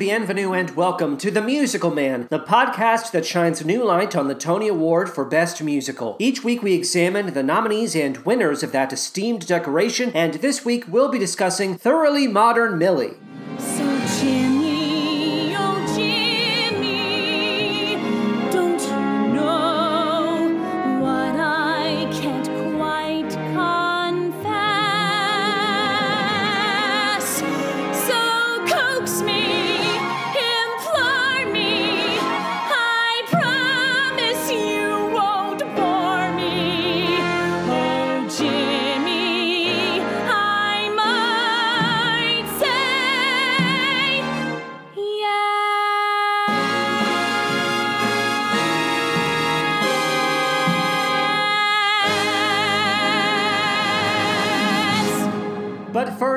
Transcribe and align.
Bienvenue 0.00 0.54
and 0.54 0.74
welcome 0.76 1.18
to 1.18 1.30
The 1.30 1.42
Musical 1.42 1.90
Man, 1.90 2.26
the 2.30 2.38
podcast 2.40 3.10
that 3.10 3.26
shines 3.26 3.62
new 3.62 3.84
light 3.84 4.16
on 4.16 4.28
the 4.28 4.34
Tony 4.34 4.66
Award 4.66 5.10
for 5.10 5.26
Best 5.26 5.62
Musical. 5.62 6.16
Each 6.18 6.42
week 6.42 6.62
we 6.62 6.72
examine 6.72 7.34
the 7.34 7.42
nominees 7.42 7.94
and 7.94 8.16
winners 8.24 8.62
of 8.62 8.72
that 8.72 8.94
esteemed 8.94 9.46
decoration, 9.46 10.10
and 10.14 10.32
this 10.36 10.64
week 10.64 10.86
we'll 10.88 11.10
be 11.10 11.18
discussing 11.18 11.76
Thoroughly 11.76 12.26
Modern 12.26 12.78
Millie. 12.78 13.18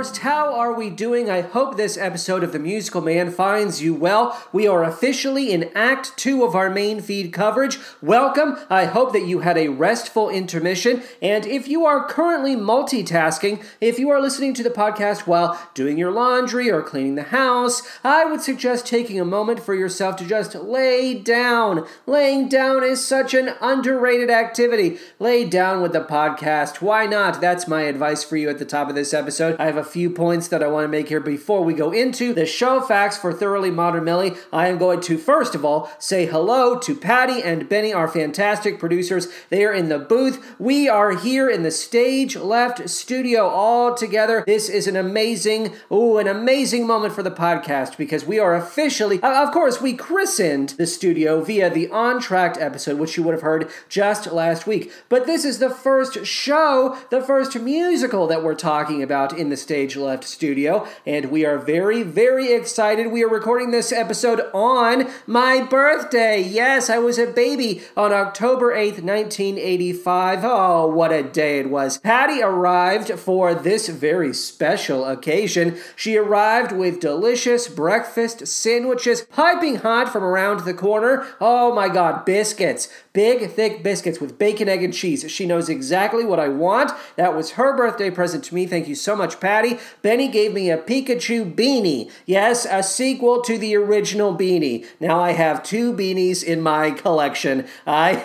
First, 0.04 0.18
how 0.18 0.33
are 0.74 0.80
we 0.80 0.90
doing? 0.90 1.30
I 1.30 1.42
hope 1.42 1.78
this 1.78 2.00
episode 2.00 2.44
of 2.44 2.52
The 2.52 2.58
Musical 2.58 3.00
Man 3.00 3.30
finds 3.30 3.84
you 3.84 3.94
well. 3.94 4.44
We 4.52 4.68
are 4.68 4.84
officially 4.84 5.52
in 5.52 5.70
Act 5.76 6.18
2 6.18 6.44
of 6.44 6.56
our 6.56 6.68
main 6.68 7.00
feed 7.00 7.32
coverage. 7.32 7.78
Welcome. 8.02 8.58
I 8.72 8.86
hope 8.86 9.14
that 9.14 9.28
you 9.28 9.42
had 9.42 9.56
a 9.56 9.68
restful 9.68 10.32
intermission. 10.32 11.04
And 11.22 11.46
if 11.46 11.68
you 11.68 11.86
are 11.86 12.08
currently 12.08 12.56
multitasking, 12.56 13.64
if 13.80 14.00
you 14.00 14.10
are 14.10 14.20
listening 14.20 14.56
to 14.56 14.64
the 14.64 14.72
podcast 14.72 15.28
while 15.28 15.62
doing 15.76 16.00
your 16.00 16.10
laundry 16.10 16.72
or 16.72 16.82
cleaning 16.82 17.14
the 17.14 17.24
house, 17.24 17.84
I 18.04 18.26
would 18.26 18.42
suggest 18.42 18.88
taking 18.88 19.20
a 19.20 19.26
moment 19.26 19.60
for 19.60 19.76
yourself 19.76 20.16
to 20.16 20.26
just 20.26 20.56
lay 20.56 21.14
down. 21.14 21.86
Laying 22.08 22.50
down 22.50 22.84
is 22.84 23.06
such 23.06 23.36
an 23.36 23.52
underrated 23.62 24.32
activity. 24.32 24.98
Lay 25.20 25.46
down 25.48 25.84
with 25.84 25.94
the 25.94 26.04
podcast. 26.04 26.82
Why 26.82 27.06
not? 27.06 27.42
That's 27.42 27.68
my 27.68 27.84
advice 27.84 28.24
for 28.24 28.38
you 28.38 28.50
at 28.50 28.58
the 28.58 28.66
top 28.66 28.90
of 28.90 28.96
this 28.96 29.14
episode. 29.14 29.56
I 29.60 29.66
have 29.66 29.78
a 29.78 29.84
few 29.84 30.10
points 30.10 30.48
that 30.48 30.63
I 30.64 30.68
want 30.68 30.86
to 30.86 30.90
make 30.90 31.10
here 31.10 31.20
before 31.20 31.64
we 31.64 31.74
go 31.74 31.92
into 31.92 32.34
the 32.34 32.46
show 32.46 32.80
facts 32.82 33.18
for 33.18 33.34
Thoroughly 33.34 33.70
Modern 33.70 34.06
Millie. 34.06 34.34
I 34.52 34.68
am 34.70 34.78
going 34.78 35.02
to, 35.02 35.18
first 35.18 35.56
of 35.56 35.66
all, 35.66 35.92
say 36.00 36.26
hello 36.26 36.80
to 36.80 36.96
Patty 36.96 37.44
and 37.44 37.68
Benny, 37.68 37.92
our 37.92 38.08
fantastic 38.08 38.80
producers. 38.80 39.28
They 39.50 39.66
are 39.66 39.74
in 39.74 39.90
the 39.90 40.00
booth. 40.00 40.56
We 40.58 40.88
are 40.88 41.12
here 41.12 41.50
in 41.50 41.64
the 41.64 41.72
stage 41.72 42.36
left 42.36 42.90
studio 42.90 43.48
all 43.48 43.94
together. 43.94 44.44
This 44.48 44.70
is 44.70 44.88
an 44.88 44.96
amazing, 44.96 45.74
oh, 45.92 46.18
an 46.18 46.28
amazing 46.28 46.88
moment 46.88 47.14
for 47.14 47.24
the 47.24 47.32
podcast 47.32 47.98
because 47.98 48.26
we 48.26 48.40
are 48.40 48.56
officially, 48.56 49.22
uh, 49.22 49.44
of 49.46 49.52
course, 49.52 49.82
we 49.82 49.94
christened 49.94 50.70
the 50.70 50.88
studio 50.88 51.42
via 51.44 51.70
the 51.70 51.88
Entr'acte 51.88 52.62
episode, 52.62 52.98
which 53.00 53.18
you 53.18 53.24
would 53.24 53.34
have 53.34 53.42
heard 53.42 53.70
just 53.90 54.32
last 54.32 54.66
week. 54.66 54.92
But 55.10 55.26
this 55.26 55.44
is 55.44 55.60
the 55.60 55.70
first 55.70 56.26
show, 56.26 56.98
the 57.10 57.22
first 57.22 57.60
musical 57.60 58.28
that 58.28 58.44
we're 58.44 58.56
talking 58.56 59.04
about 59.04 59.38
in 59.38 59.50
the 59.50 59.58
Stage 59.58 59.96
Left 59.96 60.24
studio, 60.24 60.43
and 60.44 61.32
we 61.32 61.46
are 61.46 61.58
very, 61.58 62.04
very 62.04 62.52
excited. 62.52 63.08
We 63.08 63.24
are 63.24 63.30
recording 63.30 63.72
this 63.72 63.94
episode 63.94 64.42
on 64.54 65.10
my 65.26 65.62
birthday. 65.62 66.42
Yes, 66.42 66.90
I 66.90 66.98
was 66.98 67.18
a 67.18 67.28
baby 67.28 67.82
on 67.96 68.12
October 68.12 68.74
8th, 68.76 69.02
1985. 69.02 70.40
Oh, 70.44 70.88
what 70.88 71.14
a 71.14 71.24
day 71.24 71.60
it 71.60 71.70
was. 71.70 71.98
Patty 72.00 72.42
arrived 72.42 73.12
for 73.12 73.56
this 73.56 73.88
very 73.88 74.34
special 74.34 75.06
occasion. 75.06 75.78
She 75.96 76.18
arrived 76.18 76.74
with 76.74 77.00
delicious 77.00 77.70
breakfast 77.70 78.46
sandwiches 78.46 79.22
piping 79.22 79.78
hot 79.78 80.12
from 80.12 80.26
around 80.26 80.66
the 80.66 80.74
corner. 80.74 81.26
Oh 81.40 81.74
my 81.74 81.88
god, 81.88 82.26
biscuits. 82.26 82.90
Big, 83.14 83.52
thick 83.52 83.84
biscuits 83.84 84.20
with 84.20 84.40
bacon, 84.40 84.68
egg, 84.68 84.82
and 84.82 84.92
cheese. 84.92 85.30
She 85.32 85.46
knows 85.46 85.70
exactly 85.70 86.26
what 86.26 86.40
I 86.40 86.48
want. 86.48 86.92
That 87.16 87.36
was 87.36 87.52
her 87.52 87.78
birthday 87.78 88.10
present 88.10 88.44
to 88.46 88.56
me. 88.56 88.66
Thank 88.66 88.88
you 88.88 88.96
so 88.96 89.16
much, 89.16 89.40
Patty. 89.40 89.78
Benny 90.02 90.28
gave 90.28 90.52
me 90.52 90.72
a 90.72 90.80
Pikachu 90.80 91.54
beanie. 91.54 92.10
Yes, 92.26 92.66
a 92.66 92.82
sequel 92.82 93.44
to 93.44 93.60
the 93.60 93.76
original 93.76 94.36
beanie. 94.36 94.88
Now 95.00 95.20
I 95.20 95.34
have 95.34 95.62
two 95.62 95.94
beanies 95.94 96.44
in 96.44 96.62
my 96.62 96.90
collection. 96.90 97.68
I 97.86 98.24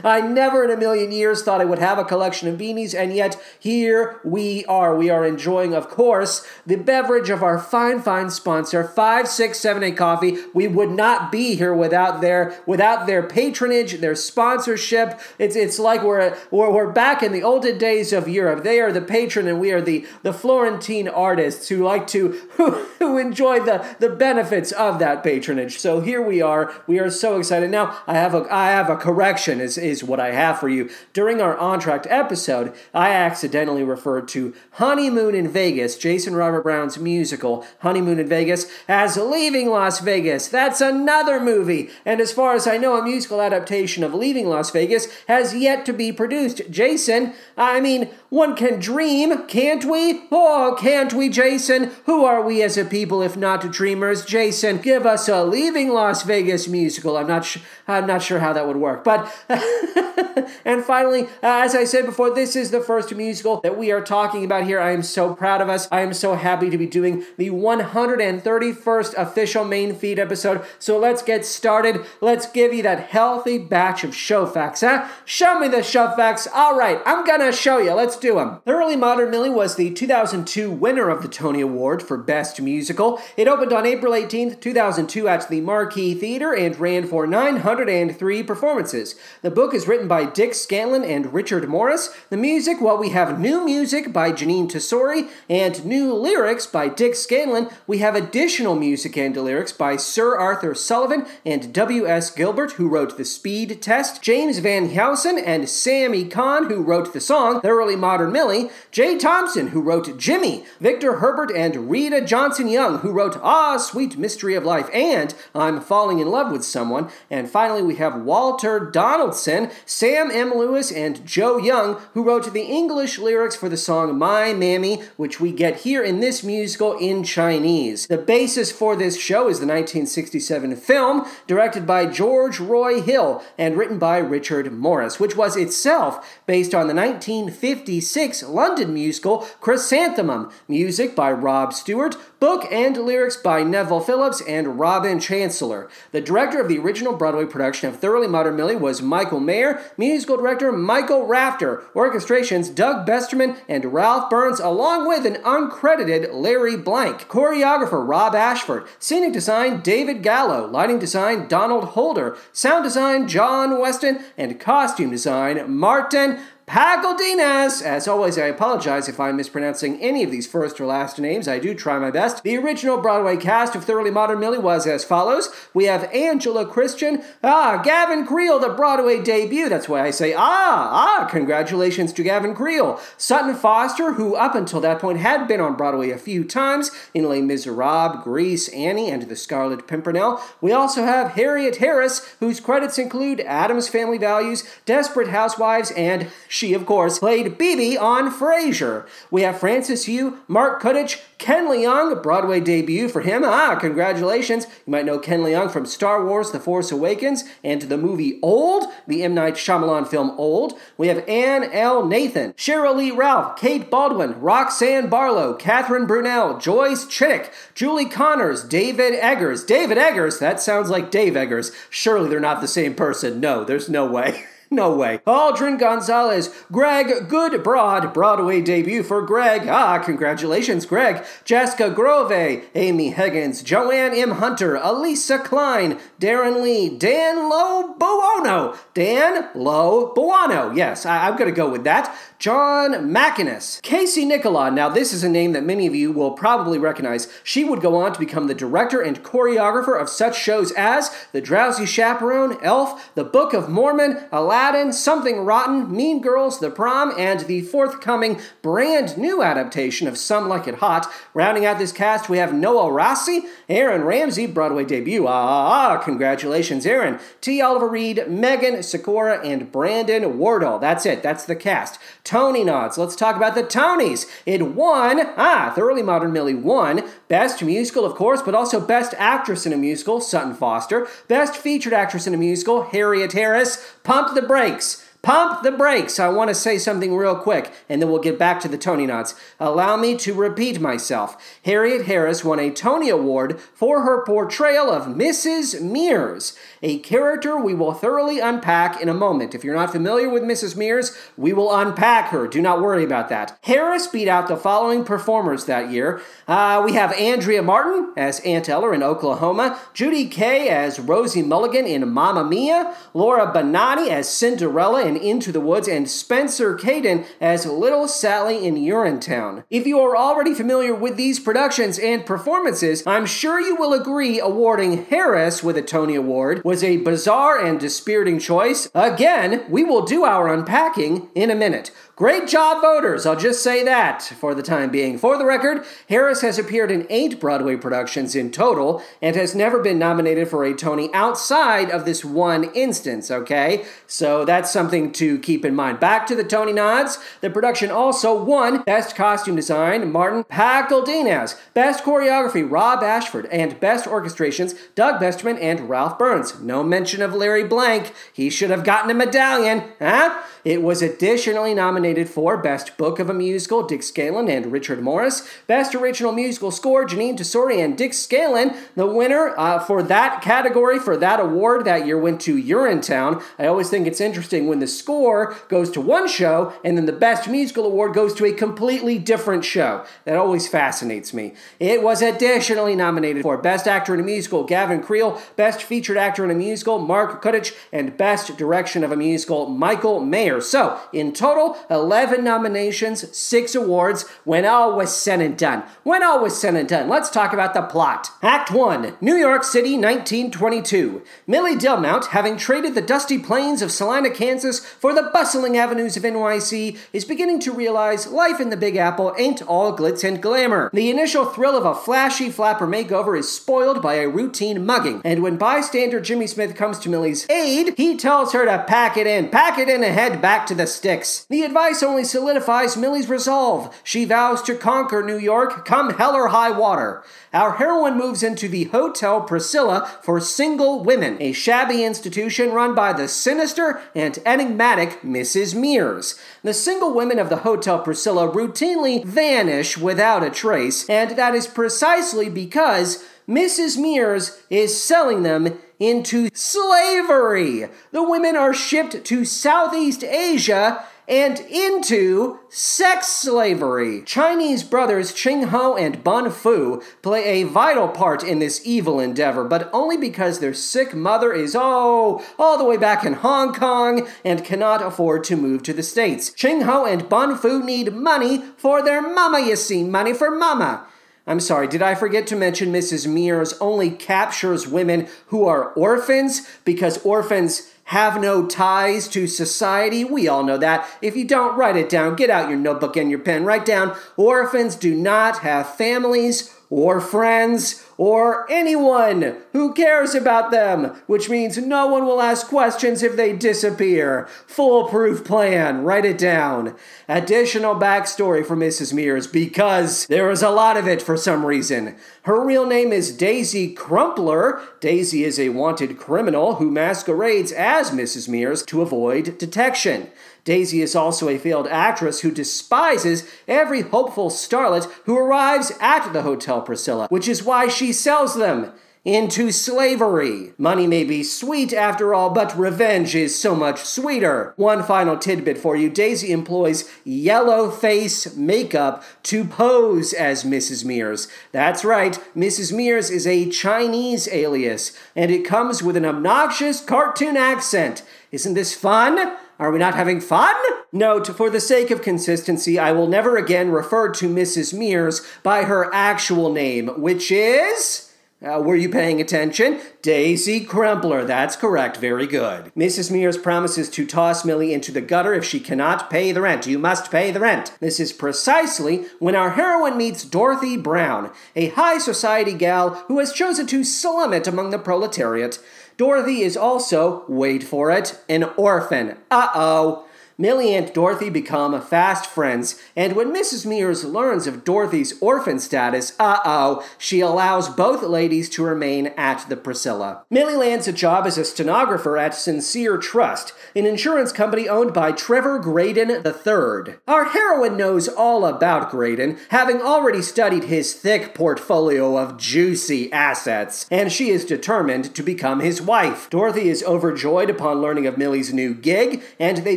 I 0.04 0.20
never 0.20 0.64
in 0.64 0.72
a 0.72 0.76
million 0.76 1.12
years 1.12 1.44
thought 1.44 1.60
I 1.60 1.64
would 1.64 1.78
have 1.78 1.98
a 1.98 2.04
collection 2.04 2.48
of 2.48 2.58
beanies, 2.58 2.92
and 2.92 3.14
yet 3.14 3.40
here 3.60 4.20
we 4.24 4.64
are. 4.64 4.96
We 4.96 5.10
are 5.10 5.24
enjoying, 5.24 5.74
of 5.74 5.88
course, 5.88 6.44
the 6.66 6.74
beverage 6.74 7.30
of 7.30 7.40
our 7.40 7.60
fine, 7.60 8.02
fine 8.02 8.30
sponsor, 8.30 8.82
5678 8.82 9.96
Coffee. 9.96 10.38
We 10.52 10.66
would 10.66 10.90
not 10.90 11.30
be 11.30 11.54
here 11.54 11.72
without 11.72 12.20
their 12.20 12.60
without 12.66 13.06
their 13.06 13.22
patronage, 13.22 13.75
their 13.84 14.14
sponsorship. 14.14 15.20
It's 15.38 15.56
it's 15.56 15.78
like 15.78 16.02
we're 16.02 16.36
we're, 16.50 16.70
we're 16.70 16.92
back 16.92 17.22
in 17.22 17.32
the 17.32 17.42
olden 17.42 17.78
days 17.78 18.12
of 18.12 18.28
Europe. 18.28 18.64
They 18.64 18.80
are 18.80 18.92
the 18.92 19.00
patron 19.00 19.46
and 19.46 19.60
we 19.60 19.72
are 19.72 19.80
the, 19.80 20.06
the 20.22 20.32
Florentine 20.32 21.08
artists 21.08 21.68
who 21.68 21.84
like 21.84 22.06
to 22.08 22.28
who, 22.52 22.70
who 22.98 23.18
enjoy 23.18 23.60
the, 23.60 23.84
the 23.98 24.08
benefits 24.08 24.72
of 24.72 24.98
that 24.98 25.22
patronage. 25.22 25.78
So 25.78 26.00
here 26.00 26.22
we 26.22 26.40
are. 26.40 26.72
We 26.86 26.98
are 26.98 27.10
so 27.10 27.38
excited. 27.38 27.70
Now 27.70 27.98
I 28.06 28.14
have 28.14 28.34
a 28.34 28.46
I 28.50 28.70
have 28.70 28.88
a 28.88 28.96
correction 28.96 29.60
is, 29.60 29.76
is 29.76 30.02
what 30.02 30.20
I 30.20 30.32
have 30.32 30.58
for 30.58 30.68
you. 30.68 30.90
During 31.12 31.40
our 31.40 31.56
Entr'acte 31.56 32.06
episode, 32.08 32.74
I 32.94 33.10
accidentally 33.10 33.82
referred 33.82 34.28
to 34.28 34.54
Honeymoon 34.72 35.34
in 35.34 35.48
Vegas, 35.48 35.96
Jason 35.96 36.34
Robert 36.34 36.62
Brown's 36.62 36.98
musical 36.98 37.66
Honeymoon 37.80 38.18
in 38.18 38.28
Vegas, 38.28 38.70
as 38.88 39.16
Leaving 39.16 39.68
Las 39.70 40.00
Vegas. 40.00 40.48
That's 40.48 40.80
another 40.80 41.40
movie. 41.40 41.90
And 42.04 42.20
as 42.20 42.32
far 42.32 42.54
as 42.54 42.66
I 42.66 42.78
know, 42.78 42.96
a 42.96 43.02
musical 43.02 43.40
adaptation 43.40 43.65
of 43.66 44.14
Leaving 44.14 44.48
Las 44.48 44.70
Vegas 44.70 45.08
has 45.28 45.54
yet 45.54 45.84
to 45.86 45.92
be 45.92 46.12
produced. 46.12 46.62
Jason, 46.70 47.32
I 47.56 47.80
mean, 47.80 48.10
one 48.28 48.54
can 48.54 48.78
dream, 48.78 49.46
can't 49.46 49.84
we? 49.84 50.22
Oh, 50.30 50.76
can't 50.78 51.12
we, 51.12 51.28
Jason? 51.28 51.90
Who 52.04 52.24
are 52.24 52.42
we 52.42 52.62
as 52.62 52.76
a 52.76 52.84
people 52.84 53.22
if 53.22 53.36
not 53.36 53.72
dreamers? 53.72 54.24
Jason, 54.24 54.78
give 54.78 55.04
us 55.04 55.28
a 55.28 55.44
Leaving 55.44 55.90
Las 55.90 56.22
Vegas 56.22 56.68
musical. 56.68 57.16
I'm 57.16 57.26
not 57.26 57.44
sh- 57.44 57.58
I'm 57.88 58.06
not 58.06 58.22
sure 58.22 58.38
how 58.38 58.52
that 58.52 58.66
would 58.66 58.76
work. 58.76 59.04
But 59.04 59.32
and 60.64 60.84
finally, 60.84 61.24
uh, 61.42 61.62
as 61.64 61.74
I 61.74 61.84
said 61.84 62.06
before, 62.06 62.34
this 62.34 62.56
is 62.56 62.70
the 62.70 62.80
first 62.80 63.14
musical 63.14 63.60
that 63.62 63.78
we 63.78 63.90
are 63.90 64.00
talking 64.00 64.44
about 64.44 64.64
here. 64.64 64.80
I 64.80 64.92
am 64.92 65.02
so 65.02 65.34
proud 65.34 65.60
of 65.60 65.68
us. 65.68 65.88
I 65.90 66.00
am 66.00 66.12
so 66.12 66.34
happy 66.34 66.70
to 66.70 66.78
be 66.78 66.86
doing 66.86 67.24
the 67.36 67.50
131st 67.50 69.14
official 69.14 69.64
main 69.64 69.94
feed 69.94 70.18
episode. 70.18 70.64
So 70.78 70.98
let's 70.98 71.22
get 71.22 71.44
started. 71.44 72.04
Let's 72.20 72.46
give 72.50 72.72
you 72.72 72.82
that 72.82 73.10
healthy 73.10 73.55
batch 73.58 74.04
of 74.04 74.14
show 74.14 74.46
facts, 74.46 74.80
huh? 74.80 75.08
Show 75.24 75.58
me 75.58 75.68
the 75.68 75.82
show 75.82 76.10
facts. 76.16 76.48
All 76.54 76.78
right, 76.78 77.00
I'm 77.06 77.24
gonna 77.24 77.52
show 77.52 77.78
you. 77.78 77.92
Let's 77.92 78.16
do 78.16 78.34
them. 78.34 78.60
Thoroughly 78.64 78.96
Modern 78.96 79.30
Millie 79.30 79.50
was 79.50 79.76
the 79.76 79.90
2002 79.90 80.70
winner 80.70 81.08
of 81.08 81.22
the 81.22 81.28
Tony 81.28 81.60
Award 81.60 82.02
for 82.02 82.16
Best 82.16 82.60
Musical. 82.60 83.20
It 83.36 83.48
opened 83.48 83.72
on 83.72 83.86
April 83.86 84.12
18th, 84.12 84.60
2002 84.60 85.28
at 85.28 85.48
the 85.48 85.60
Marquis 85.60 86.14
Theater 86.14 86.54
and 86.54 86.78
ran 86.78 87.06
for 87.06 87.26
903 87.26 88.42
performances. 88.42 89.14
The 89.42 89.50
book 89.50 89.74
is 89.74 89.86
written 89.86 90.08
by 90.08 90.24
Dick 90.24 90.54
Scanlon 90.54 91.04
and 91.04 91.32
Richard 91.32 91.68
Morris. 91.68 92.14
The 92.30 92.36
music, 92.36 92.80
well, 92.80 92.98
we 92.98 93.10
have 93.10 93.38
new 93.38 93.64
music 93.64 94.12
by 94.12 94.32
Jeanine 94.32 94.70
Tesori 94.70 95.28
and 95.48 95.84
new 95.84 96.12
lyrics 96.14 96.66
by 96.66 96.88
Dick 96.88 97.14
Scanlon. 97.14 97.68
We 97.86 97.98
have 97.98 98.14
additional 98.14 98.76
music 98.76 99.16
and 99.16 99.36
lyrics 99.36 99.72
by 99.72 99.96
Sir 99.96 100.36
Arthur 100.36 100.74
Sullivan 100.74 101.26
and 101.44 101.72
W.S. 101.72 102.30
Gilbert, 102.30 102.72
who 102.72 102.88
wrote 102.88 103.16
The 103.16 103.24
Speed 103.46 103.80
Test, 103.80 104.22
James 104.22 104.58
Van 104.58 104.90
Heusen 104.90 105.40
and 105.40 105.68
Sammy 105.68 106.24
Cahn, 106.24 106.68
who 106.68 106.82
wrote 106.82 107.12
the 107.12 107.20
song 107.20 107.60
Thoroughly 107.60 107.94
Modern 107.94 108.32
Millie, 108.32 108.70
Jay 108.90 109.16
Thompson, 109.16 109.68
who 109.68 109.80
wrote 109.80 110.18
Jimmy, 110.18 110.64
Victor 110.80 111.18
Herbert 111.18 111.52
and 111.54 111.88
Rita 111.88 112.22
Johnson 112.22 112.66
Young, 112.66 112.98
who 112.98 113.12
wrote 113.12 113.38
Ah, 113.40 113.76
Sweet 113.76 114.18
Mystery 114.18 114.56
of 114.56 114.64
Life, 114.64 114.90
and 114.92 115.32
I'm 115.54 115.80
Falling 115.80 116.18
in 116.18 116.26
Love 116.26 116.50
with 116.50 116.64
Someone. 116.64 117.08
And 117.30 117.48
finally, 117.48 117.82
we 117.82 117.94
have 117.94 118.20
Walter 118.20 118.80
Donaldson, 118.80 119.70
Sam 119.84 120.28
M. 120.32 120.52
Lewis, 120.52 120.90
and 120.90 121.24
Joe 121.24 121.56
Young, 121.56 122.00
who 122.14 122.24
wrote 122.24 122.52
the 122.52 122.64
English 122.64 123.16
lyrics 123.16 123.54
for 123.54 123.68
the 123.68 123.76
song 123.76 124.18
My 124.18 124.54
Mammy, 124.54 125.02
which 125.16 125.38
we 125.38 125.52
get 125.52 125.82
here 125.82 126.02
in 126.02 126.18
this 126.18 126.42
musical 126.42 126.98
in 126.98 127.22
Chinese. 127.22 128.08
The 128.08 128.18
basis 128.18 128.72
for 128.72 128.96
this 128.96 129.16
show 129.16 129.42
is 129.42 129.60
the 129.60 129.66
1967 129.66 130.74
film, 130.74 131.24
directed 131.46 131.86
by 131.86 132.06
George 132.06 132.58
Roy 132.58 133.00
Hill 133.00 133.35
and 133.58 133.76
written 133.76 133.98
by 133.98 134.18
Richard 134.18 134.72
Morris, 134.72 135.18
which 135.18 135.36
was 135.36 135.56
itself 135.56 136.40
based 136.46 136.74
on 136.74 136.86
the 136.86 136.94
1956 136.94 138.42
London 138.44 138.94
musical 138.94 139.46
Chrysanthemum, 139.60 140.50
music 140.68 141.14
by 141.14 141.30
Robb 141.30 141.72
Stewart, 141.72 142.16
Book 142.38 142.70
and 142.70 142.98
lyrics 142.98 143.34
by 143.34 143.62
Neville 143.62 144.00
Phillips 144.00 144.42
and 144.42 144.78
Robin 144.78 145.18
Chancellor. 145.18 145.88
The 146.12 146.20
director 146.20 146.60
of 146.60 146.68
the 146.68 146.78
original 146.78 147.14
Broadway 147.14 147.46
production 147.46 147.88
of 147.88 147.98
Thoroughly 147.98 148.26
Modern 148.28 148.56
Millie 148.56 148.76
was 148.76 149.00
Michael 149.00 149.40
Mayer, 149.40 149.80
musical 149.96 150.36
director 150.36 150.70
Michael 150.70 151.24
Rafter, 151.24 151.84
orchestrations 151.94 152.74
Doug 152.74 153.06
Besterman 153.06 153.56
and 153.70 153.86
Ralph 153.86 154.28
Burns, 154.28 154.60
along 154.60 155.08
with 155.08 155.24
an 155.24 155.36
uncredited 155.44 156.34
Larry 156.34 156.76
Blank, 156.76 157.26
choreographer 157.26 158.06
Rob 158.06 158.34
Ashford, 158.34 158.86
scenic 158.98 159.32
design 159.32 159.80
David 159.80 160.22
Gallo, 160.22 160.66
lighting 160.66 160.98
design 160.98 161.48
Donald 161.48 161.84
Holder, 161.84 162.36
sound 162.52 162.84
design 162.84 163.28
John 163.28 163.80
Weston, 163.80 164.22
and 164.36 164.60
costume 164.60 165.08
design 165.08 165.74
Martin 165.74 166.38
Pakledinaz. 166.66 167.80
As 167.80 168.08
always, 168.08 168.36
I 168.36 168.46
apologize 168.46 169.08
if 169.08 169.20
I'm 169.20 169.36
mispronouncing 169.36 170.02
any 170.02 170.24
of 170.24 170.32
these 170.32 170.48
first 170.48 170.80
or 170.80 170.86
last 170.86 171.16
names. 171.16 171.46
I 171.46 171.60
do 171.60 171.76
try 171.76 171.96
my 172.00 172.10
best. 172.10 172.42
The 172.42 172.56
original 172.56 173.00
Broadway 173.00 173.36
cast 173.36 173.76
of 173.76 173.84
Thoroughly 173.84 174.10
Modern 174.10 174.40
Millie 174.40 174.58
was 174.58 174.84
as 174.84 175.04
follows. 175.04 175.48
We 175.72 175.84
have 175.84 176.12
Angela 176.12 176.66
Christian, 176.66 177.22
ah, 177.44 177.80
Gavin 177.84 178.26
Creel, 178.26 178.58
the 178.58 178.70
Broadway 178.70 179.22
debut. 179.22 179.68
That's 179.68 179.88
why 179.88 180.02
I 180.02 180.10
say 180.10 180.34
ah, 180.36 181.20
ah, 181.20 181.28
congratulations 181.30 182.12
to 182.14 182.24
Gavin 182.24 182.52
Creel. 182.52 183.00
Sutton 183.16 183.54
Foster, 183.54 184.14
who 184.14 184.34
up 184.34 184.56
until 184.56 184.80
that 184.80 184.98
point 184.98 185.18
had 185.18 185.46
been 185.46 185.60
on 185.60 185.76
Broadway 185.76 186.10
a 186.10 186.18
few 186.18 186.42
times 186.42 186.90
in 187.14 187.28
Les 187.28 187.42
Miserables, 187.42 188.24
Grease, 188.24 188.68
Annie, 188.70 189.08
and 189.08 189.22
The 189.22 189.36
Scarlet 189.36 189.86
Pimpernel. 189.86 190.40
We 190.60 190.72
also 190.72 191.04
have 191.04 191.32
Harriet 191.32 191.76
Harris, 191.76 192.34
whose 192.40 192.58
credits 192.58 192.98
include 192.98 193.38
Addams 193.40 193.88
Family 193.88 194.18
Values, 194.18 194.64
Desperate 194.84 195.28
Housewives, 195.28 195.92
and 195.92 196.26
she, 196.56 196.72
of 196.72 196.86
course, 196.86 197.18
played 197.18 197.58
Bebe 197.58 197.98
on 197.98 198.32
Frasier. 198.32 199.06
We 199.30 199.42
have 199.42 199.60
Francis 199.60 200.06
Jue, 200.06 200.38
Marc 200.48 200.80
Kudisch, 200.80 201.20
Ken 201.36 201.66
Leung, 201.66 202.22
Broadway 202.22 202.60
debut 202.60 203.10
for 203.10 203.20
him. 203.20 203.42
Ah, 203.44 203.76
congratulations. 203.78 204.64
You 204.86 204.90
might 204.90 205.04
know 205.04 205.18
Ken 205.18 205.40
Leung 205.40 205.70
from 205.70 205.84
Star 205.84 206.24
Wars 206.24 206.52
The 206.52 206.58
Force 206.58 206.90
Awakens 206.90 207.44
and 207.62 207.82
the 207.82 207.98
movie 207.98 208.38
Old, 208.42 208.84
the 209.06 209.22
M. 209.22 209.34
Night 209.34 209.56
Shyamalan 209.56 210.08
film 210.08 210.30
Old. 210.38 210.78
We 210.96 211.08
have 211.08 211.28
Anne 211.28 211.64
L. 211.64 212.06
Nathan, 212.06 212.54
Cheryl 212.54 212.96
Lee 212.96 213.10
Ralph, 213.10 213.56
Kate 213.56 213.90
Baldwin, 213.90 214.40
Roxanne 214.40 215.10
Barlow, 215.10 215.52
Catherine 215.52 216.06
Brunell, 216.06 216.58
Joyce 216.58 217.04
Chittick, 217.04 217.52
Julie 217.74 218.08
Connors, 218.08 218.64
David 218.64 219.12
Eggers. 219.12 219.62
David 219.62 219.98
Eggers, 219.98 220.38
that 220.38 220.58
sounds 220.58 220.88
like 220.88 221.10
Dave 221.10 221.36
Eggers. 221.36 221.70
Surely 221.90 222.30
they're 222.30 222.40
not 222.40 222.62
the 222.62 222.66
same 222.66 222.94
person. 222.94 223.40
No, 223.40 223.62
there's 223.62 223.90
no 223.90 224.06
way. 224.06 224.46
No 224.76 224.94
way. 224.94 225.20
Aldrin 225.26 225.78
Gonzalez, 225.78 226.52
Greg 226.72 227.28
Goodbroad, 227.28 228.12
Broadway 228.12 228.60
debut 228.60 229.04
for 229.04 229.22
Greg. 229.22 229.68
Ah, 229.68 229.98
congratulations, 230.00 230.84
Greg. 230.86 231.24
Jessica 231.44 231.88
Grove, 231.88 232.32
Amy 232.74 233.10
Higgins, 233.10 233.62
Joanne 233.62 234.12
M. 234.12 234.32
Hunter, 234.32 234.74
Elisa 234.74 235.38
Klein, 235.38 235.98
Darren 236.20 236.62
Lee, 236.62 236.88
Dan 236.88 237.48
Lo 237.48 237.94
Buono, 237.96 238.76
Dan 238.92 239.48
Lo 239.54 240.12
Buono. 240.12 240.72
Yes, 240.72 241.06
I- 241.06 241.28
am 241.28 241.36
going 241.36 241.48
to 241.50 241.56
go 241.56 241.70
with 241.70 241.84
that. 241.84 242.14
John 242.38 242.92
MacInnis, 243.10 243.80
Casey 243.80 244.26
Nicholaw. 244.26 244.74
Now, 244.74 244.90
this 244.90 245.12
is 245.14 245.24
a 245.24 245.28
name 245.28 245.52
that 245.52 245.64
many 245.64 245.86
of 245.86 245.94
you 245.94 246.12
will 246.12 246.32
probably 246.32 246.76
recognize. 246.78 247.28
She 247.42 247.64
would 247.64 247.80
go 247.80 247.96
on 247.96 248.12
to 248.12 248.18
become 248.18 248.46
the 248.46 248.54
director 248.54 249.00
and 249.00 249.22
choreographer 249.22 249.98
of 249.98 250.10
such 250.10 250.38
shows 250.38 250.70
as 250.72 251.10
The 251.32 251.40
Drowsy 251.40 251.86
Chaperone, 251.86 252.58
Elf, 252.62 253.14
The 253.14 253.24
Book 253.24 253.54
of 253.54 253.70
Mormon, 253.70 254.24
Aladdin, 254.56 254.90
Something 254.90 255.40
Rotten, 255.40 255.94
Mean 255.94 256.22
Girls, 256.22 256.60
The 256.60 256.70
Prom, 256.70 257.12
and 257.18 257.40
the 257.40 257.60
forthcoming 257.60 258.40
brand 258.62 259.18
new 259.18 259.42
adaptation 259.42 260.08
of 260.08 260.16
Some 260.16 260.48
Like 260.48 260.66
It 260.66 260.76
Hot. 260.76 261.12
Rounding 261.34 261.66
out 261.66 261.78
this 261.78 261.92
cast, 261.92 262.30
we 262.30 262.38
have 262.38 262.54
Noah 262.54 262.90
Racey, 262.90 263.42
Aaron 263.68 264.02
Ramsey, 264.02 264.46
Broadway 264.46 264.86
debut. 264.86 265.26
Ah, 265.28 265.98
congratulations, 265.98 266.86
Aaron. 266.86 267.18
T. 267.42 267.60
Oliver 267.60 267.86
Reid, 267.86 268.30
Megan 268.30 268.82
Sikora, 268.82 269.46
and 269.46 269.70
Brandon 269.70 270.38
Wardle. 270.38 270.78
That's 270.78 271.04
it. 271.04 271.22
That's 271.22 271.44
the 271.44 271.54
cast. 271.54 272.00
Tony 272.24 272.64
nods. 272.64 272.96
Let's 272.96 273.14
talk 273.14 273.36
about 273.36 273.56
the 273.56 273.62
Tonys. 273.62 274.24
It 274.46 274.74
won, 274.74 275.20
ah, 275.36 275.70
Thoroughly 275.76 276.02
Modern 276.02 276.32
Millie 276.32 276.54
won 276.54 277.06
Best 277.28 277.62
Musical, 277.62 278.04
of 278.04 278.14
course, 278.14 278.42
but 278.42 278.54
also 278.54 278.80
Best 278.80 279.14
Actress 279.18 279.66
in 279.66 279.72
a 279.72 279.76
Musical, 279.76 280.20
Sutton 280.20 280.54
Foster. 280.54 281.08
Best 281.28 281.56
Featured 281.56 281.92
Actress 281.92 282.26
in 282.26 282.34
a 282.34 282.38
Musical, 282.38 282.82
Harriet 282.82 283.32
Harris. 283.32 283.94
Pump 284.04 284.34
the 284.34 284.42
brakes. 284.42 285.05
Pump 285.26 285.64
the 285.64 285.72
brakes. 285.72 286.20
I 286.20 286.28
want 286.28 286.50
to 286.50 286.54
say 286.54 286.78
something 286.78 287.16
real 287.16 287.34
quick, 287.34 287.72
and 287.88 288.00
then 288.00 288.08
we'll 288.08 288.20
get 288.20 288.38
back 288.38 288.60
to 288.60 288.68
the 288.68 288.78
Tony 288.78 289.06
Nods. 289.06 289.34
Allow 289.58 289.96
me 289.96 290.16
to 290.18 290.32
repeat 290.32 290.80
myself. 290.80 291.36
Harriet 291.64 292.06
Harris 292.06 292.44
won 292.44 292.60
a 292.60 292.70
Tony 292.70 293.08
Award 293.08 293.58
for 293.74 294.02
her 294.02 294.24
portrayal 294.24 294.88
of 294.88 295.16
Mrs. 295.16 295.82
Mears, 295.82 296.56
a 296.80 297.00
character 297.00 297.58
we 297.58 297.74
will 297.74 297.92
thoroughly 297.92 298.38
unpack 298.38 299.02
in 299.02 299.08
a 299.08 299.14
moment. 299.14 299.52
If 299.52 299.64
you're 299.64 299.74
not 299.74 299.90
familiar 299.90 300.28
with 300.28 300.44
Mrs. 300.44 300.76
Mears, 300.76 301.18
we 301.36 301.52
will 301.52 301.74
unpack 301.74 302.28
her. 302.28 302.46
Do 302.46 302.62
not 302.62 302.80
worry 302.80 303.02
about 303.02 303.28
that. 303.30 303.58
Harris 303.62 304.06
beat 304.06 304.28
out 304.28 304.46
the 304.46 304.56
following 304.56 305.02
performers 305.02 305.64
that 305.64 305.90
year. 305.90 306.20
Uh, 306.46 306.80
we 306.84 306.92
have 306.92 307.12
Andrea 307.14 307.64
Martin 307.64 308.12
as 308.16 308.38
Aunt 308.44 308.68
Eller 308.68 308.94
in 308.94 309.02
Oklahoma, 309.02 309.76
Judy 309.92 310.28
Kaye 310.28 310.68
as 310.68 311.00
Rosie 311.00 311.42
Mulligan 311.42 311.84
in 311.84 312.08
Mamma 312.08 312.44
Mia, 312.44 312.94
Laura 313.12 313.52
Benanti 313.52 314.06
as 314.06 314.32
Cinderella 314.32 315.04
in 315.04 315.15
Into 315.16 315.52
the 315.52 315.60
Woods, 315.60 315.88
and 315.88 316.08
Spencer 316.08 316.76
Kayden 316.76 317.26
as 317.40 317.66
Little 317.66 318.08
Sally 318.08 318.66
in 318.66 318.76
Urinetown. 318.76 319.64
If 319.70 319.86
you 319.86 319.98
are 320.00 320.16
already 320.16 320.54
familiar 320.54 320.94
with 320.94 321.16
these 321.16 321.40
productions 321.40 321.98
and 321.98 322.24
performances, 322.24 323.02
I'm 323.06 323.26
sure 323.26 323.60
you 323.60 323.76
will 323.76 323.92
agree 323.92 324.38
awarding 324.38 325.06
Harris 325.06 325.62
with 325.62 325.76
a 325.76 325.82
Tony 325.82 326.14
Award 326.14 326.62
was 326.64 326.82
a 326.82 326.98
bizarre 326.98 327.64
and 327.64 327.80
dispiriting 327.80 328.38
choice. 328.38 328.88
Again, 328.94 329.64
we 329.68 329.84
will 329.84 330.02
do 330.02 330.24
our 330.24 330.52
unpacking 330.52 331.28
in 331.34 331.50
a 331.50 331.54
minute. 331.54 331.90
Great 332.16 332.48
job, 332.48 332.80
voters. 332.80 333.26
I'll 333.26 333.36
just 333.36 333.62
say 333.62 333.84
that 333.84 334.22
for 334.22 334.54
the 334.54 334.62
time 334.62 334.88
being. 334.88 335.18
For 335.18 335.36
the 335.36 335.44
record, 335.44 335.84
Harris 336.08 336.40
has 336.40 336.58
appeared 336.58 336.90
in 336.90 337.06
eight 337.10 337.38
Broadway 337.38 337.76
productions 337.76 338.34
in 338.34 338.50
total 338.50 339.02
and 339.20 339.36
has 339.36 339.54
never 339.54 339.82
been 339.82 339.98
nominated 339.98 340.48
for 340.48 340.64
a 340.64 340.72
Tony 340.72 341.12
outside 341.12 341.90
of 341.90 342.06
this 342.06 342.24
one 342.24 342.72
instance, 342.72 343.30
okay? 343.30 343.84
So 344.06 344.46
that's 344.46 344.70
something 344.70 345.12
to 345.12 345.38
keep 345.40 345.62
in 345.62 345.74
mind. 345.74 346.00
Back 346.00 346.26
to 346.28 346.34
the 346.34 346.42
Tony 346.42 346.72
nods. 346.72 347.18
The 347.42 347.50
production 347.50 347.90
also 347.90 348.42
won 348.42 348.82
Best 348.84 349.14
Costume 349.14 349.56
Design, 349.56 350.10
Martin 350.10 350.44
Pakledinaz, 350.44 351.60
Best 351.74 352.02
Choreography, 352.02 352.66
Rob 352.66 353.02
Ashford, 353.02 353.44
and 353.52 353.78
Best 353.78 354.06
Orchestrations, 354.06 354.74
Doug 354.94 355.20
Besterman 355.20 355.60
and 355.60 355.90
Ralph 355.90 356.18
Burns. 356.18 356.58
No 356.60 356.82
mention 356.82 357.20
of 357.20 357.34
Larry 357.34 357.64
Blank. 357.64 358.14
He 358.32 358.48
should 358.48 358.70
have 358.70 358.84
gotten 358.84 359.10
a 359.10 359.14
medallion, 359.14 359.84
huh? 359.98 360.42
It 360.66 360.82
was 360.82 361.00
additionally 361.00 361.74
nominated 361.74 362.28
for 362.28 362.56
Best 362.56 362.96
Book 362.96 363.20
of 363.20 363.30
a 363.30 363.32
Musical, 363.32 363.84
Dick 363.84 364.02
Scanlon 364.02 364.48
and 364.48 364.72
Richard 364.72 365.00
Morris. 365.00 365.48
Best 365.68 365.94
Original 365.94 366.32
Musical 366.32 366.72
Score, 366.72 367.06
Jeanine 367.06 367.38
Tesori 367.38 367.78
and 367.78 367.96
Dick 367.96 368.12
Scanlon. 368.12 368.74
The 368.96 369.06
winner 369.06 369.54
uh, 369.56 369.78
for 369.78 370.02
that 370.02 370.42
category, 370.42 370.98
for 370.98 371.16
that 371.18 371.38
award 371.38 371.84
that 371.84 372.04
year, 372.04 372.18
went 372.18 372.40
to 372.40 372.60
Urinetown. 372.60 373.40
I 373.60 373.66
always 373.66 373.90
think 373.90 374.08
it's 374.08 374.20
interesting 374.20 374.66
when 374.66 374.80
the 374.80 374.88
score 374.88 375.54
goes 375.68 375.88
to 375.92 376.00
one 376.00 376.26
show 376.26 376.72
and 376.84 376.98
then 376.98 377.06
the 377.06 377.12
Best 377.12 377.48
Musical 377.48 377.86
Award 377.86 378.12
goes 378.12 378.34
to 378.34 378.44
a 378.44 378.52
completely 378.52 379.20
different 379.20 379.64
show. 379.64 380.04
That 380.24 380.34
always 380.34 380.66
fascinates 380.66 381.32
me. 381.32 381.54
It 381.78 382.02
was 382.02 382.22
additionally 382.22 382.96
nominated 382.96 383.44
for 383.44 383.56
Best 383.56 383.86
Actor 383.86 384.14
in 384.14 384.18
a 384.18 384.24
Musical, 384.24 384.64
Gavin 384.64 385.00
Creel, 385.00 385.40
Best 385.54 385.84
Featured 385.84 386.16
Actor 386.16 386.44
in 386.44 386.50
a 386.50 386.54
Musical, 386.54 386.98
Marc 386.98 387.40
Kudisch, 387.40 387.72
and 387.92 388.16
Best 388.16 388.56
Direction 388.56 389.04
of 389.04 389.12
a 389.12 389.16
Musical, 389.16 389.68
Michael 389.68 390.18
Mayer. 390.18 390.55
So, 390.60 391.00
in 391.12 391.32
total, 391.32 391.76
11 391.90 392.44
nominations, 392.44 393.36
6 393.36 393.74
awards, 393.74 394.24
when 394.44 394.64
all 394.64 394.96
was 394.96 395.14
said 395.14 395.40
and 395.40 395.56
done. 395.56 395.82
When 396.02 396.22
all 396.22 396.40
was 396.40 396.60
said 396.60 396.74
and 396.74 396.88
done, 396.88 397.08
let's 397.08 397.30
talk 397.30 397.52
about 397.52 397.74
the 397.74 397.82
plot. 397.82 398.30
Act 398.42 398.70
1 398.70 399.16
New 399.20 399.36
York 399.36 399.64
City, 399.64 399.96
1922. 399.96 401.22
Millie 401.46 401.76
Dillmount, 401.76 402.26
having 402.26 402.56
traded 402.56 402.94
the 402.94 403.02
dusty 403.02 403.38
plains 403.38 403.82
of 403.82 403.92
Salina, 403.92 404.30
Kansas 404.30 404.84
for 404.84 405.14
the 405.14 405.30
bustling 405.32 405.76
avenues 405.76 406.16
of 406.16 406.22
NYC, 406.22 406.98
is 407.12 407.24
beginning 407.24 407.60
to 407.60 407.72
realize 407.72 408.26
life 408.26 408.60
in 408.60 408.70
the 408.70 408.76
Big 408.76 408.96
Apple 408.96 409.34
ain't 409.38 409.62
all 409.62 409.96
glitz 409.96 410.24
and 410.24 410.42
glamour. 410.42 410.90
The 410.92 411.10
initial 411.10 411.46
thrill 411.46 411.76
of 411.76 411.84
a 411.84 411.94
flashy 411.94 412.50
flapper 412.50 412.86
makeover 412.86 413.38
is 413.38 413.52
spoiled 413.52 414.02
by 414.02 414.14
a 414.14 414.28
routine 414.28 414.84
mugging, 414.84 415.20
and 415.24 415.42
when 415.42 415.56
bystander 415.56 416.20
Jimmy 416.20 416.46
Smith 416.46 416.74
comes 416.74 416.98
to 417.00 417.08
Millie's 417.08 417.48
aid, 417.50 417.94
he 417.96 418.16
tells 418.16 418.52
her 418.52 418.64
to 418.64 418.84
pack 418.86 419.16
it 419.16 419.26
in, 419.26 419.48
pack 419.48 419.78
it 419.78 419.88
in 419.88 420.02
a 420.02 420.12
head 420.12 420.40
back 420.46 420.64
to 420.64 420.76
the 420.76 420.86
sticks. 420.86 421.44
The 421.50 421.64
advice 421.64 422.04
only 422.04 422.22
solidifies 422.22 422.96
Millie's 422.96 423.28
resolve. 423.28 423.92
She 424.04 424.24
vows 424.24 424.62
to 424.62 424.76
conquer 424.76 425.20
New 425.20 425.38
York, 425.38 425.84
come 425.84 426.10
hell 426.10 426.36
or 426.36 426.50
high 426.50 426.70
water. 426.70 427.24
Our 427.52 427.78
heroine 427.78 428.16
moves 428.16 428.44
into 428.44 428.68
the 428.68 428.84
Hotel 428.84 429.40
Priscilla 429.40 430.08
for 430.22 430.38
single 430.38 431.02
women, 431.02 431.36
a 431.40 431.50
shabby 431.50 432.04
institution 432.04 432.70
run 432.70 432.94
by 432.94 433.12
the 433.12 433.26
sinister 433.26 434.00
and 434.14 434.38
enigmatic 434.46 435.20
Mrs. 435.22 435.74
Mears. 435.74 436.38
The 436.62 436.72
single 436.72 437.12
women 437.12 437.40
of 437.40 437.48
the 437.48 437.64
Hotel 437.68 437.98
Priscilla 437.98 438.48
routinely 438.48 439.24
vanish 439.24 439.98
without 439.98 440.44
a 440.44 440.50
trace, 440.50 441.10
and 441.10 441.32
that 441.32 441.56
is 441.56 441.66
precisely 441.66 442.48
because 442.48 443.24
Mrs. 443.48 443.96
Mears 443.96 444.60
is 444.70 445.02
selling 445.02 445.42
them 445.42 445.78
into 445.98 446.48
slavery. 446.52 447.88
The 448.12 448.22
women 448.22 448.56
are 448.56 448.74
shipped 448.74 449.24
to 449.24 449.44
Southeast 449.44 450.22
Asia 450.24 451.04
and 451.28 451.58
into 451.60 452.58
sex 452.68 453.26
slavery. 453.26 454.22
Chinese 454.22 454.84
brothers 454.84 455.32
Ching 455.32 455.64
Ho 455.64 455.96
and 455.96 456.22
Bun 456.22 456.50
Foo 456.50 457.02
play 457.22 457.44
a 457.44 457.64
vital 457.64 458.08
part 458.08 458.44
in 458.44 458.60
this 458.60 458.80
evil 458.84 459.18
endeavor, 459.18 459.64
but 459.64 459.90
only 459.92 460.16
because 460.16 460.60
their 460.60 460.74
sick 460.74 461.14
mother 461.14 461.52
is, 461.52 461.74
oh, 461.76 462.44
all 462.58 462.78
the 462.78 462.84
way 462.84 462.96
back 462.96 463.24
in 463.24 463.32
Hong 463.34 463.74
Kong 463.74 464.28
and 464.44 464.64
cannot 464.64 465.02
afford 465.02 465.42
to 465.44 465.56
move 465.56 465.82
to 465.84 465.92
the 465.92 466.02
States. 466.02 466.52
Ching 466.52 466.82
Ho 466.82 467.04
and 467.04 467.28
Bun 467.28 467.56
Foo 467.56 467.82
need 467.82 468.12
money 468.12 468.62
for 468.76 469.02
their 469.02 469.22
mama, 469.22 469.60
you 469.60 469.76
see, 469.76 470.04
money 470.04 470.32
for 470.32 470.50
mama. 470.50 471.06
I'm 471.46 471.60
sorry, 471.60 471.86
did 471.86 472.02
I 472.02 472.16
forget 472.16 472.46
to 472.48 472.56
mention 472.56 472.92
Mrs. 472.92 473.26
Mears 473.26 473.74
only 473.80 474.10
captures 474.10 474.88
women 474.88 475.28
who 475.46 475.64
are 475.64 475.92
orphans 475.92 476.66
because 476.84 477.24
orphans 477.24 477.92
have 478.04 478.40
no 478.40 478.66
ties 478.66 479.28
to 479.28 479.46
society? 479.46 480.24
We 480.24 480.48
all 480.48 480.64
know 480.64 480.78
that. 480.78 481.08
If 481.22 481.36
you 481.36 481.44
don't, 481.44 481.76
write 481.76 481.96
it 481.96 482.08
down. 482.08 482.34
Get 482.34 482.50
out 482.50 482.68
your 482.68 482.78
notebook 482.78 483.16
and 483.16 483.30
your 483.30 483.38
pen. 483.38 483.64
Write 483.64 483.84
down 483.84 484.16
orphans 484.36 484.96
do 484.96 485.14
not 485.14 485.58
have 485.58 485.94
families 485.94 486.75
or 486.90 487.20
friends 487.20 488.04
or 488.16 488.70
anyone 488.70 489.56
who 489.72 489.92
cares 489.92 490.34
about 490.34 490.70
them, 490.70 491.14
which 491.26 491.50
means 491.50 491.76
no 491.76 492.06
one 492.06 492.24
will 492.24 492.40
ask 492.40 492.68
questions 492.68 493.22
if 493.22 493.36
they 493.36 493.54
disappear. 493.54 494.46
Foolproof 494.66 495.44
plan, 495.44 496.02
write 496.02 496.24
it 496.24 496.38
down. 496.38 496.94
Additional 497.28 497.94
backstory 497.94 498.64
for 498.64 498.76
Mrs. 498.76 499.12
Mears 499.12 499.46
because 499.46 500.26
there 500.26 500.50
is 500.50 500.62
a 500.62 500.70
lot 500.70 500.96
of 500.96 501.06
it 501.06 501.20
for 501.20 501.36
some 501.36 501.66
reason. 501.66 502.16
Her 502.42 502.64
real 502.64 502.86
name 502.86 503.12
is 503.12 503.36
Daisy 503.36 503.92
Crumpler. 503.92 504.80
Daisy 505.00 505.44
is 505.44 505.58
a 505.58 505.70
wanted 505.70 506.16
criminal 506.16 506.76
who 506.76 506.90
masquerades 506.90 507.72
as 507.72 508.10
Mrs. 508.10 508.48
Mears 508.48 508.84
to 508.84 509.02
avoid 509.02 509.58
detection. 509.58 510.30
Daisy 510.66 511.00
is 511.00 511.14
also 511.14 511.48
a 511.48 511.58
failed 511.58 511.86
actress 511.86 512.40
who 512.40 512.50
despises 512.50 513.48
every 513.68 514.02
hopeful 514.02 514.50
starlet 514.50 515.10
who 515.24 515.38
arrives 515.38 515.92
at 516.00 516.32
the 516.32 516.42
Hotel 516.42 516.82
Priscilla, 516.82 517.28
which 517.30 517.46
is 517.48 517.62
why 517.62 517.86
she 517.86 518.12
sells 518.12 518.56
them 518.56 518.92
into 519.24 519.72
slavery. 519.72 520.72
Money 520.78 521.06
may 521.06 521.24
be 521.24 521.42
sweet 521.42 521.92
after 521.92 522.34
all, 522.34 522.50
but 522.50 522.76
revenge 522.76 523.34
is 523.34 523.60
so 523.60 523.74
much 523.74 524.04
sweeter. 524.04 524.72
One 524.76 525.02
final 525.02 525.36
tidbit 525.36 525.78
for 525.78 525.96
you 525.96 526.08
Daisy 526.10 526.52
employs 526.52 527.08
yellow 527.24 527.90
face 527.90 528.54
makeup 528.56 529.24
to 529.44 529.64
pose 529.64 530.32
as 530.32 530.64
Mrs. 530.64 531.04
Mears. 531.04 531.48
That's 531.70 532.04
right, 532.04 532.38
Mrs. 532.56 532.92
Mears 532.92 533.30
is 533.30 533.46
a 533.46 533.68
Chinese 533.68 534.48
alias, 534.52 535.16
and 535.34 535.50
it 535.50 535.64
comes 535.64 536.02
with 536.02 536.16
an 536.16 536.24
obnoxious 536.24 537.00
cartoon 537.00 537.56
accent. 537.56 538.22
Isn't 538.52 538.74
this 538.74 538.94
fun? 538.94 539.56
Are 539.78 539.90
we 539.90 539.98
not 539.98 540.14
having 540.14 540.40
fun? 540.40 540.74
Note, 541.12 541.48
for 541.48 541.68
the 541.68 541.80
sake 541.80 542.10
of 542.10 542.22
consistency, 542.22 542.98
I 542.98 543.12
will 543.12 543.26
never 543.26 543.56
again 543.56 543.90
refer 543.90 544.30
to 544.30 544.48
Mrs. 544.48 544.94
Mears 544.94 545.46
by 545.62 545.84
her 545.84 546.12
actual 546.14 546.72
name, 546.72 547.08
which 547.20 547.52
is. 547.52 548.32
Uh, 548.66 548.80
were 548.80 548.96
you 548.96 549.10
paying 549.10 549.38
attention? 549.38 550.00
Daisy 550.22 550.80
Crumpler. 550.80 551.44
That's 551.44 551.76
correct. 551.76 552.16
Very 552.16 552.46
good. 552.46 552.90
Mrs. 552.96 553.30
Mears 553.30 553.58
promises 553.58 554.08
to 554.10 554.26
toss 554.26 554.64
Millie 554.64 554.94
into 554.94 555.12
the 555.12 555.20
gutter 555.20 555.52
if 555.52 555.64
she 555.64 555.78
cannot 555.78 556.30
pay 556.30 556.52
the 556.52 556.62
rent. 556.62 556.86
You 556.86 556.98
must 556.98 557.30
pay 557.30 557.50
the 557.50 557.60
rent. 557.60 557.92
This 558.00 558.18
is 558.18 558.32
precisely 558.32 559.26
when 559.40 559.54
our 559.54 559.72
heroine 559.72 560.16
meets 560.16 560.42
Dorothy 560.42 560.96
Brown, 560.96 561.52
a 561.76 561.90
high 561.90 562.16
society 562.16 562.72
gal 562.72 563.10
who 563.28 563.38
has 563.40 563.52
chosen 563.52 563.86
to 563.88 564.02
slum 564.02 564.54
it 564.54 564.66
among 564.66 564.88
the 564.88 564.98
proletariat. 564.98 565.78
Dorothy 566.16 566.62
is 566.62 566.76
also, 566.76 567.44
wait 567.46 567.82
for 567.82 568.10
it, 568.10 568.40
an 568.48 568.64
orphan. 568.76 569.36
Uh 569.50 569.68
oh. 569.74 570.25
Millie 570.58 570.94
and 570.94 571.12
Dorothy 571.12 571.50
become 571.50 572.00
fast 572.00 572.46
friends, 572.46 572.98
and 573.14 573.36
when 573.36 573.52
Mrs. 573.52 573.84
Mears 573.84 574.24
learns 574.24 574.66
of 574.66 574.84
Dorothy's 574.84 575.34
orphan 575.42 575.78
status, 575.78 576.34
uh 576.38 576.60
oh, 576.64 577.06
she 577.18 577.40
allows 577.40 577.90
both 577.90 578.22
ladies 578.22 578.70
to 578.70 578.82
remain 578.82 579.26
at 579.36 579.68
the 579.68 579.76
Priscilla. 579.76 580.44
Millie 580.48 580.76
lands 580.76 581.06
a 581.06 581.12
job 581.12 581.46
as 581.46 581.58
a 581.58 581.64
stenographer 581.64 582.38
at 582.38 582.54
Sincere 582.54 583.18
Trust, 583.18 583.74
an 583.94 584.06
insurance 584.06 584.50
company 584.50 584.88
owned 584.88 585.12
by 585.12 585.30
Trevor 585.30 585.78
Graydon 585.78 586.30
III. 586.30 587.16
Our 587.28 587.44
heroine 587.44 587.98
knows 587.98 588.26
all 588.26 588.64
about 588.64 589.10
Graydon, 589.10 589.58
having 589.68 590.00
already 590.00 590.40
studied 590.40 590.84
his 590.84 591.12
thick 591.12 591.54
portfolio 591.54 592.38
of 592.38 592.56
juicy 592.56 593.30
assets, 593.30 594.06
and 594.10 594.32
she 594.32 594.48
is 594.48 594.64
determined 594.64 595.34
to 595.34 595.42
become 595.42 595.80
his 595.80 596.00
wife. 596.00 596.48
Dorothy 596.48 596.88
is 596.88 597.04
overjoyed 597.04 597.68
upon 597.68 598.00
learning 598.00 598.26
of 598.26 598.38
Millie's 598.38 598.72
new 598.72 598.94
gig, 598.94 599.42
and 599.60 599.78
they 599.78 599.96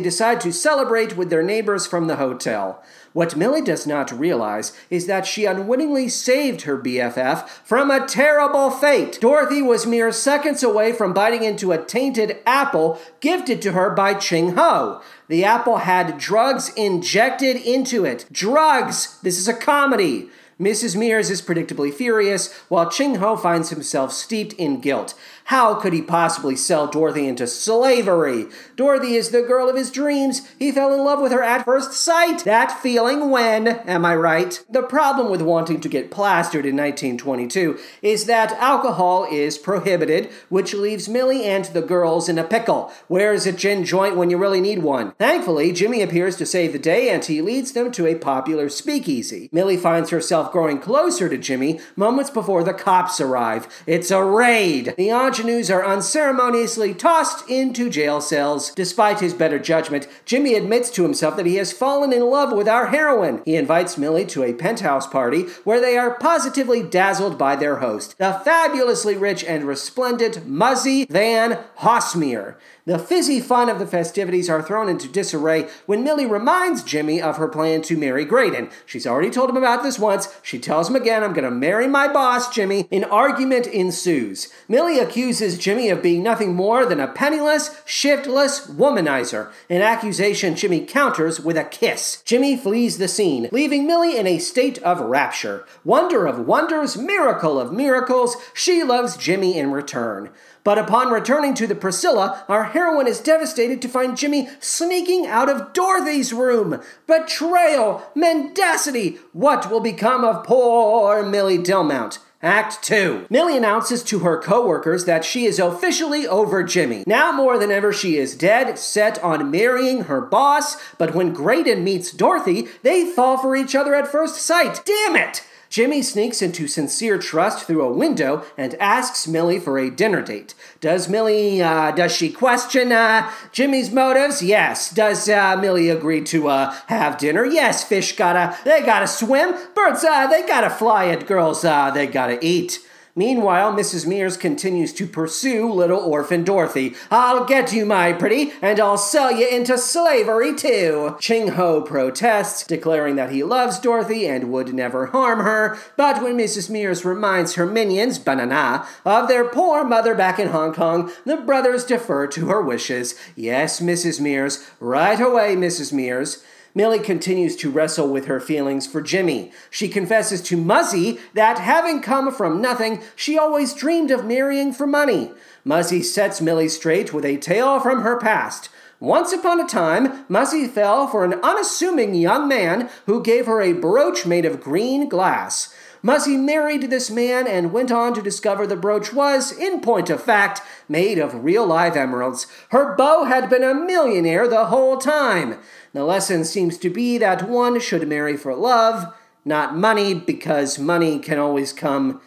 decide 0.00 0.38
to 0.42 0.49
celebrate 0.52 1.16
with 1.16 1.30
their 1.30 1.42
neighbors 1.42 1.86
from 1.86 2.06
the 2.06 2.16
hotel. 2.16 2.82
What 3.12 3.36
Millie 3.36 3.62
does 3.62 3.86
not 3.86 4.12
realize 4.12 4.72
is 4.88 5.06
that 5.06 5.26
she 5.26 5.44
unwittingly 5.44 6.08
saved 6.08 6.62
her 6.62 6.78
BFF 6.78 7.48
from 7.64 7.90
a 7.90 8.06
terrible 8.06 8.70
fate. 8.70 9.18
Dorothy 9.20 9.62
was 9.62 9.86
mere 9.86 10.12
seconds 10.12 10.62
away 10.62 10.92
from 10.92 11.12
biting 11.12 11.42
into 11.42 11.72
a 11.72 11.84
tainted 11.84 12.38
apple 12.46 13.00
gifted 13.20 13.60
to 13.62 13.72
her 13.72 13.90
by 13.90 14.14
Ching 14.14 14.54
Ho. 14.54 15.02
The 15.28 15.44
apple 15.44 15.78
had 15.78 16.18
drugs 16.18 16.72
injected 16.76 17.56
into 17.56 18.04
it. 18.04 18.26
Drugs! 18.30 19.18
This 19.22 19.38
is 19.38 19.48
a 19.48 19.54
comedy. 19.54 20.30
Mrs. 20.60 20.94
Mears 20.94 21.30
is 21.30 21.40
predictably 21.40 21.92
furious, 21.92 22.52
while 22.68 22.90
Ching 22.90 23.14
Ho 23.14 23.34
finds 23.34 23.70
himself 23.70 24.12
steeped 24.12 24.52
in 24.52 24.80
guilt. 24.80 25.14
How 25.50 25.74
could 25.74 25.92
he 25.92 26.00
possibly 26.00 26.54
sell 26.54 26.86
Dorothy 26.86 27.26
into 27.26 27.48
slavery? 27.48 28.46
Dorothy 28.76 29.16
is 29.16 29.30
the 29.30 29.42
girl 29.42 29.68
of 29.68 29.74
his 29.74 29.90
dreams. 29.90 30.42
He 30.60 30.70
fell 30.70 30.94
in 30.94 31.02
love 31.02 31.20
with 31.20 31.32
her 31.32 31.42
at 31.42 31.64
first 31.64 31.92
sight. 31.92 32.44
That 32.44 32.80
feeling 32.80 33.30
when, 33.30 33.66
am 33.66 34.04
I 34.04 34.14
right? 34.14 34.64
The 34.70 34.84
problem 34.84 35.28
with 35.28 35.42
wanting 35.42 35.80
to 35.80 35.88
get 35.88 36.12
plastered 36.12 36.64
in 36.66 36.76
1922 36.76 37.80
is 38.00 38.26
that 38.26 38.52
alcohol 38.52 39.26
is 39.28 39.58
prohibited, 39.58 40.30
which 40.50 40.72
leaves 40.72 41.08
Millie 41.08 41.44
and 41.44 41.64
the 41.64 41.82
girls 41.82 42.28
in 42.28 42.38
a 42.38 42.44
pickle. 42.44 42.92
Where's 43.08 43.44
a 43.44 43.50
gin 43.50 43.84
joint 43.84 44.14
when 44.14 44.30
you 44.30 44.38
really 44.38 44.60
need 44.60 44.84
one? 44.84 45.14
Thankfully, 45.18 45.72
Jimmy 45.72 46.00
appears 46.00 46.36
to 46.36 46.46
save 46.46 46.72
the 46.72 46.78
day 46.78 47.10
and 47.10 47.24
he 47.24 47.42
leads 47.42 47.72
them 47.72 47.90
to 47.90 48.06
a 48.06 48.14
popular 48.14 48.68
speakeasy. 48.68 49.48
Millie 49.50 49.76
finds 49.76 50.10
herself 50.10 50.52
growing 50.52 50.78
closer 50.78 51.28
to 51.28 51.36
Jimmy 51.36 51.80
moments 51.96 52.30
before 52.30 52.62
the 52.62 52.72
cops 52.72 53.20
arrive. 53.20 53.66
It's 53.84 54.12
a 54.12 54.22
raid. 54.22 54.94
The 54.96 55.10
ingenues 55.40 55.70
are 55.70 55.86
unceremoniously 55.86 56.92
tossed 56.92 57.48
into 57.48 57.88
jail 57.88 58.20
cells. 58.20 58.74
Despite 58.74 59.20
his 59.20 59.32
better 59.32 59.58
judgment, 59.58 60.06
Jimmy 60.26 60.54
admits 60.54 60.90
to 60.90 61.02
himself 61.02 61.34
that 61.36 61.46
he 61.46 61.56
has 61.56 61.72
fallen 61.72 62.12
in 62.12 62.26
love 62.26 62.52
with 62.52 62.68
our 62.68 62.88
heroine. 62.88 63.40
He 63.46 63.56
invites 63.56 63.96
Millie 63.96 64.26
to 64.26 64.42
a 64.42 64.52
penthouse 64.52 65.06
party 65.06 65.44
where 65.64 65.80
they 65.80 65.96
are 65.96 66.18
positively 66.18 66.82
dazzled 66.82 67.38
by 67.38 67.56
their 67.56 67.76
host, 67.76 68.18
the 68.18 68.38
fabulously 68.44 69.16
rich 69.16 69.42
and 69.42 69.64
resplendent 69.64 70.46
Muzzy 70.46 71.06
Van 71.06 71.58
Hossmere. 71.78 72.56
The 72.84 72.98
fizzy 72.98 73.40
fun 73.40 73.68
of 73.68 73.78
the 73.78 73.86
festivities 73.86 74.50
are 74.50 74.62
thrown 74.62 74.88
into 74.88 75.06
disarray 75.06 75.68
when 75.86 76.02
Millie 76.02 76.26
reminds 76.26 76.82
Jimmy 76.82 77.22
of 77.22 77.36
her 77.36 77.46
plan 77.46 77.82
to 77.82 77.96
marry 77.96 78.24
Graydon. 78.24 78.68
She's 78.84 79.06
already 79.06 79.30
told 79.30 79.48
him 79.48 79.56
about 79.56 79.82
this 79.84 79.98
once. 79.98 80.28
She 80.42 80.58
tells 80.58 80.90
him 80.90 80.96
again, 80.96 81.22
I'm 81.22 81.32
going 81.32 81.44
to 81.44 81.50
marry 81.50 81.86
my 81.86 82.08
boss, 82.08 82.52
Jimmy. 82.52 82.88
An 82.90 83.04
argument 83.04 83.68
ensues. 83.68 84.48
Millie 84.68 84.98
accuses 84.98 85.29
Jimmy 85.30 85.90
of 85.90 86.02
being 86.02 86.22
nothing 86.22 86.54
more 86.54 86.84
than 86.84 86.98
a 86.98 87.06
penniless, 87.06 87.80
shiftless 87.84 88.66
womanizer, 88.66 89.52
an 89.68 89.80
accusation 89.80 90.56
Jimmy 90.56 90.80
counters 90.80 91.38
with 91.38 91.56
a 91.56 91.64
kiss. 91.64 92.22
Jimmy 92.24 92.56
flees 92.56 92.98
the 92.98 93.06
scene, 93.06 93.48
leaving 93.52 93.86
Millie 93.86 94.16
in 94.18 94.26
a 94.26 94.38
state 94.38 94.78
of 94.78 95.00
rapture. 95.00 95.64
Wonder 95.84 96.26
of 96.26 96.46
wonders, 96.46 96.96
miracle 96.96 97.60
of 97.60 97.72
miracles, 97.72 98.36
she 98.54 98.82
loves 98.82 99.16
Jimmy 99.16 99.56
in 99.56 99.70
return. 99.70 100.30
But 100.62 100.78
upon 100.78 101.10
returning 101.10 101.54
to 101.54 101.66
the 101.66 101.74
Priscilla, 101.74 102.44
our 102.48 102.64
heroine 102.64 103.06
is 103.06 103.20
devastated 103.20 103.80
to 103.82 103.88
find 103.88 104.16
Jimmy 104.16 104.48
sneaking 104.60 105.26
out 105.26 105.48
of 105.48 105.72
Dorothy's 105.72 106.32
room. 106.32 106.82
Betrayal! 107.06 108.02
Mendacity! 108.14 109.18
What 109.32 109.70
will 109.70 109.80
become 109.80 110.24
of 110.24 110.44
poor 110.44 111.22
Millie 111.22 111.58
Dillmount? 111.58 112.18
Act 112.42 112.82
2. 112.82 113.26
Millie 113.28 113.58
announces 113.58 114.02
to 114.04 114.20
her 114.20 114.40
coworkers 114.40 115.04
that 115.04 115.26
she 115.26 115.44
is 115.44 115.58
officially 115.58 116.26
over 116.26 116.62
Jimmy. 116.62 117.04
Now 117.06 117.32
more 117.32 117.58
than 117.58 117.70
ever, 117.70 117.92
she 117.92 118.16
is 118.16 118.34
dead 118.34 118.78
set 118.78 119.22
on 119.22 119.50
marrying 119.50 120.04
her 120.04 120.22
boss, 120.22 120.78
but 120.96 121.14
when 121.14 121.34
Graydon 121.34 121.84
meets 121.84 122.10
Dorothy, 122.10 122.68
they 122.82 123.04
fall 123.04 123.36
for 123.36 123.54
each 123.54 123.74
other 123.74 123.94
at 123.94 124.08
first 124.08 124.36
sight. 124.36 124.80
Damn 124.86 125.16
it! 125.16 125.44
Jimmy 125.70 126.02
sneaks 126.02 126.42
into 126.42 126.66
sincere 126.66 127.16
trust 127.16 127.64
through 127.64 127.82
a 127.82 127.92
window 127.92 128.44
and 128.58 128.74
asks 128.74 129.28
Millie 129.28 129.60
for 129.60 129.78
a 129.78 129.88
dinner 129.88 130.20
date. 130.20 130.52
Does 130.80 131.08
Millie, 131.08 131.62
uh, 131.62 131.92
does 131.92 132.10
she 132.10 132.28
question, 132.28 132.90
uh, 132.90 133.30
Jimmy's 133.52 133.92
motives? 133.92 134.42
Yes. 134.42 134.90
Does, 134.90 135.28
uh, 135.28 135.56
Millie 135.56 135.88
agree 135.88 136.22
to, 136.22 136.48
uh, 136.48 136.74
have 136.88 137.18
dinner? 137.18 137.44
Yes. 137.44 137.84
Fish 137.84 138.16
gotta, 138.16 138.58
they 138.64 138.82
gotta 138.82 139.06
swim. 139.06 139.54
Birds, 139.76 140.02
uh, 140.02 140.26
they 140.26 140.44
gotta 140.44 140.70
fly, 140.70 141.04
and 141.04 141.24
girls, 141.24 141.64
uh, 141.64 141.92
they 141.92 142.08
gotta 142.08 142.44
eat. 142.44 142.80
Meanwhile, 143.16 143.72
Mrs. 143.72 144.06
Mears 144.06 144.36
continues 144.36 144.92
to 144.94 145.06
pursue 145.06 145.70
little 145.72 146.00
orphan 146.00 146.44
Dorothy. 146.44 146.94
I'll 147.10 147.44
get 147.44 147.72
you, 147.72 147.84
my 147.84 148.12
pretty, 148.12 148.52
and 148.62 148.78
I'll 148.78 148.98
sell 148.98 149.32
you 149.32 149.48
into 149.48 149.76
slavery 149.78 150.54
too. 150.54 151.16
Ching 151.20 151.48
Ho 151.48 151.82
protests, 151.82 152.64
declaring 152.66 153.16
that 153.16 153.30
he 153.30 153.42
loves 153.42 153.78
Dorothy 153.78 154.26
and 154.26 154.52
would 154.52 154.72
never 154.72 155.06
harm 155.06 155.40
her. 155.40 155.78
But 155.96 156.22
when 156.22 156.38
Mrs. 156.38 156.70
Mears 156.70 157.04
reminds 157.04 157.54
her 157.54 157.66
minions, 157.66 158.18
Banana, 158.18 158.86
of 159.04 159.28
their 159.28 159.48
poor 159.48 159.84
mother 159.84 160.14
back 160.14 160.38
in 160.38 160.48
Hong 160.48 160.72
Kong, 160.72 161.10
the 161.24 161.36
brothers 161.36 161.84
defer 161.84 162.26
to 162.28 162.46
her 162.46 162.62
wishes. 162.62 163.14
Yes, 163.34 163.80
Mrs. 163.80 164.20
Mears. 164.20 164.64
Right 164.78 165.20
away, 165.20 165.56
Mrs. 165.56 165.92
Mears. 165.92 166.44
Millie 166.74 167.00
continues 167.00 167.56
to 167.56 167.70
wrestle 167.70 168.08
with 168.08 168.26
her 168.26 168.38
feelings 168.38 168.86
for 168.86 169.00
Jimmy. 169.00 169.52
She 169.70 169.88
confesses 169.88 170.40
to 170.42 170.56
Muzzy 170.56 171.18
that 171.34 171.58
having 171.58 172.00
come 172.00 172.32
from 172.32 172.60
nothing, 172.60 173.02
she 173.16 173.36
always 173.36 173.74
dreamed 173.74 174.10
of 174.10 174.24
marrying 174.24 174.72
for 174.72 174.86
money. 174.86 175.32
Muzzy 175.64 176.02
sets 176.02 176.40
Millie 176.40 176.68
straight 176.68 177.12
with 177.12 177.24
a 177.24 177.38
tale 177.38 177.80
from 177.80 178.02
her 178.02 178.18
past. 178.18 178.68
Once 179.00 179.32
upon 179.32 179.58
a 179.58 179.66
time, 179.66 180.26
Muzzy 180.28 180.68
fell 180.68 181.08
for 181.08 181.24
an 181.24 181.34
unassuming 181.42 182.14
young 182.14 182.46
man 182.46 182.88
who 183.06 183.22
gave 183.22 183.46
her 183.46 183.60
a 183.60 183.72
brooch 183.72 184.26
made 184.26 184.44
of 184.44 184.60
green 184.60 185.08
glass. 185.08 185.74
Muzzy 186.02 186.36
married 186.36 186.88
this 186.88 187.10
man 187.10 187.46
and 187.46 187.72
went 187.72 187.92
on 187.92 188.14
to 188.14 188.22
discover 188.22 188.66
the 188.66 188.76
brooch 188.76 189.12
was, 189.12 189.52
in 189.52 189.80
point 189.80 190.08
of 190.08 190.22
fact, 190.22 190.62
made 190.88 191.18
of 191.18 191.44
real 191.44 191.66
live 191.66 191.94
emeralds. 191.94 192.46
Her 192.70 192.94
beau 192.96 193.24
had 193.24 193.50
been 193.50 193.62
a 193.62 193.74
millionaire 193.74 194.48
the 194.48 194.66
whole 194.66 194.96
time. 194.96 195.58
The 195.92 196.04
lesson 196.04 196.44
seems 196.44 196.78
to 196.78 196.90
be 196.90 197.18
that 197.18 197.48
one 197.48 197.80
should 197.80 198.08
marry 198.08 198.36
for 198.36 198.54
love, 198.54 199.12
not 199.44 199.76
money, 199.76 200.14
because 200.14 200.78
money 200.78 201.18
can 201.18 201.38
always 201.38 201.72
come 201.72 202.20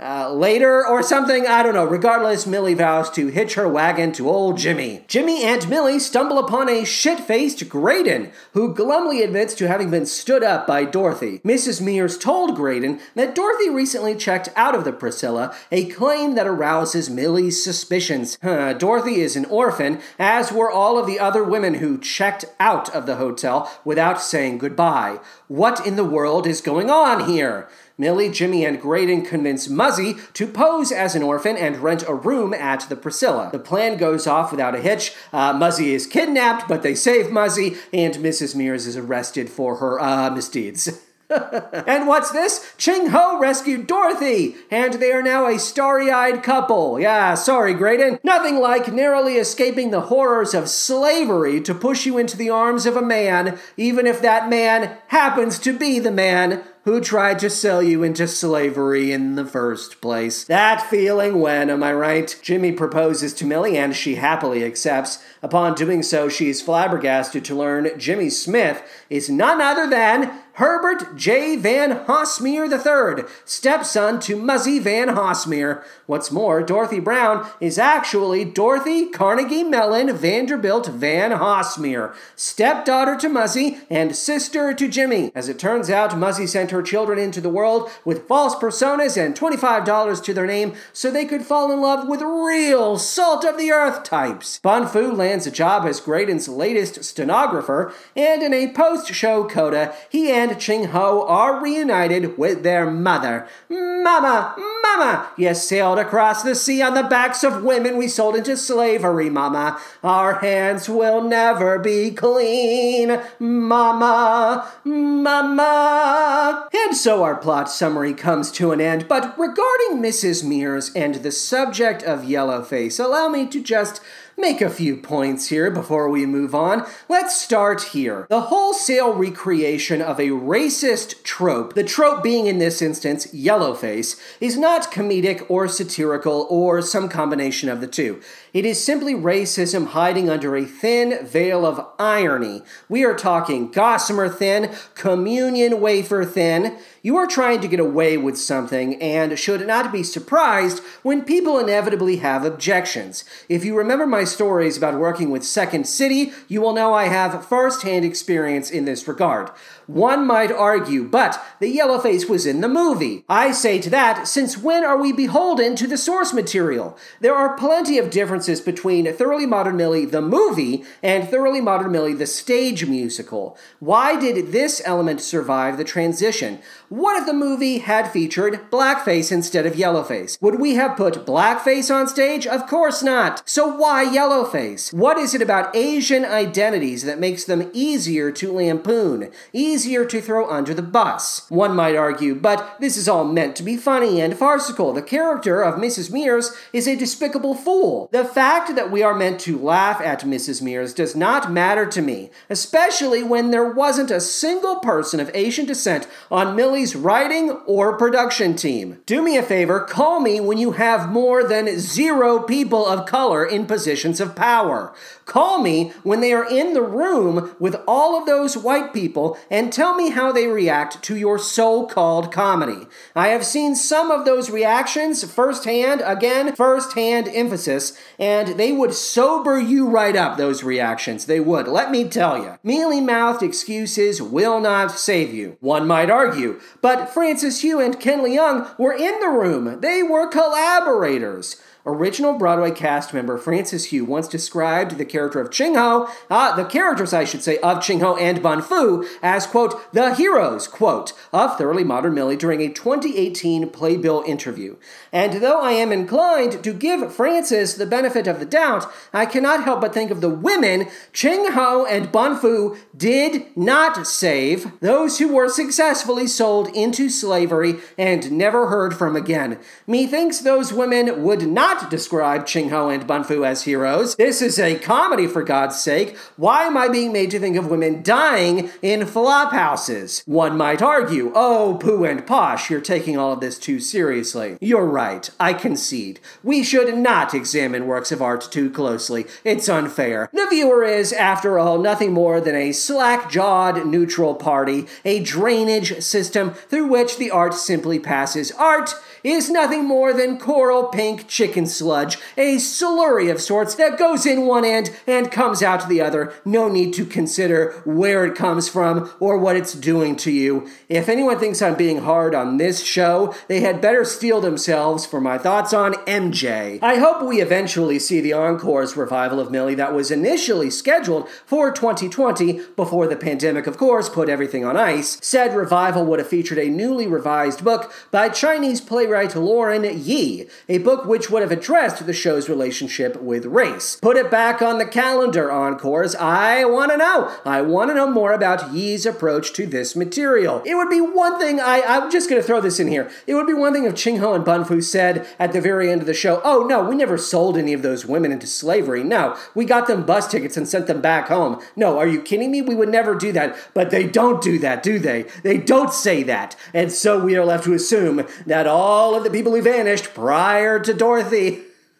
uh, 0.00 0.32
later 0.32 0.84
or 0.84 1.04
something, 1.04 1.46
I 1.46 1.62
don't 1.62 1.74
know. 1.74 1.84
Regardless, 1.84 2.48
Millie 2.48 2.74
vows 2.74 3.10
to 3.12 3.28
hitch 3.28 3.54
her 3.54 3.68
wagon 3.68 4.12
to 4.14 4.28
old 4.28 4.58
Jimmy. 4.58 5.04
Jimmy 5.06 5.44
and 5.44 5.68
Millie 5.68 6.00
stumble 6.00 6.38
upon 6.38 6.68
a 6.68 6.84
shit 6.84 7.20
faced 7.20 7.68
Graydon, 7.68 8.32
who 8.54 8.74
glumly 8.74 9.22
admits 9.22 9.54
to 9.54 9.68
having 9.68 9.90
been 9.90 10.06
stood 10.06 10.42
up 10.42 10.66
by 10.66 10.84
Dorothy. 10.84 11.38
Mrs. 11.44 11.80
Mears 11.80 12.18
told 12.18 12.56
Graydon 12.56 12.98
that 13.14 13.36
Dorothy 13.36 13.70
recently 13.70 14.16
checked 14.16 14.48
out 14.56 14.74
of 14.74 14.82
the 14.82 14.92
Priscilla, 14.92 15.54
a 15.70 15.86
claim 15.86 16.34
that 16.34 16.46
arouses 16.46 17.08
Millie's 17.08 17.62
suspicions. 17.62 18.36
Huh, 18.42 18.72
Dorothy 18.72 19.20
is 19.20 19.36
an 19.36 19.44
orphan, 19.44 20.00
as 20.18 20.50
were 20.50 20.70
all 20.70 20.98
of 20.98 21.06
the 21.06 21.20
other 21.20 21.44
women 21.44 21.74
who 21.74 21.98
checked 21.98 22.44
out 22.58 22.92
of 22.92 23.06
the 23.06 23.16
hotel 23.16 23.70
without 23.84 24.20
saying 24.20 24.58
goodbye. 24.58 25.20
What 25.46 25.86
in 25.86 25.94
the 25.94 26.04
world 26.04 26.48
is 26.48 26.60
going 26.60 26.90
on 26.90 27.28
here? 27.28 27.68
Millie, 27.96 28.28
Jimmy, 28.28 28.64
and 28.64 28.80
Graydon 28.80 29.24
convince 29.24 29.68
Muzzy 29.68 30.16
to 30.32 30.48
pose 30.48 30.90
as 30.90 31.14
an 31.14 31.22
orphan 31.22 31.56
and 31.56 31.76
rent 31.76 32.02
a 32.08 32.14
room 32.14 32.52
at 32.52 32.88
the 32.88 32.96
Priscilla. 32.96 33.50
The 33.52 33.60
plan 33.60 33.96
goes 33.96 34.26
off 34.26 34.50
without 34.50 34.74
a 34.74 34.80
hitch. 34.80 35.14
Uh, 35.32 35.52
Muzzy 35.52 35.94
is 35.94 36.08
kidnapped, 36.08 36.66
but 36.66 36.82
they 36.82 36.96
save 36.96 37.30
Muzzy, 37.30 37.76
and 37.92 38.14
Mrs. 38.14 38.56
Mears 38.56 38.86
is 38.86 38.96
arrested 38.96 39.48
for 39.48 39.76
her 39.76 40.00
uh, 40.00 40.30
misdeeds. 40.30 41.00
and 41.30 42.06
what's 42.06 42.30
this? 42.32 42.74
Ching 42.76 43.08
Ho 43.08 43.38
rescued 43.38 43.86
Dorothy, 43.86 44.56
and 44.70 44.94
they 44.94 45.12
are 45.12 45.22
now 45.22 45.46
a 45.46 45.58
starry 45.58 46.10
eyed 46.10 46.42
couple. 46.42 47.00
Yeah, 47.00 47.34
sorry, 47.34 47.74
Graydon. 47.74 48.18
Nothing 48.22 48.58
like 48.58 48.92
narrowly 48.92 49.36
escaping 49.36 49.90
the 49.90 50.02
horrors 50.02 50.52
of 50.52 50.68
slavery 50.68 51.60
to 51.62 51.74
push 51.74 52.06
you 52.06 52.18
into 52.18 52.36
the 52.36 52.50
arms 52.50 52.86
of 52.86 52.96
a 52.96 53.02
man, 53.02 53.58
even 53.76 54.06
if 54.06 54.20
that 54.20 54.50
man 54.50 54.98
happens 55.08 55.58
to 55.60 55.76
be 55.76 55.98
the 55.98 56.10
man 56.10 56.62
who 56.84 57.00
tried 57.00 57.38
to 57.38 57.48
sell 57.48 57.82
you 57.82 58.02
into 58.02 58.28
slavery 58.28 59.10
in 59.10 59.36
the 59.36 59.44
first 59.44 60.00
place. 60.00 60.44
That 60.44 60.82
feeling 60.82 61.40
when, 61.40 61.70
am 61.70 61.82
I 61.82 61.92
right? 61.94 62.38
Jimmy 62.42 62.72
proposes 62.72 63.32
to 63.34 63.46
Millie 63.46 63.76
and 63.76 63.96
she 63.96 64.16
happily 64.16 64.64
accepts. 64.64 65.24
Upon 65.42 65.74
doing 65.74 66.02
so, 66.02 66.28
she's 66.28 66.60
flabbergasted 66.60 67.44
to 67.46 67.54
learn 67.54 67.98
Jimmy 67.98 68.28
Smith 68.28 68.82
is 69.08 69.30
none 69.30 69.62
other 69.62 69.88
than 69.88 70.40
Herbert 70.58 71.16
J. 71.16 71.56
Van 71.56 72.04
Hossmere 72.06 72.70
III, 72.70 73.24
stepson 73.44 74.20
to 74.20 74.36
Muzzy 74.36 74.78
Van 74.78 75.08
Hossmere. 75.08 75.82
What's 76.06 76.30
more, 76.30 76.62
Dorothy 76.62 77.00
Brown 77.00 77.48
is 77.58 77.76
actually 77.76 78.44
Dorothy 78.44 79.06
Carnegie 79.06 79.64
Mellon 79.64 80.16
Vanderbilt 80.16 80.86
Van 80.86 81.32
Hossmere, 81.32 82.14
stepdaughter 82.36 83.16
to 83.16 83.28
Muzzy 83.28 83.80
and 83.90 84.14
sister 84.14 84.72
to 84.74 84.86
Jimmy. 84.86 85.32
As 85.34 85.48
it 85.48 85.58
turns 85.58 85.90
out, 85.90 86.16
Muzzy 86.16 86.46
sent 86.46 86.70
her 86.70 86.82
children 86.82 87.18
into 87.18 87.40
the 87.40 87.48
world 87.48 87.90
with 88.04 88.28
false 88.28 88.54
personas 88.54 89.16
and 89.16 89.34
$25 89.34 90.22
to 90.22 90.32
their 90.32 90.46
name 90.46 90.74
so 90.92 91.10
they 91.10 91.24
could 91.24 91.42
fall 91.42 91.72
in 91.72 91.80
love 91.80 92.06
with 92.06 92.22
real 92.22 92.96
salt 92.96 93.44
of 93.44 93.58
the 93.58 93.72
earth 93.72 94.04
types. 94.04 94.60
Bun 94.60 94.86
Foo 94.86 95.10
lands 95.10 95.48
a 95.48 95.50
job 95.50 95.84
as 95.84 95.98
Graydon's 95.98 96.46
latest 96.46 97.02
stenographer, 97.02 97.92
and 98.14 98.40
in 98.40 98.54
a 98.54 98.72
post 98.72 99.12
show 99.12 99.48
coda, 99.48 99.92
he 100.08 100.30
and 100.50 100.60
Ching 100.60 100.86
Ho 100.88 101.26
are 101.26 101.62
reunited 101.62 102.36
with 102.36 102.62
their 102.62 102.90
mother. 102.90 103.48
Mama, 103.68 104.54
Mama, 104.82 105.28
you 105.36 105.54
sailed 105.54 105.98
across 105.98 106.42
the 106.42 106.54
sea 106.54 106.82
on 106.82 106.94
the 106.94 107.02
backs 107.02 107.42
of 107.42 107.64
women 107.64 107.96
we 107.96 108.06
sold 108.06 108.36
into 108.36 108.56
slavery, 108.56 109.30
Mama. 109.30 109.80
Our 110.02 110.40
hands 110.40 110.88
will 110.88 111.22
never 111.22 111.78
be 111.78 112.10
clean, 112.10 113.20
Mama, 113.38 114.70
Mama. 114.84 116.68
And 116.74 116.96
so 116.96 117.22
our 117.22 117.36
plot 117.36 117.70
summary 117.70 118.12
comes 118.12 118.50
to 118.52 118.72
an 118.72 118.80
end. 118.80 119.08
But 119.08 119.38
regarding 119.38 120.02
Mrs. 120.02 120.44
Mears 120.44 120.92
and 120.94 121.16
the 121.16 121.32
subject 121.32 122.02
of 122.02 122.20
Yellowface, 122.20 123.02
allow 123.02 123.28
me 123.28 123.46
to 123.46 123.62
just 123.62 124.00
make 124.36 124.60
a 124.60 124.70
few 124.70 124.96
points 124.96 125.48
here 125.48 125.70
before 125.70 126.08
we 126.08 126.26
move 126.26 126.54
on. 126.54 126.86
Let's 127.08 127.40
start 127.40 127.82
here. 127.82 128.26
The 128.28 128.42
wholesale 128.42 129.14
recreation 129.14 130.02
of 130.02 130.18
a 130.18 130.28
racist 130.28 131.22
trope, 131.22 131.74
the 131.74 131.84
trope 131.84 132.22
being 132.22 132.46
in 132.46 132.58
this 132.58 132.82
instance 132.82 133.26
yellowface, 133.28 134.20
is 134.40 134.56
not 134.56 134.92
comedic 134.92 135.44
or 135.48 135.68
satirical 135.68 136.46
or 136.50 136.82
some 136.82 137.08
combination 137.08 137.68
of 137.68 137.80
the 137.80 137.86
two. 137.86 138.20
It 138.54 138.64
is 138.64 138.80
simply 138.80 139.14
racism 139.14 139.88
hiding 139.88 140.30
under 140.30 140.54
a 140.54 140.64
thin 140.64 141.26
veil 141.26 141.66
of 141.66 141.84
irony. 141.98 142.62
We 142.88 143.04
are 143.04 143.16
talking 143.16 143.72
gossamer 143.72 144.28
thin, 144.28 144.72
communion 144.94 145.80
wafer 145.80 146.24
thin. 146.24 146.78
You 147.02 147.16
are 147.16 147.26
trying 147.26 147.60
to 147.62 147.68
get 147.68 147.80
away 147.80 148.16
with 148.16 148.38
something 148.38 149.02
and 149.02 149.36
should 149.36 149.66
not 149.66 149.90
be 149.90 150.04
surprised 150.04 150.84
when 151.02 151.24
people 151.24 151.58
inevitably 151.58 152.18
have 152.18 152.44
objections. 152.44 153.24
If 153.48 153.64
you 153.64 153.76
remember 153.76 154.06
my 154.06 154.22
stories 154.22 154.76
about 154.76 155.00
working 155.00 155.30
with 155.30 155.42
Second 155.42 155.88
City, 155.88 156.32
you 156.46 156.60
will 156.60 156.74
know 156.74 156.94
I 156.94 157.08
have 157.08 157.44
first 157.44 157.82
hand 157.82 158.04
experience 158.04 158.70
in 158.70 158.84
this 158.84 159.08
regard. 159.08 159.50
One 159.86 160.26
might 160.26 160.52
argue, 160.52 161.04
but 161.04 161.44
the 161.60 161.76
yellowface 161.76 162.28
was 162.28 162.46
in 162.46 162.60
the 162.60 162.68
movie. 162.68 163.24
I 163.28 163.50
say 163.50 163.80
to 163.80 163.90
that, 163.90 164.28
since 164.28 164.56
when 164.56 164.84
are 164.84 164.96
we 164.96 165.12
beholden 165.12 165.76
to 165.76 165.86
the 165.86 165.98
source 165.98 166.32
material? 166.32 166.96
There 167.20 167.34
are 167.34 167.56
plenty 167.56 167.98
of 167.98 168.10
differences 168.44 168.64
between 168.64 169.10
Thoroughly 169.10 169.46
Modern 169.46 169.76
Millie 169.76 170.04
the 170.04 170.20
movie 170.20 170.84
and 171.02 171.26
Thoroughly 171.28 171.62
Modern 171.62 171.92
Millie 171.92 172.12
the 172.12 172.26
stage 172.26 172.86
musical. 172.86 173.56
Why 173.80 174.20
did 174.20 174.52
this 174.52 174.82
element 174.84 175.22
survive 175.22 175.78
the 175.78 175.84
transition? 175.84 176.58
What 176.94 177.18
if 177.18 177.26
the 177.26 177.32
movie 177.32 177.78
had 177.78 178.12
featured 178.12 178.70
blackface 178.70 179.32
instead 179.32 179.66
of 179.66 179.72
yellowface? 179.72 180.40
Would 180.40 180.60
we 180.60 180.76
have 180.76 180.96
put 180.96 181.26
blackface 181.26 181.92
on 181.92 182.06
stage? 182.06 182.46
Of 182.46 182.68
course 182.68 183.02
not. 183.02 183.42
So 183.48 183.66
why 183.66 184.04
yellowface? 184.04 184.94
What 184.94 185.18
is 185.18 185.34
it 185.34 185.42
about 185.42 185.74
Asian 185.74 186.24
identities 186.24 187.02
that 187.02 187.18
makes 187.18 187.42
them 187.42 187.68
easier 187.72 188.30
to 188.30 188.52
lampoon? 188.52 189.32
easier 189.52 190.04
to 190.04 190.20
throw 190.20 190.48
under 190.48 190.72
the 190.72 190.82
bus. 190.82 191.50
One 191.50 191.74
might 191.74 191.96
argue, 191.96 192.36
but 192.36 192.76
this 192.78 192.96
is 192.96 193.08
all 193.08 193.24
meant 193.24 193.56
to 193.56 193.64
be 193.64 193.76
funny 193.76 194.20
and 194.20 194.38
farcical. 194.38 194.92
The 194.92 195.02
character 195.02 195.62
of 195.62 195.80
Mrs. 195.80 196.12
Mears 196.12 196.52
is 196.72 196.86
a 196.86 196.94
despicable 196.94 197.56
fool. 197.56 198.08
The 198.12 198.24
fact 198.24 198.76
that 198.76 198.92
we 198.92 199.02
are 199.02 199.16
meant 199.16 199.40
to 199.40 199.58
laugh 199.58 200.00
at 200.00 200.20
Mrs. 200.20 200.62
Mears 200.62 200.94
does 200.94 201.16
not 201.16 201.50
matter 201.50 201.86
to 201.86 202.00
me, 202.00 202.30
especially 202.48 203.24
when 203.24 203.50
there 203.50 203.68
wasn't 203.68 204.12
a 204.12 204.20
single 204.20 204.76
person 204.76 205.18
of 205.18 205.32
Asian 205.34 205.66
descent 205.66 206.06
on 206.30 206.54
Millie's 206.54 206.83
writing 206.92 207.50
or 207.66 207.96
production 207.96 208.56
team. 208.56 209.00
Do 209.06 209.22
me 209.22 209.36
a 209.36 209.44
favor, 209.44 209.78
call 209.78 210.18
me 210.18 210.40
when 210.40 210.58
you 210.58 210.72
have 210.72 211.08
more 211.08 211.46
than 211.46 211.78
zero 211.78 212.40
people 212.40 212.84
of 212.84 213.06
color 213.06 213.46
in 213.46 213.66
positions 213.66 214.20
of 214.20 214.34
power. 214.34 214.92
Call 215.24 215.62
me 215.62 215.92
when 216.02 216.20
they 216.20 216.32
are 216.32 216.48
in 216.48 216.74
the 216.74 216.82
room 216.82 217.54
with 217.58 217.76
all 217.86 218.18
of 218.18 218.26
those 218.26 218.56
white 218.56 218.92
people 218.92 219.38
and 219.50 219.72
tell 219.72 219.94
me 219.94 220.10
how 220.10 220.32
they 220.32 220.46
react 220.46 221.02
to 221.04 221.16
your 221.16 221.38
so 221.38 221.86
called 221.86 222.30
comedy. 222.30 222.86
I 223.16 223.28
have 223.28 223.44
seen 223.44 223.74
some 223.74 224.10
of 224.10 224.24
those 224.24 224.50
reactions 224.50 225.24
firsthand, 225.24 226.02
again, 226.04 226.54
firsthand 226.54 227.28
emphasis, 227.28 227.98
and 228.18 228.58
they 228.58 228.72
would 228.72 228.92
sober 228.92 229.58
you 229.58 229.88
right 229.88 230.14
up, 230.14 230.36
those 230.36 230.62
reactions. 230.62 231.26
They 231.26 231.40
would, 231.40 231.68
let 231.68 231.90
me 231.90 232.08
tell 232.08 232.42
you. 232.42 232.58
Mealy 232.62 233.00
mouthed 233.00 233.42
excuses 233.42 234.20
will 234.20 234.60
not 234.60 234.90
save 234.90 235.32
you, 235.32 235.56
one 235.60 235.86
might 235.86 236.10
argue. 236.10 236.60
But 236.82 237.08
Francis 237.08 237.62
Jue 237.62 237.84
and 237.84 237.98
Ken 237.98 238.20
Leung 238.20 238.78
were 238.78 238.92
in 238.92 239.20
the 239.20 239.28
room, 239.28 239.80
they 239.80 240.02
were 240.02 240.28
collaborators. 240.28 241.60
Original 241.86 242.32
Broadway 242.32 242.70
cast 242.70 243.12
member 243.12 243.36
Francis 243.36 243.88
Jue 243.88 244.06
once 244.06 244.26
described 244.26 244.96
the 244.96 245.04
character 245.04 245.38
of 245.38 245.50
Ching 245.50 245.74
Ho, 245.74 246.08
uh, 246.30 246.56
the 246.56 246.64
characters, 246.64 247.12
I 247.12 247.24
should 247.24 247.42
say, 247.42 247.58
of 247.58 247.82
Ching 247.82 248.00
Ho 248.00 248.16
and 248.16 248.42
Bun 248.42 248.62
Foo 248.62 249.06
as, 249.22 249.46
quote, 249.46 249.92
the 249.92 250.14
heroes, 250.14 250.66
quote, 250.66 251.12
of 251.30 251.58
Thoroughly 251.58 251.84
Modern 251.84 252.14
Millie 252.14 252.38
during 252.38 252.62
a 252.62 252.72
2018 252.72 253.68
Playbill 253.68 254.24
interview. 254.26 254.76
And 255.12 255.42
though 255.42 255.60
I 255.60 255.72
am 255.72 255.92
inclined 255.92 256.64
to 256.64 256.72
give 256.72 257.14
Francis 257.14 257.74
the 257.74 257.84
benefit 257.84 258.26
of 258.26 258.40
the 258.40 258.46
doubt, 258.46 258.86
I 259.12 259.26
cannot 259.26 259.64
help 259.64 259.82
but 259.82 259.92
think 259.92 260.10
of 260.10 260.22
the 260.22 260.30
women 260.30 260.88
Ching 261.12 261.52
Ho 261.52 261.84
and 261.84 262.10
Bun 262.10 262.38
Foo 262.38 262.78
did 262.96 263.54
not 263.54 264.06
save, 264.06 264.80
those 264.80 265.18
who 265.18 265.34
were 265.34 265.50
successfully 265.50 266.26
sold 266.26 266.68
into 266.68 267.10
slavery 267.10 267.76
and 267.98 268.32
never 268.32 268.68
heard 268.68 268.96
from 268.96 269.16
again. 269.16 269.58
Methinks 269.86 270.38
those 270.38 270.72
women 270.72 271.22
would 271.22 271.46
not 271.46 271.73
describe 271.90 272.46
Ching 272.46 272.70
Ho 272.70 272.88
and 272.88 273.06
Bun 273.06 273.24
Foo 273.24 273.44
as 273.44 273.64
heroes. 273.64 274.14
This 274.16 274.40
is 274.40 274.58
a 274.58 274.78
comedy, 274.78 275.24
for 275.26 275.42
God's 275.42 275.80
sake. 275.80 276.16
Why 276.36 276.64
am 276.64 276.76
I 276.76 276.88
being 276.88 277.12
made 277.12 277.30
to 277.32 277.38
think 277.38 277.56
of 277.56 277.70
women 277.70 278.02
dying 278.02 278.70
in 278.82 279.06
flop 279.06 279.52
houses? 279.52 280.22
One 280.26 280.56
might 280.56 280.82
argue, 280.82 281.32
oh, 281.34 281.78
Pooh 281.80 282.04
and 282.04 282.26
Posh, 282.26 282.70
you're 282.70 282.80
taking 282.80 283.16
all 283.16 283.32
of 283.32 283.40
this 283.40 283.58
too 283.58 283.80
seriously. 283.80 284.56
You're 284.60 284.86
right, 284.86 285.28
I 285.38 285.52
concede. 285.52 286.20
We 286.42 286.62
should 286.62 286.96
not 286.96 287.34
examine 287.34 287.86
works 287.86 288.12
of 288.12 288.22
art 288.22 288.48
too 288.50 288.70
closely. 288.70 289.26
It's 289.44 289.68
unfair. 289.68 290.30
The 290.32 290.46
viewer 290.48 290.84
is, 290.84 291.12
after 291.12 291.58
all, 291.58 291.78
nothing 291.78 292.12
more 292.12 292.40
than 292.40 292.54
a 292.54 292.72
slack 292.72 293.30
jawed 293.30 293.86
neutral 293.86 294.34
party, 294.34 294.86
a 295.04 295.20
drainage 295.20 296.02
system 296.02 296.52
through 296.52 296.86
which 296.86 297.18
the 297.18 297.30
art 297.30 297.54
simply 297.54 297.98
passes. 297.98 298.52
Art 298.52 298.94
is 299.22 299.50
nothing 299.50 299.84
more 299.84 300.12
than 300.12 300.38
coral 300.38 300.84
pink 300.88 301.26
chicken 301.28 301.63
sludge, 301.66 302.18
a 302.36 302.56
slurry 302.56 303.30
of 303.30 303.40
sorts 303.40 303.74
that 303.76 303.98
goes 303.98 304.26
in 304.26 304.46
one 304.46 304.64
end 304.64 304.90
and 305.06 305.30
comes 305.30 305.62
out 305.62 305.88
the 305.88 306.00
other. 306.00 306.32
No 306.44 306.68
need 306.68 306.94
to 306.94 307.04
consider 307.04 307.82
where 307.84 308.24
it 308.24 308.34
comes 308.34 308.68
from 308.68 309.10
or 309.20 309.38
what 309.38 309.56
it's 309.56 309.74
doing 309.74 310.16
to 310.16 310.30
you. 310.30 310.68
If 310.88 311.08
anyone 311.08 311.38
thinks 311.38 311.62
I'm 311.62 311.76
being 311.76 311.98
hard 311.98 312.34
on 312.34 312.56
this 312.56 312.84
show, 312.84 313.34
they 313.48 313.60
had 313.60 313.80
better 313.80 314.04
steel 314.04 314.40
themselves 314.40 315.06
for 315.06 315.20
my 315.20 315.38
thoughts 315.38 315.72
on 315.72 315.94
MJ. 316.06 316.78
I 316.82 316.96
hope 316.96 317.22
we 317.22 317.40
eventually 317.40 317.98
see 317.98 318.20
the 318.20 318.32
Encore's 318.32 318.96
revival 318.96 319.40
of 319.40 319.50
Millie 319.50 319.74
that 319.74 319.94
was 319.94 320.10
initially 320.10 320.70
scheduled 320.70 321.28
for 321.46 321.70
2020 321.70 322.60
before 322.76 323.06
the 323.06 323.16
pandemic, 323.16 323.66
of 323.66 323.76
course, 323.76 324.08
put 324.08 324.28
everything 324.28 324.64
on 324.64 324.76
ice. 324.76 325.18
Said 325.22 325.54
revival 325.54 326.04
would 326.06 326.18
have 326.18 326.28
featured 326.28 326.58
a 326.58 326.68
newly 326.68 327.06
revised 327.06 327.64
book 327.64 327.92
by 328.10 328.28
Chinese 328.28 328.80
playwright 328.80 329.34
Lauren 329.34 329.84
Yee, 329.84 330.46
a 330.68 330.78
book 330.78 331.04
which 331.04 331.30
would 331.30 331.42
have 331.42 331.52
addressed 331.54 332.04
the 332.04 332.12
show's 332.12 332.48
relationship 332.48 333.22
with 333.22 333.46
race. 333.46 333.96
Put 334.02 334.16
it 334.16 334.30
back 334.30 334.60
on 334.60 334.78
the 334.78 334.86
calendar, 334.86 335.52
Encores. 335.52 336.16
I 336.16 336.64
want 336.64 336.90
to 336.90 336.96
know. 336.96 337.34
I 337.44 337.62
want 337.62 337.90
to 337.90 337.94
know 337.94 338.10
more 338.10 338.32
about 338.32 338.72
Yee's 338.72 339.06
approach 339.06 339.52
to 339.54 339.66
this 339.66 339.94
material. 339.94 340.62
It 340.66 340.74
would 340.74 340.90
be 340.90 341.00
one 341.00 341.38
thing, 341.38 341.60
I, 341.60 341.82
I'm 341.82 342.10
just 342.10 342.28
going 342.28 342.42
to 342.42 342.46
throw 342.46 342.60
this 342.60 342.80
in 342.80 342.88
here. 342.88 343.08
It 343.28 343.34
would 343.34 343.46
be 343.46 343.54
one 343.54 343.72
thing 343.72 343.84
if 343.84 343.94
Ching 343.94 344.18
Ho 344.18 344.34
and 344.34 344.44
Bun 344.44 344.64
Foo 344.64 344.80
said 344.80 345.26
at 345.38 345.52
the 345.52 345.60
very 345.60 345.90
end 345.90 346.00
of 346.00 346.06
the 346.08 346.14
show, 346.14 346.40
oh 346.44 346.66
no, 346.66 346.82
we 346.82 346.96
never 346.96 347.16
sold 347.16 347.56
any 347.56 347.72
of 347.72 347.82
those 347.82 348.04
women 348.04 348.32
into 348.32 348.48
slavery. 348.48 349.04
No, 349.04 349.36
we 349.54 349.64
got 349.64 349.86
them 349.86 350.04
bus 350.04 350.26
tickets 350.26 350.56
and 350.56 350.68
sent 350.68 350.88
them 350.88 351.00
back 351.00 351.28
home. 351.28 351.62
No, 351.76 351.98
are 351.98 352.08
you 352.08 352.20
kidding 352.20 352.50
me? 352.50 352.62
We 352.62 352.74
would 352.74 352.88
never 352.88 353.14
do 353.14 353.30
that. 353.32 353.56
But 353.74 353.90
they 353.90 354.06
don't 354.06 354.42
do 354.42 354.58
that, 354.58 354.82
do 354.82 354.98
they? 354.98 355.22
They 355.44 355.58
don't 355.58 355.92
say 355.92 356.24
that. 356.24 356.56
And 356.72 356.90
so 356.90 357.22
we 357.22 357.36
are 357.36 357.44
left 357.44 357.64
to 357.64 357.74
assume 357.74 358.26
that 358.44 358.66
all 358.66 359.14
of 359.14 359.22
the 359.22 359.30
people 359.30 359.54
who 359.54 359.62
vanished 359.62 360.14
prior 360.14 360.80
to 360.80 360.92
Dorothy. 360.92 361.43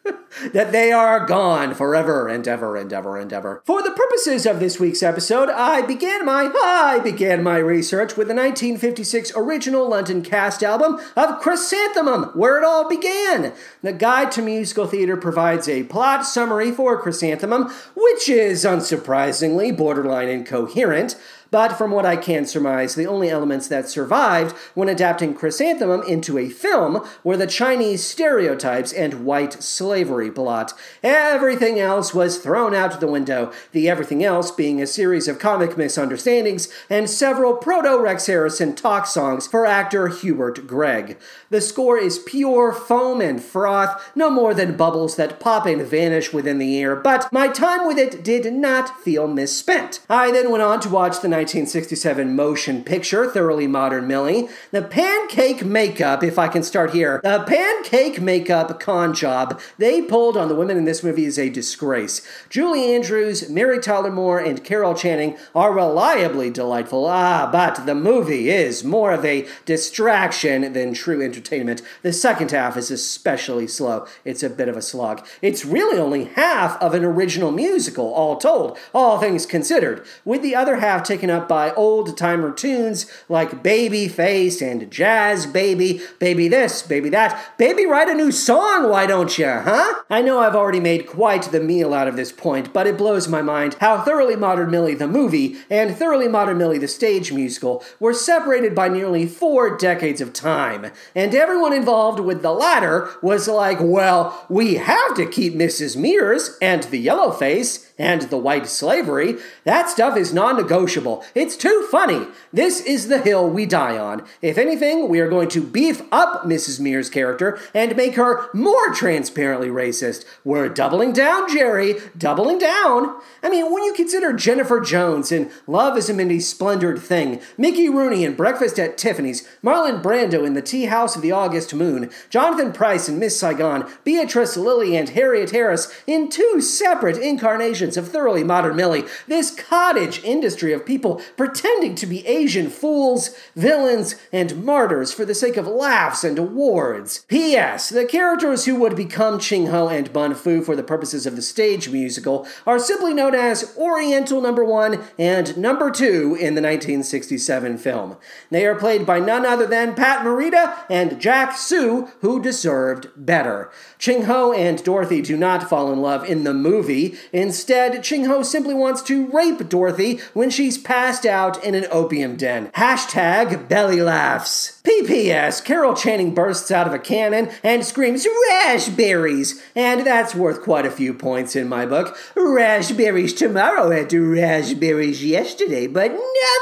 that 0.52 0.72
they 0.72 0.92
are 0.92 1.26
gone 1.26 1.74
forever 1.74 2.28
and 2.28 2.46
ever 2.46 2.76
and 2.76 2.92
ever 2.92 3.16
and 3.16 3.32
ever. 3.32 3.62
For 3.64 3.82
the 3.82 3.90
purposes 3.90 4.46
of 4.46 4.60
this 4.60 4.78
week's 4.78 5.02
episode, 5.02 5.48
I 5.48 5.82
began 5.82 6.24
my 6.24 6.52
I 6.54 7.00
began 7.02 7.42
my 7.42 7.58
research 7.58 8.16
with 8.16 8.28
the 8.28 8.34
1956 8.34 9.32
original 9.36 9.88
London 9.88 10.22
cast 10.22 10.62
album 10.62 11.00
of 11.16 11.40
Chrysanthemum, 11.40 12.30
where 12.34 12.58
it 12.58 12.64
all 12.64 12.88
began. 12.88 13.52
The 13.82 13.92
Guide 13.92 14.30
to 14.32 14.42
Musical 14.42 14.86
Theater 14.86 15.16
provides 15.16 15.68
a 15.68 15.84
plot 15.84 16.26
summary 16.26 16.70
for 16.70 17.00
Chrysanthemum, 17.00 17.72
which 17.94 18.28
is 18.28 18.64
unsurprisingly 18.64 19.76
borderline 19.76 20.28
incoherent. 20.28 21.16
But 21.50 21.78
from 21.78 21.90
what 21.90 22.06
I 22.06 22.16
can 22.16 22.46
surmise, 22.46 22.94
the 22.94 23.06
only 23.06 23.30
elements 23.30 23.68
that 23.68 23.88
survived 23.88 24.56
when 24.74 24.88
adapting 24.88 25.34
Chrysanthemum 25.34 26.02
into 26.02 26.38
a 26.38 26.48
film 26.48 27.06
were 27.22 27.36
the 27.36 27.46
Chinese 27.46 28.02
stereotypes 28.02 28.92
and 28.92 29.24
white 29.24 29.62
slavery 29.62 30.30
plot. 30.30 30.72
Everything 31.02 31.78
else 31.78 32.12
was 32.14 32.38
thrown 32.38 32.74
out 32.74 33.00
the 33.00 33.06
window, 33.06 33.52
the 33.72 33.88
everything 33.88 34.24
else 34.24 34.50
being 34.50 34.80
a 34.80 34.86
series 34.86 35.28
of 35.28 35.38
comic 35.38 35.76
misunderstandings 35.76 36.68
and 36.88 37.08
several 37.08 37.54
proto 37.54 38.00
Rex 38.00 38.26
Harrison 38.26 38.74
talk 38.74 39.06
songs 39.06 39.46
for 39.46 39.66
actor 39.66 40.08
Hubert 40.08 40.66
Gregg. 40.66 41.18
The 41.50 41.60
score 41.60 41.98
is 41.98 42.18
pure 42.18 42.72
foam 42.72 43.20
and 43.20 43.42
froth, 43.42 44.10
no 44.14 44.30
more 44.30 44.54
than 44.54 44.76
bubbles 44.76 45.16
that 45.16 45.40
pop 45.40 45.66
and 45.66 45.82
vanish 45.82 46.32
within 46.32 46.58
the 46.58 46.80
air, 46.80 46.96
but 46.96 47.32
my 47.32 47.48
time 47.48 47.86
with 47.86 47.98
it 47.98 48.24
did 48.24 48.52
not 48.52 49.00
feel 49.00 49.26
misspent. 49.26 50.00
I 50.08 50.30
then 50.30 50.50
went 50.50 50.62
on 50.62 50.80
to 50.80 50.88
watch 50.88 51.20
the 51.20 51.28
1967 51.34 52.36
motion 52.36 52.84
picture, 52.84 53.28
Thoroughly 53.28 53.66
Modern 53.66 54.06
Millie. 54.06 54.48
The 54.70 54.82
pancake 54.82 55.64
makeup, 55.64 56.22
if 56.22 56.38
I 56.38 56.46
can 56.46 56.62
start 56.62 56.92
here, 56.92 57.20
the 57.24 57.42
pancake 57.44 58.20
makeup 58.20 58.78
con 58.78 59.12
job 59.12 59.60
they 59.76 60.00
pulled 60.00 60.36
on 60.36 60.46
the 60.46 60.54
women 60.54 60.76
in 60.76 60.84
this 60.84 61.02
movie 61.02 61.24
is 61.24 61.36
a 61.36 61.50
disgrace. 61.50 62.24
Julie 62.48 62.94
Andrews, 62.94 63.50
Mary 63.50 63.80
Tyler 63.80 64.12
Moore, 64.12 64.38
and 64.38 64.62
Carol 64.62 64.94
Channing 64.94 65.36
are 65.56 65.72
reliably 65.72 66.50
delightful. 66.50 67.04
Ah, 67.06 67.48
but 67.50 67.84
the 67.84 67.96
movie 67.96 68.48
is 68.48 68.84
more 68.84 69.10
of 69.10 69.24
a 69.24 69.48
distraction 69.64 70.72
than 70.72 70.94
true 70.94 71.20
entertainment. 71.20 71.82
The 72.02 72.12
second 72.12 72.52
half 72.52 72.76
is 72.76 72.92
especially 72.92 73.66
slow. 73.66 74.06
It's 74.24 74.44
a 74.44 74.50
bit 74.50 74.68
of 74.68 74.76
a 74.76 74.82
slog. 74.82 75.26
It's 75.42 75.64
really 75.64 75.98
only 75.98 76.26
half 76.26 76.80
of 76.80 76.94
an 76.94 77.04
original 77.04 77.50
musical, 77.50 78.14
all 78.14 78.36
told, 78.36 78.78
all 78.94 79.18
things 79.18 79.46
considered, 79.46 80.06
with 80.24 80.42
the 80.42 80.54
other 80.54 80.76
half 80.76 81.02
taken 81.24 81.42
up 81.42 81.48
by 81.48 81.72
old 81.72 82.18
timer 82.18 82.52
tunes 82.52 83.10
like 83.30 83.62
Baby 83.62 84.08
Face 84.08 84.60
and 84.60 84.90
Jazz 84.90 85.46
Baby, 85.46 86.02
Baby 86.18 86.48
This, 86.48 86.82
Baby 86.82 87.08
That. 87.08 87.56
Baby, 87.56 87.86
write 87.86 88.10
a 88.10 88.14
new 88.14 88.30
song, 88.30 88.90
why 88.90 89.06
don't 89.06 89.38
you, 89.38 89.46
huh? 89.46 90.02
I 90.10 90.20
know 90.20 90.40
I've 90.40 90.54
already 90.54 90.80
made 90.80 91.06
quite 91.06 91.44
the 91.44 91.60
meal 91.60 91.94
out 91.94 92.08
of 92.08 92.16
this 92.16 92.30
point, 92.30 92.74
but 92.74 92.86
it 92.86 92.98
blows 92.98 93.26
my 93.26 93.40
mind 93.40 93.76
how 93.80 94.02
Thoroughly 94.02 94.36
Modern 94.36 94.70
Millie 94.70 94.94
the 94.94 95.08
movie 95.08 95.56
and 95.70 95.96
Thoroughly 95.96 96.28
Modern 96.28 96.58
Millie 96.58 96.76
the 96.76 96.88
stage 96.88 97.32
musical 97.32 97.82
were 97.98 98.12
separated 98.12 98.74
by 98.74 98.88
nearly 98.88 99.24
four 99.24 99.78
decades 99.78 100.20
of 100.20 100.34
time. 100.34 100.90
And 101.14 101.34
everyone 101.34 101.72
involved 101.72 102.20
with 102.20 102.42
the 102.42 102.52
latter 102.52 103.08
was 103.22 103.48
like, 103.48 103.78
well, 103.80 104.44
we 104.50 104.74
have 104.74 105.14
to 105.14 105.24
keep 105.24 105.54
Mrs. 105.54 105.96
Mears 105.96 106.58
and 106.60 106.82
the 106.82 106.98
yellow 106.98 107.30
face 107.30 107.90
and 107.98 108.22
the 108.22 108.38
white 108.38 108.66
slavery. 108.66 109.36
That 109.64 109.88
stuff 109.88 110.16
is 110.16 110.34
non 110.34 110.56
negotiable. 110.56 111.13
It's 111.34 111.56
too 111.56 111.86
funny. 111.90 112.26
This 112.54 112.80
is 112.80 113.08
the 113.08 113.18
hill 113.18 113.50
we 113.50 113.66
die 113.66 113.98
on. 113.98 114.24
If 114.40 114.58
anything, 114.58 115.08
we 115.08 115.18
are 115.18 115.28
going 115.28 115.48
to 115.48 115.60
beef 115.60 116.02
up 116.12 116.44
Mrs. 116.44 116.78
Mears' 116.78 117.10
character 117.10 117.58
and 117.74 117.96
make 117.96 118.14
her 118.14 118.48
more 118.54 118.94
transparently 118.94 119.70
racist. 119.70 120.24
We're 120.44 120.68
doubling 120.68 121.12
down, 121.12 121.52
Jerry. 121.52 121.96
Doubling 122.16 122.60
down. 122.60 123.20
I 123.42 123.50
mean, 123.50 123.72
when 123.72 123.82
you 123.82 123.92
consider 123.92 124.32
Jennifer 124.32 124.78
Jones 124.78 125.32
in 125.32 125.50
Love 125.66 125.98
is 125.98 126.08
a 126.08 126.14
Many 126.14 126.38
Splendored 126.38 127.00
Thing, 127.00 127.40
Mickey 127.58 127.88
Rooney 127.88 128.24
in 128.24 128.36
Breakfast 128.36 128.78
at 128.78 128.96
Tiffany's, 128.96 129.48
Marlon 129.60 130.00
Brando 130.00 130.46
in 130.46 130.54
The 130.54 130.62
Tea 130.62 130.84
House 130.84 131.16
of 131.16 131.22
the 131.22 131.32
August 131.32 131.74
Moon, 131.74 132.08
Jonathan 132.30 132.72
Pryce 132.72 133.08
in 133.08 133.18
Miss 133.18 133.36
Saigon, 133.36 133.84
Beatrice 134.04 134.56
Lillie 134.56 134.96
and 134.96 135.08
Harriet 135.08 135.50
Harris 135.50 135.92
in 136.06 136.28
two 136.28 136.60
separate 136.60 137.16
incarnations 137.16 137.96
of 137.96 138.10
thoroughly 138.10 138.44
modern 138.44 138.76
Millie, 138.76 139.06
this 139.26 139.52
cottage 139.52 140.22
industry 140.22 140.72
of 140.72 140.86
people 140.86 141.20
pretending 141.36 141.96
to 141.96 142.06
be 142.06 142.24
Asian 142.28 142.43
fools, 142.70 143.30
villains, 143.56 144.16
and 144.32 144.64
martyrs 144.64 145.12
for 145.12 145.24
the 145.24 145.34
sake 145.34 145.56
of 145.56 145.66
laughs 145.66 146.24
and 146.24 146.38
awards. 146.38 147.24
P.S. 147.28 147.88
The 147.88 148.04
characters 148.04 148.64
who 148.64 148.76
would 148.76 148.96
become 148.96 149.38
Ching 149.38 149.68
Ho 149.68 149.88
and 149.88 150.12
Bun 150.12 150.34
Foo 150.34 150.62
for 150.62 150.76
the 150.76 150.82
purposes 150.82 151.26
of 151.26 151.36
the 151.36 151.42
stage 151.42 151.88
musical 151.88 152.46
are 152.66 152.78
simply 152.78 153.14
known 153.14 153.34
as 153.34 153.74
Oriental 153.76 154.40
Number 154.40 154.64
One 154.64 155.02
and 155.18 155.56
Number 155.56 155.90
Two 155.90 156.34
in 156.34 156.54
the 156.54 156.62
1967 156.62 157.78
film. 157.78 158.16
They 158.50 158.66
are 158.66 158.74
played 158.74 159.06
by 159.06 159.20
none 159.20 159.46
other 159.46 159.66
than 159.66 159.94
Pat 159.94 160.24
Morita 160.24 160.84
and 160.90 161.20
Jack 161.20 161.56
Soo, 161.56 162.08
who 162.20 162.42
deserved 162.42 163.08
better. 163.16 163.70
Ching 163.98 164.24
Ho 164.24 164.52
and 164.52 164.82
Dorothy 164.84 165.22
do 165.22 165.36
not 165.36 165.68
fall 165.68 165.92
in 165.92 166.00
love 166.00 166.24
in 166.24 166.44
the 166.44 166.54
movie. 166.54 167.16
Instead, 167.32 168.02
Ching 168.02 168.26
Ho 168.26 168.42
simply 168.42 168.74
wants 168.74 169.02
to 169.02 169.26
rape 169.28 169.68
Dorothy 169.68 170.20
when 170.32 170.50
she's 170.50 170.78
passed 170.78 171.24
out 171.24 171.62
in 171.64 171.74
an 171.74 171.86
opium 171.90 172.33
den. 172.36 172.68
Hashtag 172.68 173.68
belly 173.68 174.00
laughs. 174.00 174.80
PPS, 174.84 175.64
Carol 175.64 175.94
Channing 175.94 176.34
bursts 176.34 176.70
out 176.70 176.86
of 176.86 176.92
a 176.92 176.98
cannon 176.98 177.50
and 177.62 177.84
screams 177.84 178.26
raspberries, 178.50 179.62
and 179.74 180.06
that's 180.06 180.34
worth 180.34 180.62
quite 180.62 180.84
a 180.84 180.90
few 180.90 181.14
points 181.14 181.56
in 181.56 181.68
my 181.68 181.86
book. 181.86 182.16
Raspberries 182.36 183.32
tomorrow 183.32 183.90
and 183.90 184.12
raspberries 184.12 185.24
yesterday, 185.24 185.86
but 185.86 186.12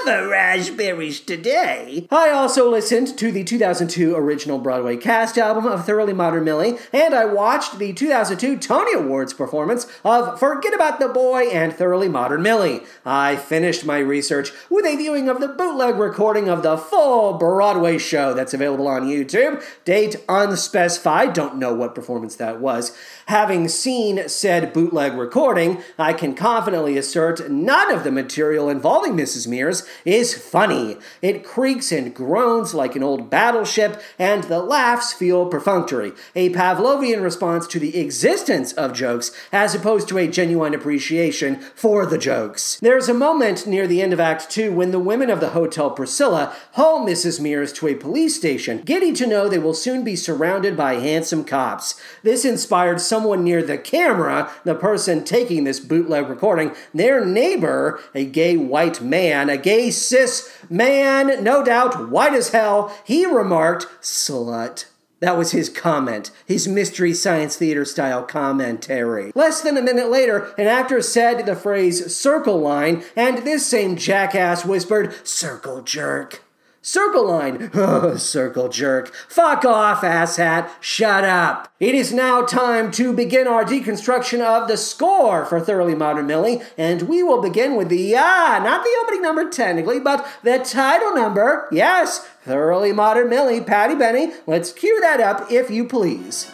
never 0.07 0.29
raspberries 0.29 1.19
today. 1.19 2.07
I 2.11 2.31
also 2.31 2.71
listened 2.71 3.19
to 3.19 3.33
the 3.33 3.43
2002 3.43 4.15
original 4.15 4.59
Broadway 4.59 4.97
cast 4.97 5.37
album 5.37 5.67
of 5.67 5.85
Thoroughly 5.85 6.13
Modern 6.13 6.45
Millie, 6.45 6.79
and 6.93 7.15
I 7.15 7.25
watched 7.25 7.79
the 7.79 7.93
2002 7.93 8.57
Tony 8.59 8.95
Awards 8.95 9.33
performance 9.33 9.87
of 10.05 10.39
Forget 10.39 10.75
About 10.75 11.01
the 11.01 11.09
Boy 11.09 11.49
and 11.49 11.73
Thoroughly 11.73 12.09
Modern 12.09 12.43
Millie. 12.43 12.83
I 13.05 13.37
finished 13.37 13.85
my 13.85 13.99
research 13.99 14.53
with 14.71 14.87
a 14.87 14.97
viewing 14.97 15.29
of 15.29 15.41
the 15.41 15.49
bootleg 15.63 15.97
recording 15.97 16.49
of 16.49 16.65
the 16.65 16.77
full 16.77 17.35
Broadway 17.35 17.97
show 17.97 18.35
that's 18.35 18.53
available 18.53 18.89
on 18.89 19.05
YouTube. 19.05 19.63
Date 19.85 20.17
unspecified, 20.29 21.33
don't 21.35 21.57
know 21.57 21.73
what 21.73 21.95
performance 21.95 22.35
that 22.35 22.59
was. 22.61 22.99
Having 23.27 23.69
seen 23.69 24.29
said 24.29 24.73
bootleg 24.73 25.15
recording, 25.15 25.81
I 25.97 26.15
can 26.15 26.35
confidently 26.35 26.99
assert 26.99 27.49
none 27.49 27.93
of 27.93 28.03
the 28.03 28.11
material 28.11 28.69
involving 28.69 29.13
Mrs. 29.13 29.47
Mears 29.47 29.87
is 30.05 30.37
funny. 30.37 30.97
It 31.23 31.45
creaks 31.45 31.93
and 31.93 32.13
groans 32.13 32.75
like 32.75 32.97
an 32.97 33.05
old 33.05 33.31
battleship, 33.31 34.03
and 34.19 34.43
the 34.45 34.59
laughs 34.59 35.13
feel 35.13 35.47
perfunctory, 35.47 36.13
a 36.35 36.51
Pavlovian 36.51 37.23
response 37.23 37.69
to 37.69 37.79
the 37.79 38.01
existence 38.01 38.73
of 38.73 38.93
jokes 38.93 39.31
as 39.53 39.77
opposed 39.77 40.09
to 40.09 40.19
a 40.19 40.27
genuine 40.27 40.75
appreciation 40.75 41.61
for 41.77 42.05
the 42.05 42.19
jokes. 42.19 42.81
There's 42.81 43.09
a 43.09 43.15
moment 43.15 43.65
near 43.65 43.87
the 43.87 44.03
end 44.03 44.13
of 44.13 44.19
Act 44.19 44.51
2 44.51 44.73
when 44.73 44.91
the 44.91 44.99
women 44.99 45.31
of 45.31 45.39
the 45.39 45.52
Hotel 45.53 45.91
Priscilla 45.91 46.55
haul 46.73 47.07
Mrs. 47.07 47.41
Mears 47.41 47.73
to 47.75 47.89
a 47.89 47.95
police 47.95 48.37
station, 48.37 48.83
getting 48.83 49.15
to 49.15 49.27
know 49.27 49.49
they 49.49 49.59
will 49.59 49.75
soon 49.75 50.05
be 50.05 50.17
surrounded 50.17 50.77
by 50.77 50.95
handsome 50.95 51.45
cops. 51.45 52.01
This 52.23 52.45
inspired 52.45 53.01
someone 53.01 53.45
near 53.45 53.63
the 53.63 53.79
camera, 53.79 54.51
the 54.65 54.75
person 54.75 55.25
taking 55.25 55.65
this 55.65 55.81
bootleg 55.81 56.29
recording, 56.29 56.73
their 56.93 57.25
neighbor, 57.25 58.01
a 58.15 58.25
gay 58.25 58.57
white 58.57 59.01
man, 59.01 59.49
a 59.49 59.57
gay 59.57 59.91
cis 59.91 60.53
man, 60.69 61.43
no 61.43 61.65
doubt 61.65 62.11
white 62.11 62.35
as 62.35 62.51
hell, 62.51 62.95
he 63.05 63.25
remarked, 63.25 63.87
slut. 64.01 64.87
That 65.23 65.39
was 65.39 65.53
his 65.53 65.69
comment, 65.69 66.33
his 66.47 66.67
Mystery 66.67 67.15
Science 67.15 67.55
Theater 67.55 67.85
style 67.85 68.25
commentary. 68.25 69.31
Less 69.37 69.61
than 69.61 69.77
a 69.77 69.83
minute 69.83 70.11
later, 70.11 70.53
an 70.59 70.67
actor 70.67 71.01
said 71.01 71.47
the 71.47 71.55
phrase 71.55 72.13
circle 72.15 72.59
line, 72.59 73.05
and 73.15 73.39
this 73.39 73.65
same 73.65 73.95
jackass 73.95 74.65
whispered, 74.65 75.15
circle 75.25 75.81
jerk. 75.81 76.43
Circle 76.85 77.29
line. 77.29 77.71
Oh, 77.75 78.17
circle 78.17 78.69
jerk. 78.69 79.15
Fuck 79.29 79.65
off, 79.65 80.01
asshat. 80.03 80.69
Shut 80.81 81.25
up. 81.25 81.73
It 81.79 81.95
is 81.95 82.13
now 82.13 82.43
time 82.43 82.91
to 82.93 83.13
begin 83.13 83.47
our 83.47 83.65
deconstruction 83.65 84.41
of 84.41 84.67
the 84.67 84.77
score 84.77 85.45
for 85.45 85.61
Thoroughly 85.61 85.95
Modern 85.95 86.27
Millie, 86.27 86.61
and 86.77 87.03
we 87.03 87.23
will 87.23 87.41
begin 87.41 87.77
with 87.77 87.89
the, 87.89 88.17
ah, 88.17 88.61
not 88.63 88.83
the 88.83 88.99
opening 89.03 89.23
number 89.23 89.49
technically, 89.49 90.01
but 90.01 90.27
the 90.43 90.59
title 90.59 91.15
number. 91.15 91.69
Yes, 91.71 92.27
Thoroughly 92.45 92.93
Modern 92.93 93.29
Millie, 93.29 93.61
Patty 93.61 93.95
Benny. 93.95 94.33
Let's 94.49 94.73
cue 94.73 95.01
that 95.03 95.21
up, 95.21 95.53
if 95.53 95.71
you 95.71 95.85
please. 95.87 96.51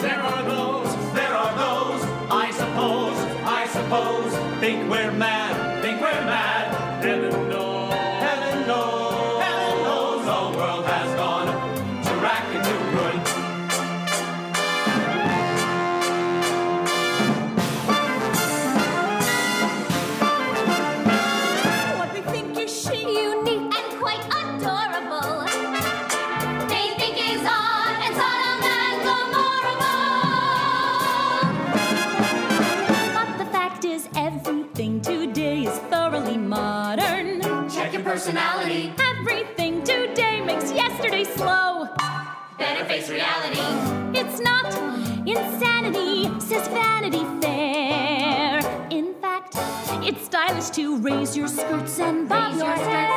There 0.00 0.18
are 0.18 0.42
those, 0.44 1.12
there 1.12 1.34
are 1.34 1.56
those, 1.58 2.02
I 2.30 2.50
suppose, 2.52 3.18
I 3.44 3.66
suppose, 3.66 4.60
think 4.60 4.90
we're 4.90 5.12
mad, 5.12 5.53
personality, 38.24 38.90
Everything 38.98 39.82
today 39.84 40.40
makes 40.40 40.72
yesterday 40.72 41.24
slow. 41.24 41.86
better 42.58 42.84
face 42.86 43.10
reality. 43.10 43.60
It's 44.18 44.40
not 44.40 44.64
insanity, 45.28 46.30
says 46.40 46.66
Vanity 46.68 47.22
Fair. 47.42 48.60
In 48.90 49.12
fact, 49.20 49.56
it's 50.08 50.24
stylish 50.24 50.70
to 50.70 50.96
raise 51.00 51.36
your 51.36 51.48
skirts 51.48 51.98
and 52.00 52.26
bob 52.26 52.56
your 52.56 52.64
hair. 52.74 53.10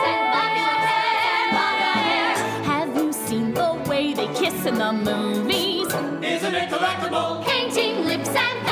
Have 2.65 2.93
you 2.97 3.13
seen 3.13 3.53
the 3.53 3.81
way 3.87 4.13
they 4.13 4.27
kiss 4.33 4.65
in 4.65 4.75
the 4.77 4.91
movies? 4.91 5.87
Isn't 6.21 6.53
it 6.55 6.69
delectable? 6.69 7.43
Painting 7.47 8.03
lips 8.03 8.27
and 8.35 8.66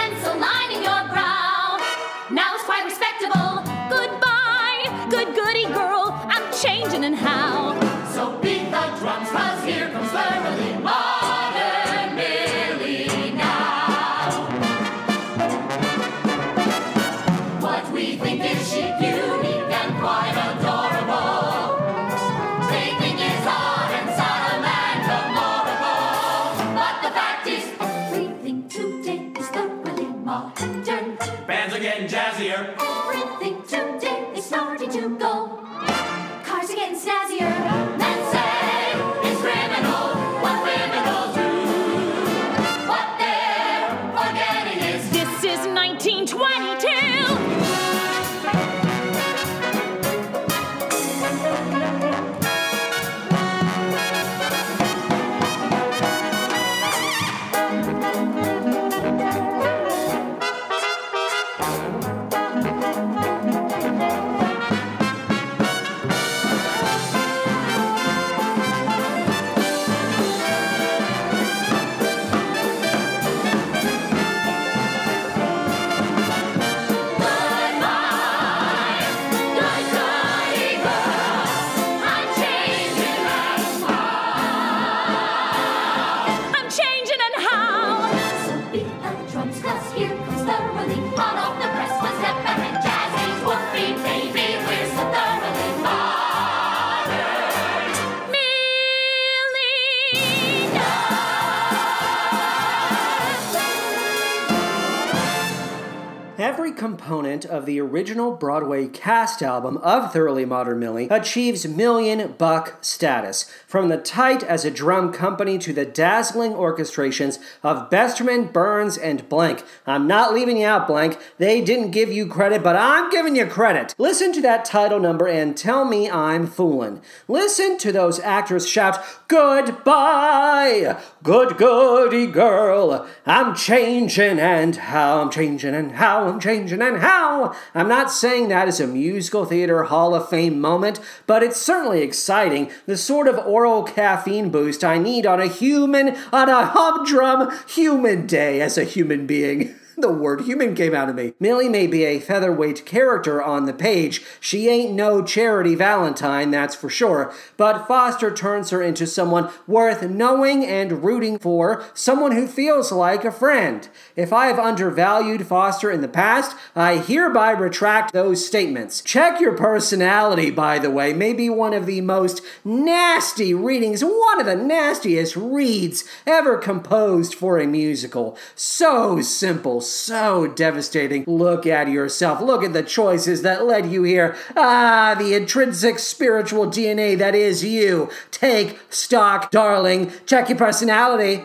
component 107.05 107.45
of 107.45 107.67
the 107.67 107.79
original 107.79 108.31
Broadway 108.31 108.87
cast 108.87 109.43
album 109.43 109.77
of 109.77 110.11
Thoroughly 110.11 110.43
Modern 110.43 110.79
Millie 110.79 111.07
achieves 111.11 111.67
million 111.67 112.31
buck 112.31 112.83
status, 112.83 113.43
from 113.67 113.89
the 113.89 113.97
tight 113.97 114.41
as 114.41 114.65
a 114.65 114.71
drum 114.71 115.13
company 115.13 115.59
to 115.59 115.71
the 115.71 115.85
dazzling 115.85 116.53
orchestrations 116.53 117.37
of 117.61 117.91
Besterman, 117.91 118.51
Burns, 118.51 118.97
and 118.97 119.29
Blank. 119.29 119.63
I'm 119.85 120.07
not 120.07 120.33
leaving 120.33 120.57
you 120.57 120.65
out, 120.65 120.87
Blank. 120.87 121.19
They 121.37 121.61
didn't 121.61 121.91
give 121.91 122.11
you 122.11 122.25
credit, 122.25 122.63
but 122.63 122.75
I'm 122.75 123.11
giving 123.11 123.35
you 123.35 123.45
credit. 123.45 123.93
Listen 123.99 124.33
to 124.33 124.41
that 124.41 124.65
title 124.65 124.99
number 124.99 125.27
and 125.27 125.55
tell 125.55 125.85
me 125.85 126.09
I'm 126.09 126.47
fooling. 126.47 127.03
Listen 127.27 127.77
to 127.77 127.91
those 127.91 128.19
actors 128.21 128.67
shout, 128.67 128.97
Goodbye! 129.27 130.99
Good, 131.25 131.57
goody 131.57 132.27
girl. 132.27 133.07
I'm 133.25 133.55
changing 133.55 134.37
and 134.37 134.75
how 134.75 135.23
I'm 135.23 135.31
changing 135.31 135.73
and 135.73 135.93
how 135.93 136.27
I'm 136.27 136.39
changing 136.39 136.83
and 136.83 136.99
how. 136.99 137.55
I'm 137.73 137.87
not 137.87 138.11
saying 138.11 138.49
that 138.49 138.67
is 138.67 138.79
a 138.79 138.85
musical 138.85 139.43
theater 139.43 139.85
Hall 139.85 140.13
of 140.13 140.29
Fame 140.29 140.61
moment, 140.61 140.99
but 141.25 141.41
it's 141.41 141.59
certainly 141.59 142.03
exciting. 142.03 142.69
The 142.85 142.95
sort 142.95 143.27
of 143.27 143.39
oral 143.39 143.81
caffeine 143.81 144.51
boost 144.51 144.83
I 144.83 144.99
need 144.99 145.25
on 145.25 145.41
a 145.41 145.47
human, 145.47 146.15
on 146.31 146.47
a 146.47 146.63
humdrum 146.63 147.51
human 147.67 148.27
day 148.27 148.61
as 148.61 148.77
a 148.77 148.83
human 148.83 149.25
being. 149.25 149.73
The 150.05 150.11
word 150.11 150.41
human 150.41 150.75
came 150.75 150.93
out 150.93 151.09
of 151.09 151.15
me. 151.15 151.33
Millie 151.39 151.69
may 151.69 151.87
be 151.87 152.03
a 152.03 152.19
featherweight 152.19 152.85
character 152.85 153.41
on 153.41 153.65
the 153.65 153.73
page. 153.73 154.21
She 154.39 154.67
ain't 154.67 154.93
no 154.93 155.23
charity 155.23 155.73
Valentine, 155.73 156.51
that's 156.51 156.75
for 156.75 156.89
sure. 156.89 157.33
But 157.55 157.87
Foster 157.87 158.33
turns 158.33 158.71
her 158.71 158.81
into 158.81 159.07
someone 159.07 159.49
worth 159.67 160.03
knowing 160.03 160.65
and 160.65 161.03
rooting 161.03 161.39
for, 161.39 161.83
someone 161.93 162.33
who 162.33 162.45
feels 162.45 162.91
like 162.91 163.23
a 163.23 163.31
friend. 163.31 163.87
If 164.15 164.33
I 164.33 164.47
have 164.47 164.59
undervalued 164.59 165.47
Foster 165.47 165.89
in 165.89 166.01
the 166.01 166.07
past, 166.07 166.57
I 166.75 166.97
hereby 166.97 167.51
retract 167.51 168.11
those 168.11 168.45
statements. 168.45 169.01
Check 169.01 169.39
your 169.39 169.55
personality, 169.55 170.51
by 170.51 170.77
the 170.77 170.91
way. 170.91 171.13
Maybe 171.13 171.49
one 171.49 171.73
of 171.73 171.85
the 171.85 172.01
most 172.01 172.41
nasty 172.65 173.53
readings, 173.53 174.03
one 174.03 174.39
of 174.39 174.45
the 174.45 174.55
nastiest 174.55 175.35
reads 175.37 176.03
ever 176.27 176.57
composed 176.57 177.33
for 177.33 177.59
a 177.59 177.65
musical. 177.65 178.37
So 178.55 179.21
simple, 179.21 179.81
so 179.89 180.47
devastating. 180.47 181.23
Look 181.25 181.65
at 181.65 181.89
yourself. 181.89 182.41
Look 182.41 182.63
at 182.63 182.73
the 182.73 182.83
choices 182.83 183.41
that 183.43 183.65
led 183.65 183.91
you 183.91 184.03
here. 184.03 184.35
Ah, 184.55 185.15
the 185.17 185.33
intrinsic 185.33 185.99
spiritual 185.99 186.67
DNA 186.67 187.17
that 187.17 187.35
is 187.35 187.63
you. 187.63 188.09
Take 188.31 188.79
stock, 188.89 189.51
darling. 189.51 190.11
Check 190.25 190.49
your 190.49 190.57
personality. 190.57 191.43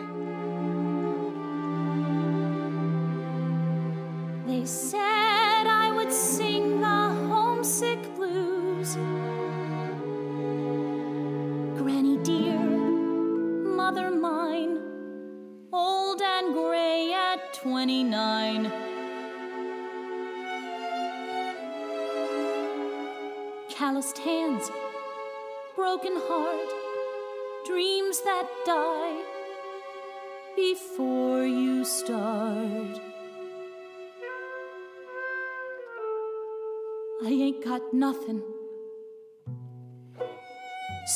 29. 17.61 18.71
Calloused 23.69 24.17
hands, 24.17 24.71
broken 25.75 26.13
heart, 26.15 26.69
dreams 27.67 28.21
that 28.21 28.47
die 28.65 29.21
before 30.55 31.45
you 31.45 31.85
start. 31.85 32.99
I 37.23 37.29
ain't 37.29 37.63
got 37.63 37.93
nothing. 37.93 38.41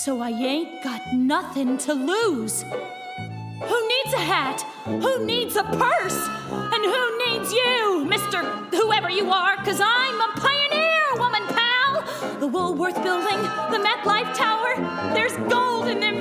So 0.03 0.21
I 0.21 0.29
ain't 0.29 0.83
got 0.83 1.01
nothing 1.15 1.79
to 1.79 1.93
lose. 1.95 2.63
Who 3.61 3.87
needs 3.87 4.13
a 4.13 4.19
hat? 4.19 4.61
Who 4.83 5.25
needs 5.25 5.55
a 5.55 5.63
purse? 5.63 6.27
And 6.51 6.83
who 6.83 7.17
needs 7.25 7.53
you, 7.53 8.05
Mr. 8.05 8.43
Whoever 8.71 9.09
you 9.09 9.31
are? 9.31 9.55
Cause 9.63 9.79
I'm 9.81 10.19
a 10.21 10.33
pioneer, 10.35 11.15
woman 11.15 11.43
pal. 11.47 12.39
The 12.39 12.47
Woolworth 12.47 13.01
building, 13.01 13.41
the 13.71 13.79
MetLife 13.79 14.35
Tower. 14.35 14.75
There's 15.13 15.35
gold 15.49 15.87
in 15.87 16.01
them 16.01 16.19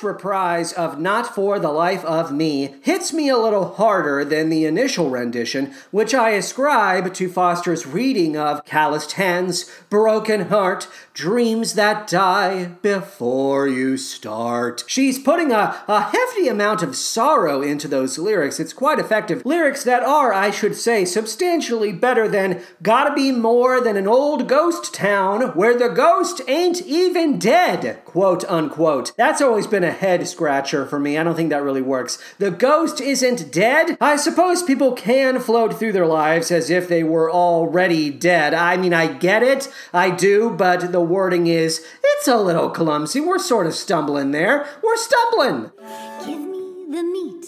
first 0.00 0.14
reprise 0.14 0.72
of 0.72 0.98
Not 0.98 1.34
For 1.34 1.58
the 1.58 1.70
Life 1.70 2.04
of 2.06 2.32
Me 2.32 2.74
hits 2.82 3.12
me 3.12 3.28
a 3.28 3.36
little 3.36 3.74
harder 3.74 4.24
than 4.24 4.48
the 4.48 4.64
initial 4.64 5.10
rendition, 5.10 5.74
which 5.90 6.14
I 6.14 6.30
ascribe 6.30 7.12
to 7.12 7.28
Foster's 7.28 7.86
reading 7.86 8.34
of 8.36 8.64
Calloused 8.64 9.12
Hands, 9.12 9.70
Broken 9.90 10.48
Heart, 10.48 10.88
Dreams 11.12 11.74
That 11.74 12.06
Die 12.06 12.64
Before 12.80 13.68
You 13.68 13.98
Start. 13.98 14.84
She's 14.86 15.18
putting 15.18 15.52
a, 15.52 15.82
a 15.86 16.02
hefty 16.02 16.48
amount 16.48 16.82
of 16.82 16.96
sorrow 16.96 17.60
into 17.60 17.86
those 17.86 18.18
lyrics. 18.18 18.58
It's 18.58 18.72
quite 18.72 18.98
effective. 18.98 19.44
Lyrics 19.44 19.84
that 19.84 20.02
are, 20.02 20.32
I 20.32 20.50
should 20.50 20.76
say, 20.76 21.04
substantially 21.04 21.92
better 21.92 22.26
than 22.26 22.62
Gotta 22.82 23.14
Be 23.14 23.32
More 23.32 23.82
Than 23.82 23.98
an 23.98 24.06
Old 24.06 24.48
Ghost 24.48 24.94
Town 24.94 25.48
Where 25.48 25.76
the 25.76 25.88
Ghost 25.88 26.40
Ain't 26.48 26.80
Even 26.82 27.38
Dead, 27.38 28.00
quote 28.10 28.44
unquote. 28.46 29.12
That's 29.16 29.40
always 29.40 29.68
been 29.68 29.84
a 29.84 29.92
head 29.92 30.26
scratcher 30.26 30.84
for 30.84 30.98
me. 30.98 31.16
I 31.16 31.22
don't 31.22 31.36
think 31.36 31.50
that 31.50 31.62
really 31.62 31.80
works. 31.80 32.18
The 32.38 32.50
ghost 32.50 33.00
isn't 33.00 33.52
dead? 33.52 33.96
I 34.00 34.16
suppose 34.16 34.64
people 34.64 34.92
can 34.92 35.38
float 35.38 35.78
through 35.78 35.92
their 35.92 36.06
lives 36.06 36.50
as 36.50 36.70
if 36.70 36.88
they 36.88 37.04
were 37.04 37.30
already 37.30 38.10
dead. 38.10 38.52
I 38.52 38.76
mean, 38.76 38.92
I 38.92 39.06
get 39.06 39.44
it, 39.44 39.72
I 39.92 40.10
do, 40.10 40.50
but 40.50 40.90
the 40.90 41.00
wording 41.00 41.46
is, 41.46 41.86
it's 42.02 42.26
a 42.26 42.36
little 42.36 42.70
clumsy. 42.70 43.20
We're 43.20 43.38
sort 43.38 43.68
of 43.68 43.74
stumbling 43.74 44.32
there. 44.32 44.66
We're 44.82 44.96
stumbling. 44.96 46.49
The 46.90 47.04
meat 47.04 47.46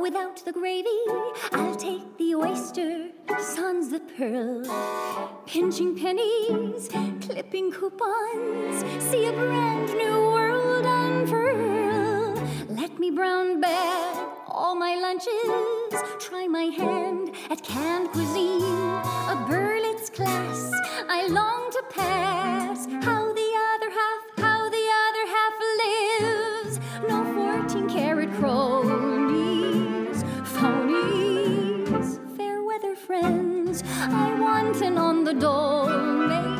without 0.00 0.42
the 0.46 0.50
gravy. 0.50 0.88
I'll 1.52 1.76
take 1.76 2.16
the 2.16 2.34
oyster, 2.34 3.10
sans 3.38 3.90
the 3.90 4.00
pearl. 4.00 4.64
Pinching 5.44 5.94
pennies, 5.94 6.88
clipping 7.20 7.72
coupons. 7.72 8.82
See 9.04 9.26
a 9.26 9.32
brand 9.32 9.92
new 9.92 10.30
world 10.32 10.86
unfurl. 10.86 12.42
Let 12.70 12.98
me 12.98 13.10
brown 13.10 13.60
bag 13.60 14.28
all 14.48 14.74
my 14.74 14.94
lunches. 14.94 16.00
Try 16.18 16.46
my 16.48 16.64
hand 16.64 17.32
at 17.50 17.62
canned 17.62 18.08
cuisine. 18.12 18.62
A 18.62 19.44
Berlitz 19.46 20.10
class 20.10 20.72
I 21.06 21.26
long 21.26 21.70
to 21.70 21.82
pass. 21.90 23.13
I 34.12 34.38
want 34.38 34.82
an 34.82 34.98
on 34.98 35.24
the 35.24 35.32
dole 35.32 36.53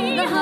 me. 0.00 0.39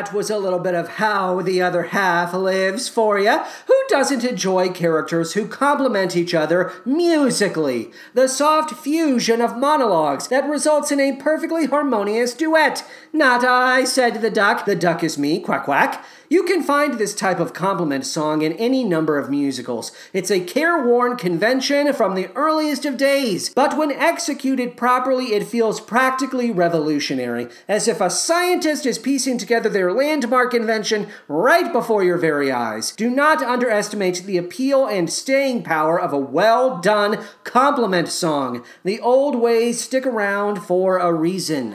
That 0.00 0.14
was 0.14 0.30
a 0.30 0.38
little 0.38 0.58
bit 0.58 0.74
of 0.74 0.88
how 0.88 1.42
the 1.42 1.60
other 1.60 1.82
half 1.82 2.32
lives 2.32 2.88
for 2.88 3.18
you. 3.18 3.38
Who 3.66 3.82
doesn't 3.90 4.24
enjoy 4.24 4.70
characters 4.70 5.34
who 5.34 5.46
complement 5.46 6.16
each 6.16 6.32
other 6.32 6.72
musically? 6.86 7.90
The 8.14 8.26
soft 8.26 8.74
fusion 8.74 9.42
of 9.42 9.58
monologues 9.58 10.28
that 10.28 10.48
results 10.48 10.90
in 10.90 11.00
a 11.00 11.16
perfectly 11.16 11.66
harmonious 11.66 12.32
duet. 12.32 12.82
Not 13.12 13.44
I, 13.44 13.84
said 13.84 14.22
the 14.22 14.30
duck. 14.30 14.64
The 14.64 14.74
duck 14.74 15.04
is 15.04 15.18
me, 15.18 15.38
quack 15.38 15.64
quack. 15.64 16.02
You 16.32 16.44
can 16.44 16.62
find 16.62 16.94
this 16.94 17.12
type 17.12 17.40
of 17.40 17.52
compliment 17.52 18.06
song 18.06 18.42
in 18.42 18.52
any 18.52 18.84
number 18.84 19.18
of 19.18 19.30
musicals. 19.30 19.90
It's 20.12 20.30
a 20.30 20.38
careworn 20.38 21.16
convention 21.16 21.92
from 21.92 22.14
the 22.14 22.30
earliest 22.36 22.86
of 22.86 22.96
days, 22.96 23.52
but 23.52 23.76
when 23.76 23.90
executed 23.90 24.76
properly, 24.76 25.34
it 25.34 25.48
feels 25.48 25.80
practically 25.80 26.52
revolutionary, 26.52 27.48
as 27.66 27.88
if 27.88 28.00
a 28.00 28.08
scientist 28.08 28.86
is 28.86 28.96
piecing 28.96 29.38
together 29.38 29.68
their 29.68 29.92
landmark 29.92 30.54
invention 30.54 31.08
right 31.26 31.72
before 31.72 32.04
your 32.04 32.16
very 32.16 32.52
eyes. 32.52 32.92
Do 32.92 33.10
not 33.10 33.42
underestimate 33.42 34.22
the 34.22 34.36
appeal 34.36 34.86
and 34.86 35.10
staying 35.10 35.64
power 35.64 36.00
of 36.00 36.12
a 36.12 36.18
well 36.18 36.78
done 36.78 37.24
compliment 37.42 38.08
song. 38.08 38.64
The 38.84 39.00
old 39.00 39.34
ways 39.34 39.80
stick 39.80 40.06
around 40.06 40.60
for 40.60 40.98
a 40.98 41.12
reason. 41.12 41.74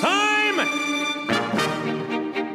Time! 0.00 0.58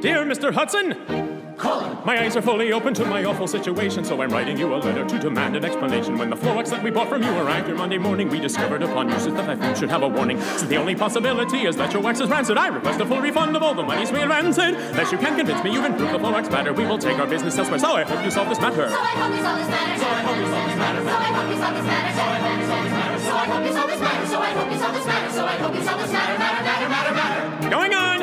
Dear 0.02 0.24
Mr. 0.24 0.54
Hudson, 0.54 1.25
Colin, 1.58 1.98
my 2.06 2.22
eyes 2.22 2.36
are 2.36 2.42
fully 2.42 2.74
open 2.74 2.94
to 2.96 3.06
my 3.06 3.24
awful 3.24 3.48
situation, 3.48 4.04
so 4.04 4.22
I'm 4.22 4.30
writing 4.30 4.58
you 4.58 4.74
a 4.74 4.78
letter 4.78 5.06
to 5.06 5.20
demand 5.20 5.56
an 5.56 5.64
explanation. 5.64 6.18
When 6.18 6.30
the 6.30 6.36
Florex 6.36 6.70
that 6.70 6.84
we 6.84 6.92
bought 6.92 7.08
from 7.08 7.24
you 7.24 7.30
arrived 7.38 7.68
here 7.68 7.76
Monday 7.76 7.98
morning, 7.98 8.30
we 8.30 8.40
discovered 8.40 8.84
upon 8.84 9.10
usage 9.10 9.34
that 9.34 9.48
my 9.48 9.56
phone 9.56 9.74
should 9.76 9.90
have 9.90 10.04
a 10.04 10.08
warning. 10.08 10.42
So 10.58 10.66
the 10.66 10.76
only 10.76 10.96
possibility 10.96 11.66
is 11.66 11.78
that 11.78 11.94
your 11.94 12.02
wax 12.02 12.20
is 12.20 12.30
rancid. 12.30 12.58
I 12.58 12.68
request 12.68 13.00
a 13.00 13.06
full 13.06 13.22
refund 13.22 13.56
of 13.56 13.64
all 13.64 13.74
the 13.74 13.84
monies 13.84 14.12
we 14.12 14.24
rancid. 14.24 14.76
Unless 14.76 15.12
you 15.12 15.18
can 15.18 15.38
convince 15.38 15.64
me 15.64 15.72
you've 15.72 15.86
improved 15.86 16.14
the 16.14 16.20
Florex 16.20 16.52
matter, 16.52 16.74
we 16.74 16.86
will 16.86 16.98
take 16.98 17.18
our 17.20 17.28
business 17.28 17.58
elsewhere. 17.58 17.80
So 17.80 17.96
I 17.96 18.04
hope 18.04 18.24
you 18.24 18.32
solve 18.32 18.50
this 18.50 18.60
matter. 18.60 18.90
so 18.90 19.00
I 19.00 19.06
hope 19.16 19.34
you 19.34 19.42
solve 19.42 19.58
this 19.58 19.70
matter. 19.70 20.00
So 20.00 20.08
I 20.08 20.22
hope 20.22 20.38
you 20.38 20.48
solve 20.48 20.68
this 20.68 20.78
matter. 20.78 21.04
So 21.04 21.12
I 21.12 21.24
hope 21.32 21.50
you 21.50 21.58
solve 21.58 21.76
this 21.76 21.86
matter. 21.88 22.12
So 22.20 22.22
I 22.22 22.36
hope 22.36 22.60
you 22.60 22.68
solve 22.68 22.84
this 22.84 22.92
matter. 22.92 23.20
So 23.24 23.32
I 23.32 23.46
hope 23.46 23.66
you 23.66 23.72
solve 23.72 23.88
this 23.88 24.02
matter. 24.02 24.28
So 24.28 24.40
I 24.40 24.52
hope 24.52 24.72
you 24.72 24.78
solve 24.78 24.94
this 24.94 25.06
matter. 25.06 25.32
So 25.32 25.46
I 25.46 25.56
hope 25.56 25.76
you 25.76 25.84
solve 25.84 26.02
this 26.02 26.12
matter. 26.12 26.38
Matter, 26.38 26.64
matter, 26.64 26.90
matter, 26.90 27.14
matter. 27.16 27.70
Going 27.70 27.94
on! 27.94 28.15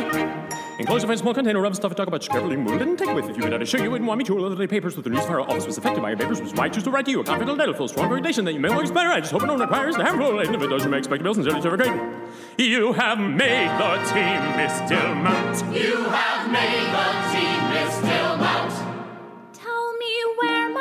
Enclosed 0.83 1.09
a 1.09 1.16
small 1.16 1.33
container 1.33 1.64
of 1.64 1.76
stuff 1.76 1.93
to 1.93 1.95
talk 1.95 2.09
about 2.09 2.22
carefully 2.22 2.57
and 2.57 2.99
take 2.99 3.14
with. 3.14 3.30
If 3.30 3.37
you 3.37 3.45
did, 3.45 3.55
I 3.55 3.59
assure 3.59 3.80
you 3.80 3.89
wouldn't 3.93 4.09
want 4.09 4.18
me 4.18 4.24
to. 4.24 4.37
All 4.37 4.51
the 4.51 4.66
papers 4.66 4.97
with 4.97 5.05
the 5.05 5.11
news 5.11 5.24
our 5.26 5.41
office 5.41 5.64
was 5.64 5.78
affected 5.78 6.03
by 6.03 6.09
your 6.09 6.18
papers, 6.18 6.41
why 6.55 6.64
I 6.64 6.68
choose 6.70 6.83
to 6.83 6.91
write 6.91 7.05
to 7.05 7.12
you. 7.12 7.20
A 7.20 7.24
confidential 7.24 7.55
letter 7.55 7.72
full 7.72 7.85
of 7.85 7.93
strong 7.93 8.07
recommendation 8.07 8.45
that 8.47 8.53
you 8.53 8.59
may 8.59 8.68
work 8.68 8.93
better. 8.93 9.11
I 9.11 9.20
just 9.20 9.30
hope 9.30 9.43
no 9.43 9.53
one 9.53 9.61
requires 9.61 9.95
the 9.95 10.05
harmful. 10.05 10.41
And 10.41 10.53
if 10.57 10.61
it 10.61 10.66
does, 10.66 10.83
you 10.83 10.91
may 10.91 10.99
expect 10.99 11.22
bills 11.22 11.39
and 11.39 11.47
ever 11.47 11.76
great. 11.76 11.93
You 12.59 12.95
have 12.95 13.20
made 13.20 13.68
the 13.78 13.95
team, 14.11 14.41
Miss 14.57 14.72
Dillmount. 14.91 15.72
You 15.72 16.03
have 16.03 16.51
made 16.51 16.91
the 16.91 17.07
team, 17.30 17.61
Miss 17.70 17.95
Dillmount. 18.01 18.61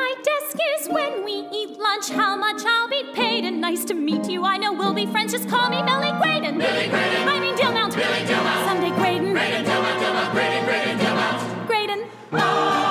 Tell 0.01 0.09
me 0.09 0.15
where 0.15 0.15
my 0.15 0.23
desk 0.23 0.57
is 0.79 0.89
when 0.89 1.23
we 1.25 1.47
eat 1.51 1.79
lunch, 1.79 2.09
how 2.09 2.35
much 2.35 2.63
I'll 2.65 2.87
be 2.87 3.03
paid, 3.13 3.45
and 3.45 3.61
nice 3.61 3.85
to 3.85 3.93
meet 3.93 4.29
you. 4.29 4.43
I 4.45 4.57
know 4.57 4.73
we'll 4.73 4.93
be 4.93 5.05
friends. 5.05 5.31
Just 5.31 5.49
call 5.49 5.69
me 5.69 5.81
Millie 5.81 6.11
Graydon. 6.19 6.57
Millie 6.57 6.89
Graydon. 6.89 7.27
I 7.27 7.39
mean 7.39 7.55
Dillmount. 7.55 7.95
Millie 7.95 8.25
Dillmount. 8.25 8.65
Someday 8.67 8.89
Graydon. 8.95 9.33
Graydon, 9.33 9.65
Dillmount, 9.65 9.99
Dillmount, 9.99 10.31
Graydon, 10.31 10.65
Graydon, 10.65 10.97
Dillmount. 10.99 11.67
Graydon. 11.67 12.90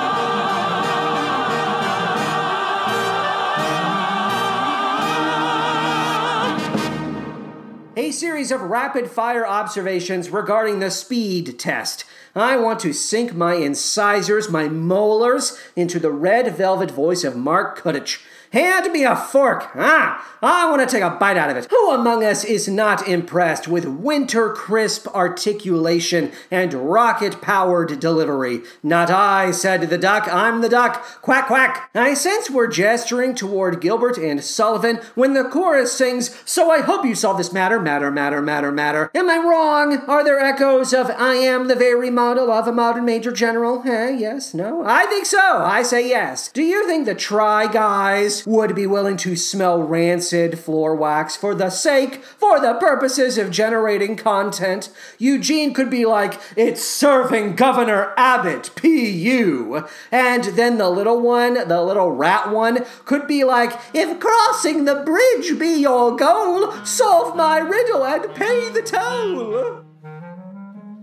A 8.11 8.13
series 8.13 8.51
of 8.51 8.63
rapid 8.63 9.09
fire 9.09 9.47
observations 9.47 10.29
regarding 10.29 10.81
the 10.81 10.91
speed 10.91 11.57
test. 11.57 12.03
I 12.35 12.57
want 12.57 12.81
to 12.81 12.91
sink 12.91 13.33
my 13.33 13.53
incisors, 13.53 14.49
my 14.49 14.67
molars, 14.67 15.57
into 15.77 15.97
the 15.97 16.11
red 16.11 16.53
velvet 16.57 16.91
voice 16.91 17.23
of 17.23 17.37
Marc 17.37 17.79
Kudisch. 17.79 18.19
Hand 18.51 18.91
me 18.91 19.05
a 19.05 19.15
fork. 19.15 19.69
Ah, 19.75 20.27
I 20.41 20.69
want 20.69 20.81
to 20.81 20.93
take 20.93 21.03
a 21.03 21.09
bite 21.09 21.37
out 21.37 21.49
of 21.49 21.55
it. 21.55 21.67
Who 21.69 21.91
among 21.91 22.21
us 22.25 22.43
is 22.43 22.67
not 22.67 23.07
impressed 23.07 23.65
with 23.65 23.85
winter 23.85 24.51
crisp 24.51 25.07
articulation 25.15 26.33
and 26.49 26.73
rocket 26.73 27.41
powered 27.41 27.97
delivery? 28.01 28.61
Not 28.83 29.09
I, 29.09 29.51
said 29.51 29.89
the 29.89 29.97
duck. 29.97 30.27
I'm 30.29 30.59
the 30.59 30.67
duck. 30.67 31.21
Quack, 31.21 31.47
quack. 31.47 31.89
I 31.95 32.13
sense 32.13 32.49
we're 32.49 32.67
gesturing 32.67 33.35
toward 33.35 33.79
Gilbert 33.79 34.17
and 34.17 34.43
Sullivan 34.43 34.97
when 35.15 35.33
the 35.33 35.45
chorus 35.45 35.93
sings, 35.93 36.35
So 36.43 36.71
I 36.71 36.81
hope 36.81 37.05
you 37.05 37.15
solve 37.15 37.37
this 37.37 37.53
matter, 37.53 37.79
matter, 37.79 38.11
matter, 38.11 38.41
matter, 38.41 38.71
matter. 38.71 39.11
Am 39.15 39.29
I 39.29 39.37
wrong? 39.37 39.99
Are 40.09 40.25
there 40.25 40.41
echoes 40.41 40.93
of 40.93 41.09
I 41.11 41.35
am 41.35 41.69
the 41.69 41.75
very 41.75 42.09
model 42.09 42.51
of 42.51 42.67
a 42.67 42.73
modern 42.73 43.05
major 43.05 43.31
general? 43.31 43.81
Eh, 43.85 44.09
yes, 44.09 44.53
no? 44.53 44.83
I 44.85 45.05
think 45.05 45.25
so. 45.25 45.39
I 45.39 45.83
say 45.83 46.09
yes. 46.09 46.51
Do 46.51 46.63
you 46.63 46.85
think 46.85 47.05
the 47.05 47.15
Try 47.15 47.71
Guys 47.71 48.40
would 48.45 48.75
be 48.75 48.87
willing 48.87 49.17
to 49.17 49.35
smell 49.35 49.81
rancid 49.81 50.59
floor 50.59 50.95
wax 50.95 51.35
for 51.35 51.53
the 51.53 51.69
sake, 51.69 52.23
for 52.23 52.59
the 52.59 52.73
purposes 52.75 53.37
of 53.37 53.51
generating 53.51 54.15
content? 54.15 54.89
Eugene 55.17 55.73
could 55.73 55.89
be 55.89 56.05
like, 56.05 56.39
It's 56.55 56.83
serving 56.83 57.55
Governor 57.55 58.13
Abbott, 58.17 58.71
P.U. 58.75 59.87
And 60.11 60.43
then 60.43 60.77
the 60.77 60.89
little 60.89 61.19
one, 61.19 61.67
the 61.67 61.81
little 61.81 62.11
rat 62.11 62.51
one, 62.51 62.85
could 63.05 63.27
be 63.27 63.43
like, 63.43 63.79
If 63.93 64.19
crossing 64.19 64.85
the 64.85 64.95
bridge 64.95 65.59
be 65.59 65.79
your 65.81 66.15
goal, 66.15 66.71
solve 66.85 67.35
my 67.35 67.59
riddle 67.59 68.05
and 68.05 68.33
pay 68.35 68.69
the 68.69 68.81
toll. 68.81 69.83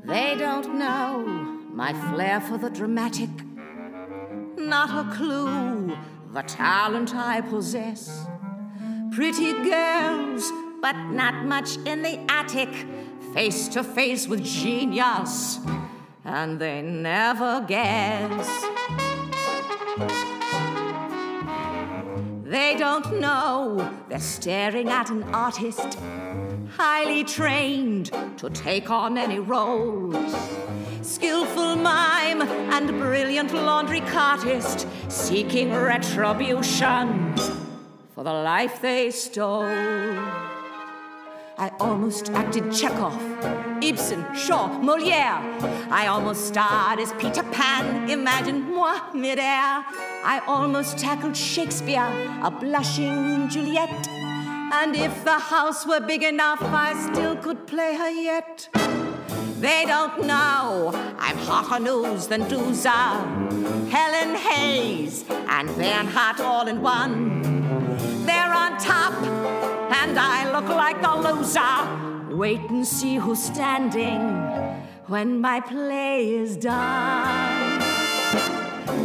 They 0.04 0.34
don't 0.36 0.78
know 0.78 1.38
my 1.72 1.92
flair 2.10 2.40
for 2.40 2.56
the 2.56 2.70
dramatic. 2.70 3.30
Not 4.56 4.90
a 4.90 5.14
clue 5.14 5.96
the 6.32 6.42
talent 6.42 7.14
I 7.14 7.40
possess. 7.40 8.26
Pretty 9.12 9.52
girls, 9.52 10.52
but 10.80 10.96
not 11.10 11.44
much 11.44 11.76
in 11.78 12.02
the 12.02 12.18
attic. 12.28 12.68
Face 13.34 13.68
to 13.68 13.84
face 13.84 14.26
with 14.26 14.44
genius, 14.44 15.60
and 16.24 16.58
they 16.58 16.82
never 16.82 17.64
guess. 17.66 18.64
They 22.44 22.76
don't 22.78 23.20
know 23.20 23.94
they're 24.08 24.18
staring 24.18 24.88
at 24.88 25.10
an 25.10 25.22
artist 25.34 25.98
highly 26.76 27.24
trained 27.24 28.12
to 28.36 28.50
take 28.50 28.90
on 28.90 29.18
any 29.18 29.38
role. 29.38 30.12
Skillful 31.02 31.76
mime 31.76 32.42
and 32.42 32.88
brilliant 33.00 33.52
laundry 33.54 34.00
cartist 34.00 34.86
seeking 35.08 35.72
retribution 35.72 37.34
for 38.14 38.24
the 38.24 38.32
life 38.32 38.80
they 38.82 39.10
stole. 39.10 39.64
I 41.60 41.72
almost 41.80 42.30
acted 42.30 42.72
Chekhov, 42.72 43.16
Ibsen, 43.82 44.24
Shaw, 44.36 44.78
Moliere. 44.78 45.40
I 45.90 46.06
almost 46.06 46.46
starred 46.46 47.00
as 47.00 47.12
Peter 47.14 47.42
Pan, 47.42 48.08
imagine 48.08 48.60
moi 48.62 49.00
midair. 49.12 49.84
I 50.24 50.40
almost 50.46 50.98
tackled 50.98 51.36
Shakespeare, 51.36 52.12
a 52.44 52.50
blushing 52.50 53.48
Juliet. 53.48 54.17
And 54.70 54.94
if 54.94 55.24
the 55.24 55.38
house 55.38 55.86
were 55.86 56.00
big 56.00 56.22
enough, 56.22 56.62
I 56.62 56.92
still 57.10 57.36
could 57.36 57.66
play 57.66 57.96
her 57.96 58.10
yet. 58.10 58.68
They 59.60 59.84
don't 59.86 60.26
know 60.26 60.92
I'm 61.18 61.38
hotter 61.38 61.82
news 61.82 62.28
than 62.28 62.46
Duse, 62.48 62.84
Helen 62.84 64.34
Hayes, 64.36 65.24
and 65.30 65.68
Bernhardt 65.74 66.40
all 66.40 66.68
in 66.68 66.82
one. 66.82 67.42
They're 68.26 68.52
on 68.52 68.78
top, 68.78 69.14
and 70.02 70.18
I 70.18 70.52
look 70.52 70.68
like 70.68 71.02
a 71.02 71.16
loser. 71.18 72.36
Wait 72.36 72.60
and 72.70 72.86
see 72.86 73.16
who's 73.16 73.42
standing 73.42 74.20
when 75.06 75.40
my 75.40 75.60
play 75.60 76.34
is 76.34 76.56
done. 76.56 77.80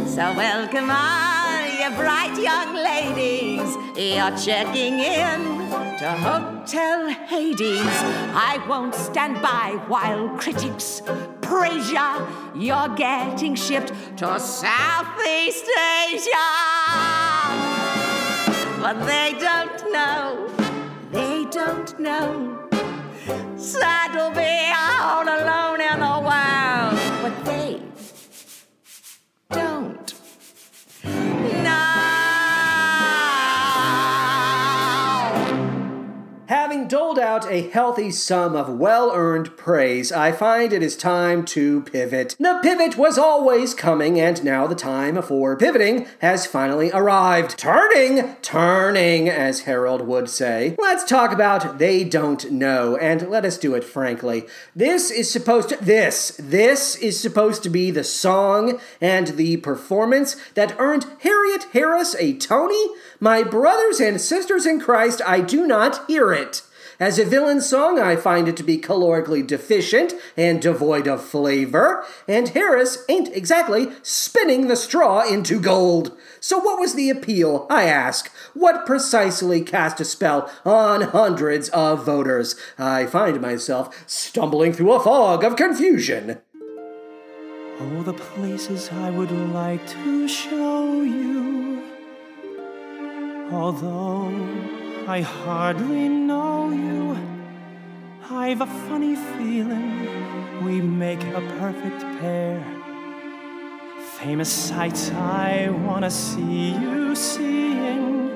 So 0.06 0.32
welcome 0.34 0.90
all 0.90 1.44
you 1.80 1.90
bright 1.96 2.38
young 2.40 2.74
ladies. 2.74 3.76
You're 3.96 4.36
checking 4.38 5.00
in 5.00 5.53
to 5.98 6.10
Hotel 6.10 7.08
Hades. 7.08 7.96
I 8.34 8.64
won't 8.68 8.94
stand 8.94 9.40
by 9.40 9.80
while 9.86 10.28
critics 10.36 11.02
praise 11.40 11.92
ya. 11.92 12.26
You're 12.54 12.88
getting 12.96 13.54
shipped 13.54 13.92
to 14.18 14.40
Southeast 14.40 15.66
Asia. 16.08 16.48
But 18.82 19.06
they 19.06 19.36
don't 19.38 19.92
know, 19.92 20.50
they 21.12 21.44
don't 21.50 21.98
know. 22.00 22.68
Sad 23.56 24.12
to 24.12 24.34
be 24.34 24.72
all 24.74 25.22
alone 25.22 25.43
doled 36.94 37.18
out 37.18 37.50
a 37.50 37.68
healthy 37.70 38.08
sum 38.08 38.54
of 38.54 38.68
well 38.68 39.10
earned 39.12 39.56
praise, 39.56 40.12
I 40.12 40.30
find 40.30 40.72
it 40.72 40.80
is 40.80 40.94
time 40.94 41.44
to 41.46 41.82
pivot. 41.82 42.36
The 42.38 42.60
pivot 42.62 42.96
was 42.96 43.18
always 43.18 43.74
coming, 43.74 44.20
and 44.20 44.44
now 44.44 44.68
the 44.68 44.76
time 44.76 45.20
for 45.20 45.56
pivoting 45.56 46.06
has 46.20 46.46
finally 46.46 46.92
arrived. 46.92 47.58
Turning, 47.58 48.36
turning, 48.42 49.28
as 49.28 49.62
Harold 49.62 50.02
would 50.02 50.30
say. 50.30 50.76
Let's 50.78 51.02
talk 51.02 51.32
about 51.32 51.78
They 51.78 52.04
Don't 52.04 52.52
Know, 52.52 52.96
and 52.96 53.28
let 53.28 53.44
us 53.44 53.58
do 53.58 53.74
it 53.74 53.82
frankly. 53.82 54.46
This 54.76 55.10
is 55.10 55.28
supposed 55.28 55.70
to, 55.70 55.76
this, 55.78 56.36
this 56.38 56.94
is 56.94 57.18
supposed 57.18 57.64
to 57.64 57.70
be 57.70 57.90
the 57.90 58.04
song 58.04 58.78
and 59.00 59.26
the 59.36 59.56
performance 59.56 60.36
that 60.54 60.76
earned 60.78 61.06
Harriet 61.22 61.64
Harris 61.72 62.14
a 62.20 62.34
Tony? 62.34 62.86
My 63.18 63.42
brothers 63.42 63.98
and 63.98 64.20
sisters 64.20 64.64
in 64.64 64.78
Christ, 64.78 65.20
I 65.26 65.40
do 65.40 65.66
not 65.66 66.06
hear 66.06 66.32
it. 66.32 66.62
As 67.00 67.18
a 67.18 67.24
villain 67.24 67.60
song, 67.60 67.98
I 67.98 68.14
find 68.14 68.46
it 68.46 68.56
to 68.58 68.62
be 68.62 68.78
calorically 68.78 69.44
deficient 69.44 70.14
and 70.36 70.62
devoid 70.62 71.08
of 71.08 71.24
flavor, 71.24 72.04
and 72.28 72.48
Harris 72.50 73.04
ain't 73.08 73.34
exactly 73.34 73.88
spinning 74.02 74.68
the 74.68 74.76
straw 74.76 75.26
into 75.26 75.60
gold. 75.60 76.16
So, 76.38 76.58
what 76.58 76.78
was 76.78 76.94
the 76.94 77.10
appeal, 77.10 77.66
I 77.68 77.84
ask? 77.84 78.30
What 78.54 78.86
precisely 78.86 79.62
cast 79.62 80.00
a 80.00 80.04
spell 80.04 80.50
on 80.64 81.02
hundreds 81.02 81.68
of 81.70 82.04
voters? 82.04 82.54
I 82.78 83.06
find 83.06 83.40
myself 83.40 84.04
stumbling 84.08 84.72
through 84.72 84.92
a 84.92 85.00
fog 85.00 85.42
of 85.42 85.56
confusion. 85.56 86.38
Oh, 87.80 88.02
the 88.04 88.14
places 88.14 88.88
I 88.92 89.10
would 89.10 89.32
like 89.32 89.84
to 89.88 90.28
show 90.28 91.02
you. 91.02 91.82
Although 93.50 94.73
I 95.06 95.20
hardly 95.20 96.08
know 96.08 96.70
you, 96.70 97.18
I've 98.30 98.62
a 98.62 98.66
funny 98.66 99.16
feeling 99.16 100.64
we 100.64 100.80
make 100.80 101.22
a 101.22 101.42
perfect 101.58 102.00
pair. 102.20 102.64
Famous 104.18 104.50
sights 104.50 105.10
I 105.10 105.68
wanna 105.68 106.10
see 106.10 106.70
you 106.70 107.14
seeing. 107.14 108.28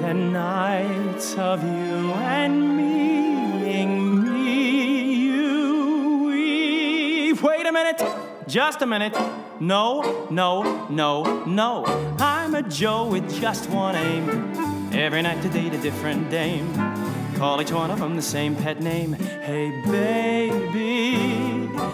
The 0.00 0.14
nights 0.14 1.36
of 1.36 1.62
you 1.62 2.12
and 2.14 2.76
me, 2.78 3.84
me, 3.84 5.12
you, 5.12 6.24
we. 6.24 7.32
Wait 7.34 7.66
a 7.66 7.72
minute, 7.72 8.02
just 8.48 8.80
a 8.80 8.86
minute. 8.86 9.14
No, 9.60 10.26
no, 10.30 10.86
no, 10.88 11.44
no. 11.44 11.84
I'm 12.18 12.54
a 12.54 12.62
Joe 12.62 13.08
with 13.08 13.38
just 13.38 13.68
one 13.68 13.94
aim. 13.94 14.79
Every 14.92 15.22
night 15.22 15.40
to 15.42 15.48
date 15.48 15.72
a 15.72 15.78
different 15.78 16.30
dame. 16.30 16.72
Call 17.36 17.62
each 17.62 17.70
one 17.70 17.90
of 17.90 18.00
them 18.00 18.16
the 18.16 18.22
same 18.22 18.56
pet 18.56 18.80
name. 18.80 19.12
Hey, 19.12 19.70
baby. 19.86 21.14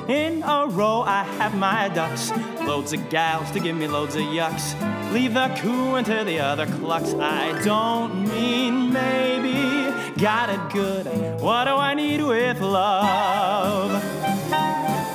In 0.08 0.42
a 0.42 0.66
row, 0.68 1.02
I 1.02 1.24
have 1.38 1.54
my 1.56 1.88
ducks. 1.88 2.32
Loads 2.62 2.92
of 2.94 3.08
gals 3.10 3.50
to 3.52 3.60
give 3.60 3.76
me 3.76 3.86
loads 3.86 4.16
of 4.16 4.22
yucks. 4.22 4.74
Leave 5.12 5.34
the 5.34 5.54
coo 5.60 5.96
into 5.96 6.24
the 6.24 6.40
other 6.40 6.66
clucks. 6.66 7.14
I 7.14 7.62
don't 7.62 8.28
mean 8.28 8.92
maybe. 8.92 9.92
Got 10.20 10.48
it 10.48 10.72
good. 10.72 11.06
What 11.40 11.66
do 11.66 11.72
I 11.72 11.94
need 11.94 12.22
with 12.22 12.60
love? 12.60 14.02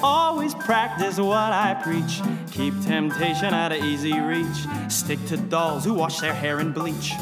Always 0.04 0.54
practice 0.54 1.18
what 1.18 1.52
I 1.52 1.74
preach. 1.84 2.22
Keep 2.52 2.82
temptation 2.84 3.54
out 3.54 3.72
of 3.72 3.84
easy 3.84 4.20
reach. 4.20 4.68
Stick 4.88 5.24
to 5.26 5.38
dolls 5.38 5.84
who 5.84 5.94
wash 5.96 6.20
their 6.20 6.34
hair 6.34 6.60
in 6.60 6.72
bleach. 6.72 7.14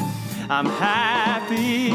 I'm 0.50 0.66
happy. 0.66 1.90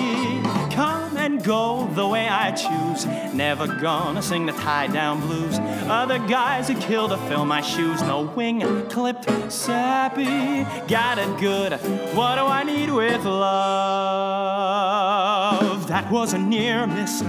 Come 0.73 1.17
and 1.17 1.43
go 1.43 1.87
the 1.87 2.07
way 2.07 2.25
I 2.29 2.51
choose. 2.51 3.05
Never 3.33 3.67
gonna 3.67 4.21
sing 4.21 4.45
the 4.45 4.53
tie 4.53 4.87
down 4.87 5.19
blues. 5.19 5.59
Other 5.89 6.19
guys 6.19 6.69
who 6.69 6.75
kill 6.79 7.09
to 7.09 7.17
fill 7.27 7.43
my 7.43 7.59
shoes. 7.59 8.01
No 8.01 8.21
wing 8.21 8.61
clipped, 8.87 9.29
sappy. 9.51 10.63
Got 10.87 11.17
it 11.17 11.37
good. 11.37 11.73
What 12.15 12.35
do 12.37 12.45
I 12.45 12.63
need 12.63 12.89
with 12.89 13.25
love? 13.25 13.45
That 15.89 16.09
was 16.09 16.31
a 16.31 16.37
near 16.37 16.87
miss. 16.87 17.25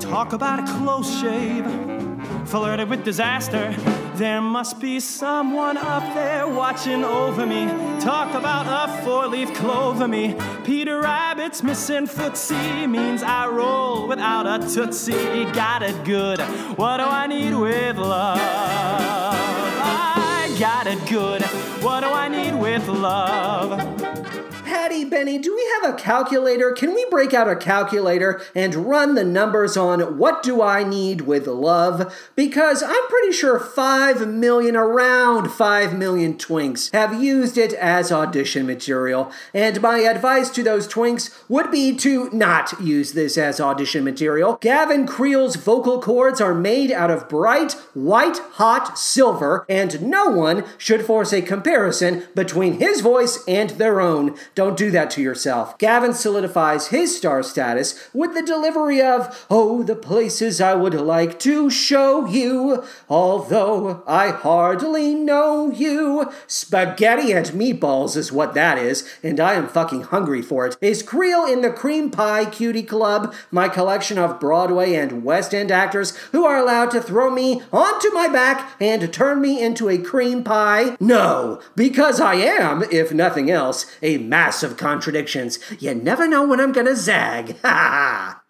Talk 0.00 0.32
about 0.32 0.60
a 0.60 0.64
close 0.78 1.20
shave. 1.20 1.93
Flirted 2.46 2.88
with 2.88 3.04
disaster. 3.04 3.74
There 4.14 4.40
must 4.40 4.78
be 4.78 5.00
someone 5.00 5.76
up 5.76 6.14
there 6.14 6.46
watching 6.46 7.02
over 7.02 7.44
me. 7.46 7.66
Talk 8.00 8.34
about 8.34 8.66
a 8.66 9.02
four 9.02 9.26
leaf 9.26 9.52
clover 9.54 10.06
me. 10.06 10.36
Peter 10.64 11.00
Rabbit's 11.00 11.62
missing 11.62 12.06
footsie 12.06 12.88
means 12.88 13.22
I 13.22 13.48
roll 13.48 14.06
without 14.06 14.46
a 14.46 14.58
tootsie. 14.68 15.44
Got 15.52 15.82
it 15.82 16.04
good. 16.04 16.40
What 16.76 16.98
do 16.98 17.04
I 17.04 17.26
need 17.26 17.54
with 17.54 17.96
love? 17.96 18.38
I 19.86 20.54
got 20.58 20.86
it 20.86 21.04
good. 21.08 21.42
What 21.82 22.00
do 22.00 22.06
I 22.06 22.28
need 22.28 22.54
with 22.54 22.86
love? 22.88 23.93
Benny, 25.02 25.38
do 25.38 25.52
we 25.52 25.68
have 25.82 25.92
a 25.92 25.96
calculator? 25.96 26.70
Can 26.70 26.94
we 26.94 27.04
break 27.10 27.34
out 27.34 27.48
a 27.48 27.56
calculator 27.56 28.40
and 28.54 28.74
run 28.74 29.16
the 29.16 29.24
numbers 29.24 29.76
on 29.76 30.18
what 30.18 30.42
do 30.44 30.62
I 30.62 30.84
need 30.84 31.22
with 31.22 31.48
love? 31.48 32.14
Because 32.36 32.80
I'm 32.80 33.08
pretty 33.08 33.32
sure 33.32 33.58
5 33.58 34.28
million, 34.28 34.76
around 34.76 35.50
5 35.50 35.98
million 35.98 36.34
twinks 36.34 36.92
have 36.92 37.20
used 37.20 37.58
it 37.58 37.72
as 37.72 38.12
audition 38.12 38.66
material. 38.66 39.32
And 39.52 39.82
my 39.82 39.98
advice 39.98 40.50
to 40.50 40.62
those 40.62 40.86
twinks 40.86 41.34
would 41.48 41.72
be 41.72 41.96
to 41.96 42.30
not 42.32 42.80
use 42.80 43.14
this 43.14 43.36
as 43.36 43.60
audition 43.60 44.04
material. 44.04 44.58
Gavin 44.60 45.08
Creel's 45.08 45.56
vocal 45.56 46.00
cords 46.00 46.40
are 46.40 46.54
made 46.54 46.92
out 46.92 47.10
of 47.10 47.28
bright, 47.28 47.72
white 47.94 48.38
hot 48.52 48.96
silver, 48.96 49.66
and 49.68 50.02
no 50.02 50.26
one 50.26 50.64
should 50.78 51.04
force 51.04 51.32
a 51.32 51.42
comparison 51.42 52.24
between 52.36 52.78
his 52.78 53.00
voice 53.00 53.42
and 53.48 53.70
their 53.70 54.00
own. 54.00 54.36
Don't 54.54 54.76
do 54.76 54.83
that 54.90 55.10
to 55.12 55.22
yourself. 55.22 55.76
Gavin 55.78 56.14
solidifies 56.14 56.88
his 56.88 57.16
star 57.16 57.42
status 57.42 58.08
with 58.12 58.34
the 58.34 58.42
delivery 58.42 59.00
of, 59.00 59.46
Oh, 59.50 59.82
the 59.82 59.96
places 59.96 60.60
I 60.60 60.74
would 60.74 60.94
like 60.94 61.38
to 61.40 61.70
show 61.70 62.26
you, 62.26 62.84
although 63.08 64.02
I 64.06 64.30
hardly 64.30 65.14
know 65.14 65.70
you. 65.70 66.30
Spaghetti 66.46 67.32
and 67.32 67.46
meatballs 67.46 68.16
is 68.16 68.32
what 68.32 68.54
that 68.54 68.78
is, 68.78 69.08
and 69.22 69.40
I 69.40 69.54
am 69.54 69.68
fucking 69.68 70.02
hungry 70.02 70.42
for 70.42 70.66
it. 70.66 70.76
Is 70.80 71.02
Creel 71.02 71.44
in 71.44 71.60
the 71.62 71.70
Cream 71.70 72.10
Pie 72.10 72.46
Cutie 72.46 72.82
Club, 72.82 73.34
my 73.50 73.68
collection 73.68 74.18
of 74.18 74.40
Broadway 74.40 74.94
and 74.94 75.24
West 75.24 75.54
End 75.54 75.70
actors 75.70 76.16
who 76.32 76.44
are 76.44 76.56
allowed 76.56 76.90
to 76.92 77.00
throw 77.00 77.30
me 77.30 77.62
onto 77.72 78.12
my 78.12 78.28
back 78.28 78.72
and 78.80 79.12
turn 79.12 79.40
me 79.40 79.62
into 79.62 79.88
a 79.88 79.98
cream 79.98 80.44
pie? 80.44 80.96
No, 81.00 81.60
because 81.76 82.20
I 82.20 82.34
am, 82.34 82.82
if 82.90 83.12
nothing 83.12 83.50
else, 83.50 83.86
a 84.02 84.18
mass 84.18 84.62
of 84.74 84.80
contradictions. 84.80 85.58
You 85.78 85.94
never 85.94 86.26
know 86.28 86.46
when 86.46 86.60
I'm 86.60 86.72
gonna 86.72 86.96
zag. 86.96 87.56
Ha 87.64 87.70
ha! 87.70 88.42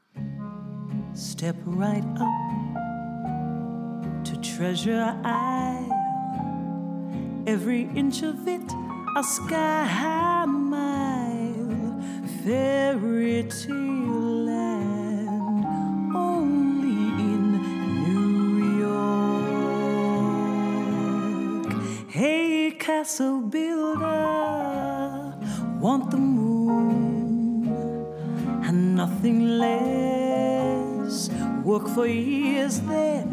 Step 1.12 1.56
right 1.64 2.04
up 2.18 2.28
to 4.24 4.36
Treasure 4.40 5.16
Isle. 5.24 5.92
Every 7.46 7.82
inch 7.94 8.22
of 8.22 8.48
it 8.48 8.72
a 9.16 9.22
sky 9.22 9.84
high 9.84 10.46
mile. 10.46 12.02
Fairy 12.42 13.44
tale 13.44 14.44
land 14.48 15.64
only 16.16 17.00
in 17.30 17.42
New 18.04 18.32
York. 21.64 21.72
Hey, 22.10 22.72
castle 22.72 23.40
want 23.40 23.83
the 26.14 26.20
moon 26.20 27.66
and 28.66 28.94
nothing 28.94 29.38
less. 29.58 31.28
Work 31.64 31.88
for 31.88 32.06
years, 32.06 32.80
then 32.82 33.24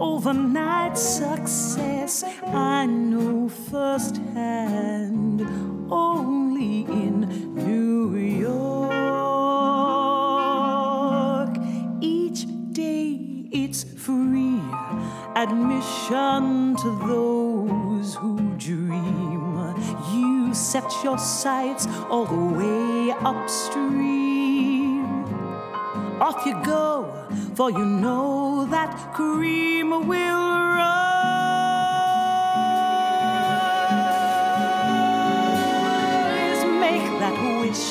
overnight 0.00 0.98
success. 0.98 2.24
I 2.46 2.86
know 2.86 3.48
firsthand 3.70 5.42
only 5.88 6.80
in 7.02 7.14
New 7.54 8.16
York. 8.48 8.56
Each 12.00 12.40
day 12.72 13.08
it's 13.52 13.84
free 14.04 14.60
admission 15.36 16.55
your 21.04 21.18
sights 21.18 21.86
all 22.10 22.24
the 22.26 22.58
way 22.58 23.10
upstream. 23.24 25.04
Off 26.20 26.46
you 26.46 26.54
go, 26.64 27.12
for 27.54 27.70
you 27.70 27.84
know 27.84 28.66
that 28.70 29.12
cream 29.14 29.90
will 29.90 30.06
rise. 30.06 30.96
Make 36.84 37.06
that 37.20 37.36
wish, 37.60 37.86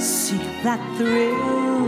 seek 0.00 0.46
that 0.62 0.80
thrill. 0.96 1.86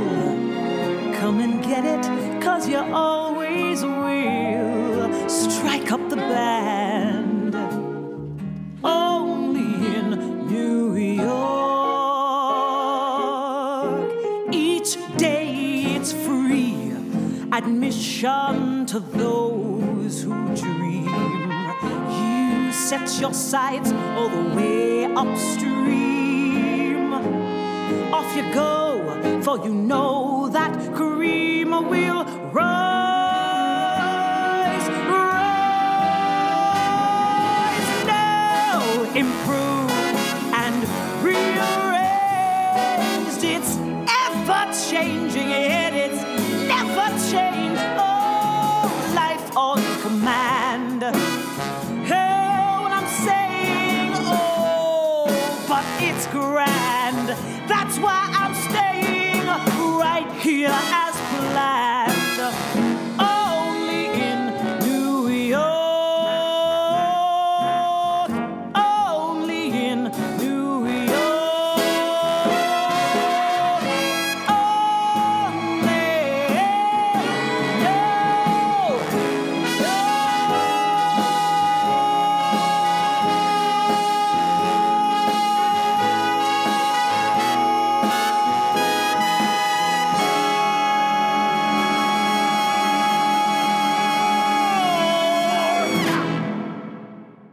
Come 1.19 1.41
and 1.41 1.63
get 1.63 1.85
it, 1.85 2.43
cause 2.43 2.69
you 2.69 2.79
always 2.79 3.83
will. 3.83 5.29
Strike 5.29 5.93
up 5.93 6.09
the 6.11 6.17
band. 6.17 6.82
Admission 17.65 18.87
to 18.87 18.99
those 18.99 20.23
who 20.23 20.33
dream. 20.57 21.07
You 22.11 22.73
set 22.73 23.21
your 23.21 23.33
sights 23.33 23.93
all 24.17 24.29
the 24.29 24.43
way 24.57 25.05
upstream. 25.05 27.13
Off 28.13 28.37
you 28.37 28.43
go, 28.53 29.41
for 29.43 29.59
you 29.65 29.73
know 29.73 30.49
that 30.53 30.73
cream 30.95 31.71
will 31.71 32.25
rise, 32.51 32.59
rise 35.09 35.31
now, 38.07 38.83
improve 39.15 39.91
and. 40.53 40.83
It's 43.45 43.77
ever 43.77 44.73
changing, 44.91 45.51
yet 45.51 45.93
it's 45.95 46.23
it's 56.01 56.27
grand. 56.29 57.29
That's 57.69 57.99
why 57.99 58.29
I'm 58.33 58.42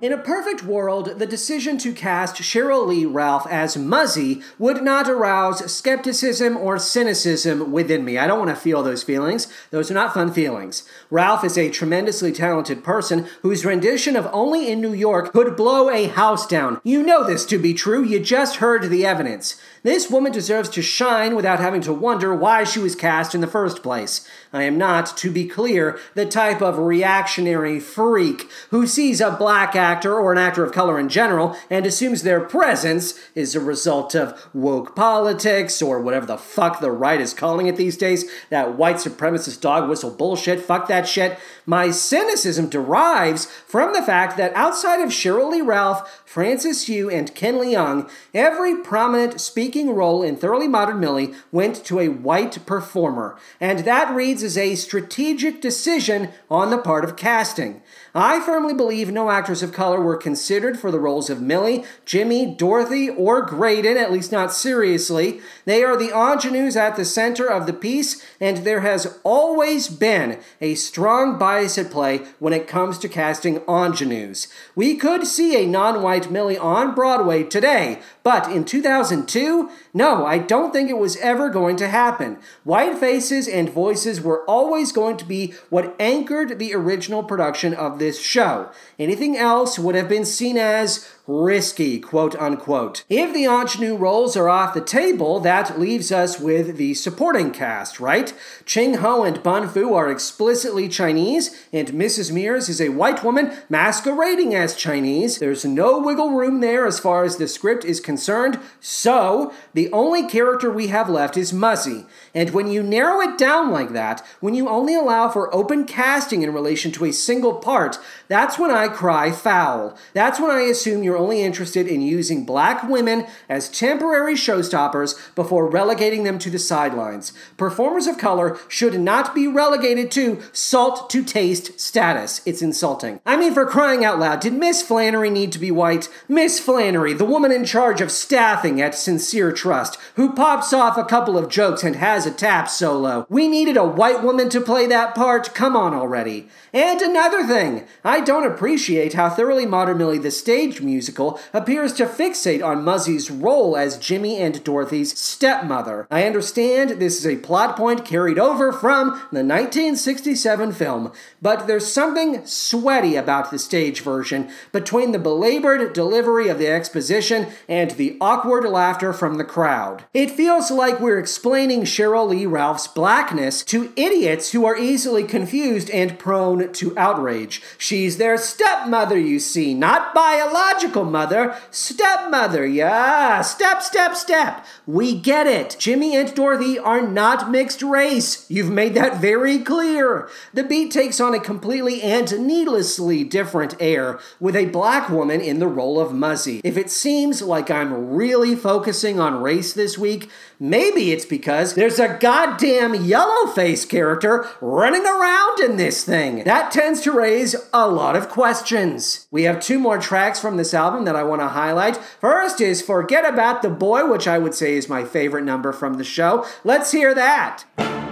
In 0.10 0.18
a 0.18 0.24
perfect 0.24 0.64
world, 0.64 1.20
the 1.20 1.28
decision 1.28 1.78
to 1.78 1.94
cast 1.94 2.38
Sheryl 2.38 2.88
Lee 2.88 3.06
Ralph 3.06 3.46
as 3.46 3.78
Muzzy 3.78 4.42
would 4.58 4.82
not 4.82 5.08
arouse 5.08 5.72
skepticism 5.72 6.58
or 6.58 6.80
cynicism 6.80 7.72
within 7.72 8.04
me. 8.04 8.18
I 8.18 8.26
don't 8.26 8.40
want 8.40 8.50
to 8.50 8.56
feel 8.56 8.82
those 8.82 9.04
feelings. 9.04 9.48
Those 9.70 9.92
are 9.92 9.94
not 9.94 10.16
fun 10.16 10.34
feelings. 10.34 10.82
Ralph 11.12 11.44
is 11.44 11.60
a 11.60 11.70
tremendously 11.70 12.32
talented 12.32 12.84
person 12.84 13.28
whose 13.44 13.64
rendition 13.64 14.16
of 14.16 14.28
Only 14.34 14.72
in 14.72 14.82
New 14.82 14.94
York 14.94 15.32
could 15.32 15.56
blow 15.56 15.92
a 15.92 16.08
house 16.08 16.48
down. 16.48 16.82
You 16.84 17.04
know 17.04 17.24
this 17.24 17.46
to 17.46 17.60
be 17.60 17.76
true, 17.76 18.04
you 18.04 18.20
just 18.20 18.56
heard 18.56 18.90
the 18.90 19.06
evidence. 19.06 19.62
This 19.84 20.10
woman 20.10 20.32
deserves 20.32 20.70
to 20.70 20.82
shine 20.82 21.36
without 21.36 21.60
having 21.60 21.82
to 21.82 21.94
wonder 21.94 22.34
why 22.34 22.64
she 22.64 22.80
was 22.80 22.96
cast 22.96 23.36
in 23.36 23.42
the 23.42 23.48
first 23.48 23.84
place. 23.84 24.28
I 24.52 24.64
am 24.64 24.80
not, 24.80 25.16
to 25.18 25.32
be 25.32 25.48
clear, 25.48 26.00
the 26.16 26.26
type 26.26 26.64
of 26.64 26.80
reactionary 26.80 27.80
freak 27.80 28.50
who 28.72 28.88
sees 28.88 29.22
a 29.22 29.30
black 29.30 29.76
actor 29.76 29.99
or 30.06 30.32
an 30.32 30.38
actor 30.38 30.64
of 30.64 30.72
color 30.72 31.00
in 31.00 31.10
general 31.10 31.56
and 31.70 31.86
assumes 31.86 32.24
their 32.24 32.40
presence 32.40 33.20
is 33.36 33.56
a 33.56 33.60
result 33.60 34.16
of 34.16 34.50
woke 34.54 34.96
politics 34.96 35.82
or 35.82 36.02
whatever 36.02 36.26
the 36.26 36.38
fuck 36.38 36.80
the 36.80 36.92
right 36.92 37.22
is 37.22 37.34
calling 37.34 37.68
it 37.68 37.76
these 37.76 37.98
days. 37.98 38.30
That 38.50 38.78
white 38.78 38.98
supremacist 38.98 39.62
dog 39.62 39.90
whistle 39.90 40.12
bullshit. 40.12 40.62
Fuck 40.62 40.88
that 40.88 41.08
shit. 41.08 41.38
My 41.66 41.92
cynicism 41.92 42.70
derives 42.70 43.46
from 43.46 43.94
the 43.94 44.02
fact 44.02 44.38
that 44.38 44.54
outside 44.56 45.02
of 45.02 45.10
Sheryl 45.10 45.52
Lee 45.52 45.62
Ralph, 45.62 46.24
Francis 46.26 46.86
Jue, 46.86 47.10
and 47.12 47.34
Ken 47.36 47.56
Leung, 47.56 48.10
every 48.34 48.76
prominent 48.76 49.40
speaking 49.42 49.94
role 49.94 50.24
in 50.24 50.36
Thoroughly 50.36 50.68
Modern 50.68 51.00
Millie 51.00 51.34
went 51.52 51.84
to 51.86 52.00
a 52.00 52.10
white 52.10 52.66
performer, 52.66 53.38
and 53.60 53.80
that 53.80 54.14
reads 54.14 54.44
as 54.44 54.58
a 54.58 54.76
strategic 54.76 55.62
decision 55.62 56.30
on 56.50 56.70
the 56.70 56.78
part 56.78 57.04
of 57.04 57.16
casting. 57.16 57.82
I 58.14 58.40
firmly 58.40 58.74
believe 58.74 59.12
no 59.12 59.30
actors 59.30 59.62
of 59.62 59.72
color 59.72 60.02
were 60.02 60.18
considered 60.18 60.80
for 60.80 60.90
the 60.90 61.00
roles 61.00 61.30
of 61.30 61.42
Millie, 61.42 61.84
Jimmy, 62.06 62.46
Dorothy, 62.46 63.10
or 63.10 63.44
Graydon, 63.44 63.98
at 63.98 64.12
least 64.12 64.32
not 64.32 64.52
seriously. 64.52 65.42
They 65.66 65.84
are 65.84 65.96
the 65.96 66.10
ingenues 66.10 66.76
at 66.76 66.96
the 66.96 67.06
center 67.06 67.46
of 67.46 67.68
the 67.68 67.74
piece, 67.74 68.26
and 68.40 68.58
there 68.58 68.82
has 68.82 69.20
always 69.24 69.88
been 69.90 70.40
a 70.60 70.76
strong 70.76 71.38
bias 71.38 71.78
at 71.78 71.92
play 71.92 72.22
when 72.40 72.54
it 72.54 72.68
comes 72.68 72.98
to 73.00 73.10
casting 73.10 73.62
ingenues. 73.68 74.48
We 74.76 74.96
could 74.96 75.28
see 75.28 75.62
a 75.62 75.68
non 75.68 76.02
white 76.02 76.32
Millie 76.32 76.58
on 76.58 76.96
Broadway 76.96 77.44
today, 77.44 78.00
but 78.30 78.52
in 78.52 78.64
2002, 78.64 79.72
no, 79.92 80.24
I 80.24 80.38
don't 80.38 80.72
think 80.72 80.88
it 80.88 81.00
was 81.00 81.18
ever 81.18 81.50
going 81.50 81.78
to 81.78 81.88
happen. 81.88 82.38
White 82.64 83.00
faces 83.00 83.48
and 83.48 83.68
voices 83.68 84.22
were 84.22 84.46
always 84.46 84.92
going 84.92 85.18
to 85.18 85.26
be 85.26 85.56
what 85.72 85.96
anchored 86.00 86.60
the 86.60 86.76
original 86.76 87.24
production 87.24 87.74
of 87.74 87.98
this 87.98 88.22
show. 88.22 88.70
Anything 89.00 89.36
else 89.36 89.80
would 89.80 89.96
have 89.96 90.08
been 90.08 90.26
seen 90.26 90.60
as 90.60 91.12
risky, 91.30 92.00
quote 92.00 92.36
unquote. 92.36 93.04
If 93.08 93.34
the 93.34 93.46
ingenue 93.46 93.96
roles 93.96 94.36
are 94.36 94.50
off 94.50 94.74
the 94.74 94.82
table, 94.82 95.40
that 95.42 95.80
leaves 95.80 96.12
us 96.12 96.40
with 96.40 96.78
the 96.78 96.96
supporting 96.96 97.52
cast, 97.52 98.00
right? 98.00 98.34
Ching 98.66 98.96
Ho 98.96 99.24
and 99.24 99.44
Bun 99.44 99.70
Foo 99.70 99.94
are 99.94 100.10
explicitly 100.10 100.90
Chinese, 100.90 101.66
and 101.72 101.90
Mrs. 101.90 102.32
Mears 102.32 102.68
is 102.68 102.82
a 102.82 102.90
white 102.90 103.24
woman 103.24 103.54
masquerading 103.70 104.56
as 104.56 104.76
Chinese. 104.76 105.38
There's 105.38 105.64
no 105.64 106.00
wiggle 106.00 106.32
room 106.32 106.62
there 106.62 106.88
as 106.88 107.00
far 107.00 107.24
as 107.24 107.38
the 107.38 107.48
script 107.48 107.86
is 107.86 108.00
concerned, 108.00 108.60
so 108.80 109.54
the 109.74 109.92
only 109.92 110.28
character 110.28 110.72
we 110.72 110.88
have 110.88 111.10
left 111.10 111.38
is 111.38 111.54
Muzzy. 111.54 112.06
And 112.34 112.50
when 112.52 112.68
you 112.68 112.82
narrow 112.82 113.22
it 113.22 113.38
down 113.38 113.72
like 113.72 113.94
that, 113.94 114.26
when 114.40 114.56
you 114.56 114.68
only 114.68 114.96
allow 114.96 115.30
for 115.30 115.54
open 115.54 115.86
casting 115.86 116.42
in 116.42 116.54
relation 116.54 116.92
to 116.94 117.06
a 117.06 117.12
single 117.12 117.56
part, 117.56 118.00
that's 118.30 118.60
when 118.60 118.70
I 118.70 118.88
cry 118.88 119.32
foul. 119.32 119.98
That's 120.14 120.40
when 120.40 120.52
I 120.52 120.62
assume 120.62 121.04
you're 121.04 121.18
only 121.18 121.42
interested 121.42 121.88
in 121.88 122.02
using 122.02 122.46
black 122.46 122.88
women 122.88 123.26
as 123.50 123.68
temporary 123.68 124.36
showstoppers 124.36 125.16
before 125.34 125.68
relegating 125.68 126.24
them 126.24 126.38
to 126.40 126.52
the 126.52 126.60
sidelines. 126.60 127.34
Performers 127.58 128.06
of 128.06 128.20
color 128.20 128.58
should 128.68 129.00
not 129.00 129.34
be 129.34 129.48
relegated 129.48 130.12
to 130.12 130.42
salt 130.54 131.10
to 131.10 131.24
taste 131.24 131.80
status. 131.80 132.42
It's 132.46 132.62
insulting. 132.62 133.20
I 133.26 133.36
mean, 133.36 133.54
for 133.54 133.66
crying 133.66 134.06
out 134.06 134.20
loud, 134.20 134.42
did 134.42 134.54
Miss 134.54 134.84
Flannery 134.84 135.32
need 135.32 135.52
to 135.54 135.60
be 135.60 135.72
white? 135.72 136.08
Miss 136.28 136.60
Flannery, 136.60 137.14
the 137.14 137.26
woman 137.26 137.52
in 137.52 137.66
charge 137.66 138.00
of 138.00 138.12
staffing 138.12 138.80
at 138.80 138.94
Sincere 138.94 139.52
Trust, 139.52 139.98
who 140.16 140.34
pops 140.34 140.72
off 140.72 140.98
a 140.98 141.04
couple 141.04 141.36
of 141.36 141.50
jokes 141.50 141.84
and 141.84 141.96
has 141.96 142.28
a 142.28 142.32
tap 142.32 142.70
solo. 142.70 143.26
We 143.28 143.48
needed 143.48 143.76
a 143.76 143.84
white 143.84 144.24
woman 144.24 144.50
to 144.50 144.62
play 144.62 144.86
that 144.86 145.16
part? 145.16 145.56
Come 145.56 145.76
on 145.76 145.96
already. 145.96 146.48
And 146.72 147.02
another 147.02 147.44
thing, 147.44 147.88
I 148.04 148.19
don't 148.22 148.50
appreciate 148.50 149.14
how 149.14 149.30
thoroughly 149.30 149.66
Modern 149.66 149.98
Millie 149.98 150.18
the 150.18 150.32
stage 150.32 150.82
musical 150.82 151.40
appears 151.54 151.94
to 151.94 152.06
fixate 152.06 152.64
on 152.64 152.84
Muzzy's 152.84 153.30
role 153.30 153.78
as 153.78 153.98
Jimmy 153.98 154.38
and 154.38 154.64
Dorothy's 154.64 155.18
stepmother. 155.18 156.08
I 156.10 156.24
understand 156.24 156.92
this 156.92 157.18
is 157.18 157.28
a 157.28 157.38
plot 157.38 157.76
point 157.76 158.06
carried 158.06 158.40
over 158.40 158.72
from 158.72 159.10
the 159.32 159.44
1967 159.44 160.72
film, 160.74 161.12
but 161.42 161.68
there's 161.68 161.92
something 161.92 162.46
sweaty 162.46 163.16
about 163.16 163.52
the 163.52 163.60
stage 163.60 164.02
version 164.02 164.50
between 164.72 165.12
the 165.12 165.20
belabored 165.20 165.94
delivery 165.94 166.50
of 166.50 166.58
the 166.58 166.68
exposition 166.68 167.48
and 167.68 167.92
the 167.92 168.18
awkward 168.20 168.66
laughter 168.66 169.14
from 169.14 169.38
the 169.38 169.44
crowd. 169.44 170.06
It 170.14 170.32
feels 170.32 170.72
like 170.72 171.00
we're 171.00 171.20
explaining 171.20 171.84
Sheryl 171.84 172.30
Lee 172.30 172.46
Ralph's 172.46 172.88
blackness 172.88 173.64
to 173.66 173.92
idiots 173.96 174.52
who 174.52 174.66
are 174.66 174.78
easily 174.78 175.24
confused 175.24 175.90
and 175.90 176.18
prone 176.18 176.72
to 176.74 176.98
outrage. 176.98 177.62
She's 177.78 178.09
their 178.18 178.38
stepmother, 178.38 179.18
you 179.18 179.40
see, 179.40 179.74
not 179.74 180.14
biological 180.14 181.06
mother, 181.06 181.56
stepmother. 181.72 182.66
Yeah, 182.66 183.42
step, 183.42 183.82
step, 183.82 184.16
step. 184.16 184.66
We 184.86 185.20
get 185.20 185.48
it. 185.48 185.76
Jimmy 185.80 186.16
and 186.16 186.34
Dorothy 186.34 186.80
are 186.80 187.02
not 187.02 187.52
mixed 187.52 187.82
race. 187.82 188.50
You've 188.50 188.72
made 188.72 188.94
that 188.96 189.22
very 189.22 189.60
clear. 189.60 190.30
The 190.54 190.64
beat 190.64 190.92
takes 190.92 191.20
on 191.20 191.34
a 191.34 191.40
completely 191.40 192.02
and 192.02 192.48
needlessly 192.48 193.24
different 193.24 193.76
air 193.80 194.20
with 194.40 194.56
a 194.56 194.66
black 194.66 195.10
woman 195.10 195.42
in 195.42 195.60
the 195.60 195.68
role 195.68 196.00
of 196.00 196.14
Muzzy. 196.14 196.62
If 196.64 196.78
it 196.78 196.90
seems 196.90 197.42
like 197.42 197.70
I'm 197.70 198.10
really 198.10 198.56
focusing 198.56 199.20
on 199.20 199.42
race 199.42 199.74
this 199.74 199.98
week, 199.98 200.30
maybe 200.60 201.12
it's 201.12 201.26
because 201.26 201.76
there's 201.76 202.00
a 202.00 202.18
goddamn 202.20 202.96
yellow 202.96 203.48
face 203.48 203.86
character 203.86 204.48
running 204.62 205.06
around 205.06 205.60
in 205.60 205.78
this 205.78 206.04
thing. 206.04 206.44
That 206.44 206.72
tends 206.72 207.02
to 207.02 207.12
raise 207.12 207.56
a 207.74 207.88
lot 208.00 208.16
of 208.16 208.30
questions. 208.30 209.28
We 209.30 209.44
have 209.44 209.60
two 209.60 209.78
more 209.78 209.98
tracks 209.98 210.40
from 210.40 210.56
this 210.56 210.74
album 210.74 211.04
that 211.04 211.18
I 211.18 211.24
want 211.24 211.42
to 211.42 211.50
highlight. 211.50 211.98
First 211.98 212.62
is 212.62 212.82
Forget 212.82 213.26
About 213.26 213.62
the 213.62 213.70
Boy, 213.70 214.10
which 214.10 214.26
I 214.26 214.38
would 214.38 214.56
say 214.56 214.76
is 214.76 214.88
my 214.88 215.04
favorite 215.04 215.44
number 215.44 215.74
from 215.74 215.96
the 215.96 216.06
show. 216.06 216.46
Let's 216.64 216.92
hear 216.92 217.14
that. 217.14 217.66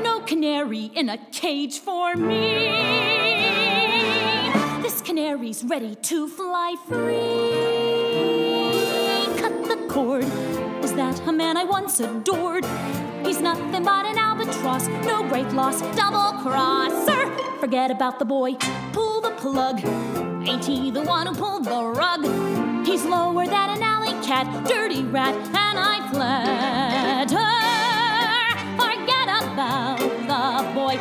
No 0.03 0.19
canary 0.19 0.91
in 0.93 1.07
a 1.07 1.17
cage 1.31 1.79
for 1.79 2.15
me. 2.15 2.67
This 4.81 5.01
canary's 5.01 5.63
ready 5.63 5.95
to 5.95 6.27
fly 6.27 6.75
free. 6.89 7.47
Cut 9.39 9.67
the 9.69 9.87
cord. 9.87 10.66
That 10.97 11.27
a 11.27 11.31
man 11.31 11.57
I 11.57 11.63
once 11.63 11.99
adored? 11.99 12.65
He's 13.23 13.39
nothing 13.39 13.83
but 13.83 14.07
an 14.07 14.17
albatross, 14.17 14.87
no 15.05 15.21
great 15.29 15.47
loss, 15.53 15.79
double 15.95 16.41
crosser. 16.41 17.29
Forget 17.59 17.91
about 17.91 18.17
the 18.17 18.25
boy, 18.25 18.55
pull 18.93 19.21
the 19.21 19.29
plug. 19.37 19.79
Ain't 20.47 20.65
he 20.65 20.89
the 20.89 21.03
one 21.03 21.27
who 21.27 21.35
pulled 21.35 21.65
the 21.65 21.83
rug? 21.83 22.25
He's 22.83 23.05
lower 23.05 23.45
than 23.45 23.69
an 23.77 23.83
alley 23.83 24.13
cat, 24.25 24.47
dirty 24.67 25.03
rat, 25.03 25.35
and 25.35 25.77
I 25.77 25.99
fled 26.09 27.29
her. 27.29 27.67
Forget 28.81 29.27
about 29.29 29.99
the 29.99 30.73
boy, 30.73 30.97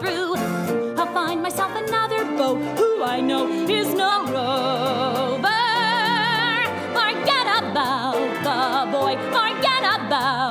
Through. 0.00 0.36
I'll 0.96 1.12
find 1.12 1.42
myself 1.42 1.70
another 1.76 2.24
beau 2.24 2.54
who 2.54 3.02
I 3.04 3.20
know 3.20 3.46
is 3.68 3.92
no 3.92 4.24
rover. 4.24 5.62
Forget 6.98 7.46
about 7.62 8.16
the 8.46 8.90
boy. 8.90 9.16
Forget 9.30 9.82
about 10.00 10.41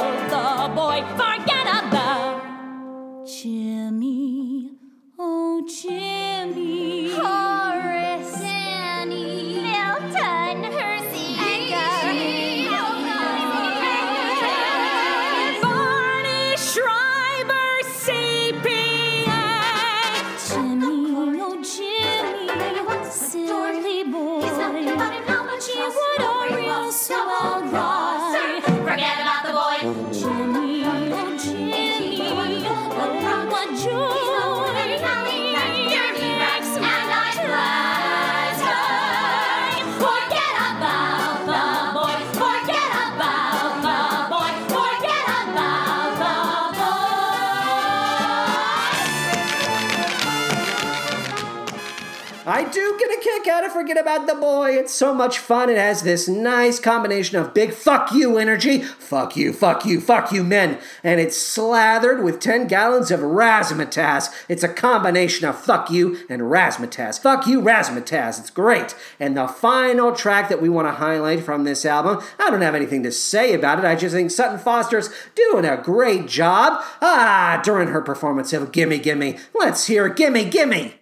do 53.42 53.46
get 53.46 53.52
a 53.52 53.62
kick 53.62 53.62
out 53.62 53.66
of 53.66 53.72
Forget 53.72 53.98
About 53.98 54.28
the 54.28 54.36
Boy. 54.36 54.72
It's 54.72 54.94
so 54.94 55.14
much 55.14 55.38
fun. 55.38 55.70
It 55.70 55.78
has 55.78 56.04
this 56.04 56.28
nice 56.28 56.80
combination 56.80 57.38
of 57.38 57.54
big 57.54 57.74
fuck 57.74 58.12
you 58.12 58.38
energy, 58.38 58.80
fuck 58.80 59.36
you, 59.36 59.54
fuck 59.54 59.86
you, 59.86 60.02
fuck 60.02 60.32
you 60.32 60.44
men, 60.44 60.80
and 61.04 61.20
it's 61.20 61.38
slathered 61.38 62.24
with 62.24 62.40
10 62.40 62.68
gallons 62.68 63.12
of 63.12 63.22
razzmatazz. 63.22 64.30
It's 64.48 64.64
a 64.64 64.74
combination 64.74 65.48
of 65.48 65.60
fuck 65.60 65.90
you 65.90 66.18
and 66.30 66.44
razzmatazz. 66.44 67.20
Fuck 67.20 67.48
you, 67.48 67.62
razzmatazz. 67.62 68.40
It's 68.40 68.50
great. 68.50 68.96
And 69.20 69.38
the 69.38 69.48
final 69.48 70.14
track 70.14 70.50
that 70.50 70.62
we 70.62 70.70
want 70.70 70.88
to 70.88 70.94
highlight 70.94 71.44
from 71.44 71.64
this 71.64 71.86
album, 71.86 72.24
I 72.40 72.50
don't 72.50 72.62
have 72.62 72.76
anything 72.76 73.04
to 73.04 73.12
say 73.12 73.54
about 73.54 73.80
it. 73.80 73.86
I 73.86 73.96
just 73.96 74.16
think 74.16 74.32
Sutton 74.32 74.60
Foster's 74.60 75.10
doing 75.36 75.66
a 75.66 75.78
great 75.78 76.28
job. 76.28 76.84
Ah, 77.02 77.62
during 77.64 77.90
her 77.90 78.02
performance 78.02 78.54
of 78.54 78.72
Gimme 78.72 79.00
Gimme. 79.00 79.38
Let's 79.54 79.88
hear 79.88 80.10
Gimme. 80.10 80.46
Gimme, 80.46 80.96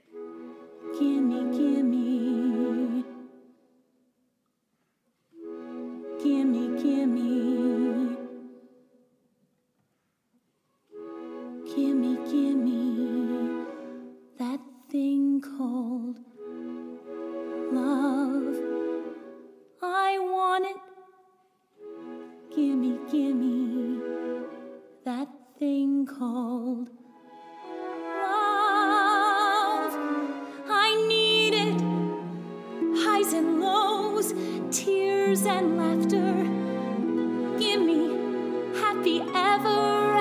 gimme. 0.98 1.29
Called 15.42 16.20
love. 17.72 18.56
I 19.82 20.18
want 20.20 20.66
it. 20.66 20.78
Gimme, 22.56 23.00
gimme. 23.12 24.02
That 25.06 25.28
thing 25.58 26.06
called 26.06 26.90
love. 28.24 29.94
I 30.70 31.06
need 31.08 31.54
it. 31.54 31.82
Highs 33.04 33.34
and 33.34 33.60
lows, 33.62 34.34
tears 34.72 35.46
and 35.46 35.78
laughter. 35.78 36.34
Gimme 37.60 38.18
happy 38.80 39.22
ever 39.34 40.19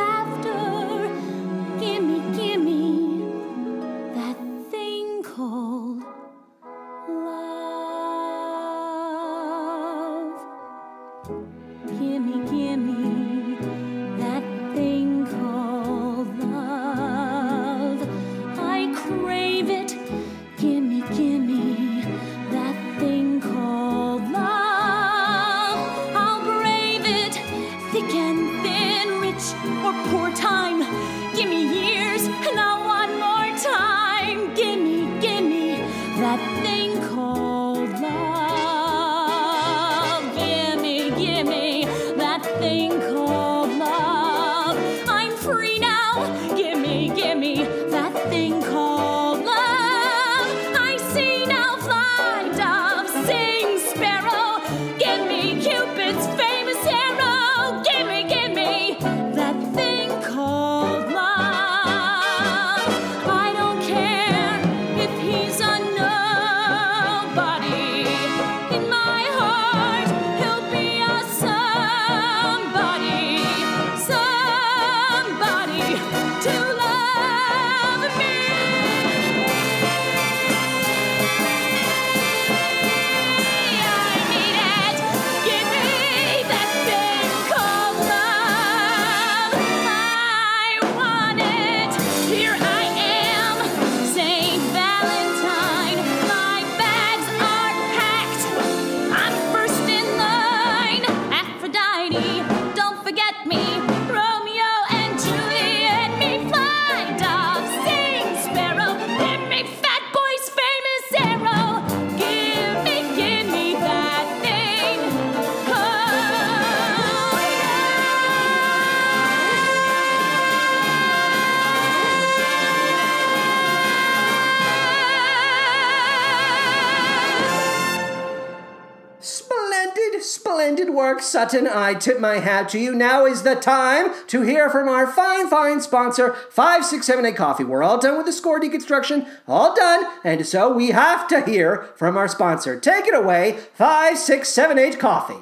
Sutton. 131.39 131.69
I 131.69 131.95
tip 131.95 132.19
my 132.19 132.41
hat 132.41 132.69
to 132.71 132.81
you. 132.81 132.93
Now 132.93 133.25
is 133.25 133.45
the 133.45 133.55
time 133.55 134.13
to 134.27 134.43
hear 134.43 134.69
from 134.69 134.89
our 134.89 135.07
fine, 135.07 135.49
fine 135.49 135.81
sponsor, 135.81 136.33
5678 136.51 137.37
Coffee. 137.37 137.63
We're 137.63 137.85
all 137.85 137.97
done 137.97 138.17
with 138.17 138.27
the 138.27 138.33
score 138.33 138.59
deconstruction, 138.59 139.25
all 139.47 139.73
done, 139.73 140.05
and 140.25 140.45
so 140.45 140.73
we 140.73 140.89
have 140.89 141.29
to 141.29 141.45
hear 141.45 141.91
from 141.95 142.17
our 142.17 142.27
sponsor. 142.27 142.81
Take 142.81 143.07
it 143.07 143.15
away, 143.15 143.53
5678 143.75 144.99
Coffee. 144.99 145.35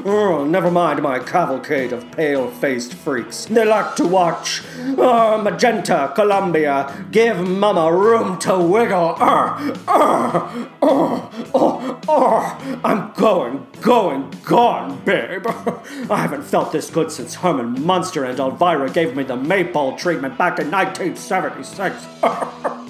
Oh, 0.08 0.44
never 0.44 0.70
mind 0.70 1.02
my 1.02 1.18
cavalcade 1.18 1.92
of 1.92 2.10
pale 2.12 2.50
faced 2.50 2.94
freaks. 2.94 3.46
They 3.46 3.64
like 3.64 3.96
to 3.96 4.06
watch 4.06 4.62
uh, 4.98 5.40
Magenta, 5.42 6.12
Columbia, 6.14 7.06
give 7.10 7.46
Mama 7.46 7.92
room 7.92 8.38
to 8.40 8.58
wiggle. 8.58 9.16
Uh, 9.18 9.74
uh, 9.88 10.66
uh, 10.82 12.00
uh. 12.08 12.78
I'm 12.84 13.12
going, 13.12 13.66
going, 13.80 14.32
gone, 14.44 15.00
babe. 15.04 15.46
I 16.10 16.16
haven't 16.16 16.42
felt 16.42 16.72
this 16.72 16.90
good 16.90 17.10
since 17.10 17.34
Herman 17.36 17.84
Munster 17.84 18.24
and 18.24 18.38
Elvira 18.38 18.90
gave 18.90 19.14
me 19.16 19.22
the 19.22 19.36
Maypole 19.36 19.96
treatment 19.96 20.25
back 20.30 20.58
in 20.58 20.70
1976. 20.70 22.06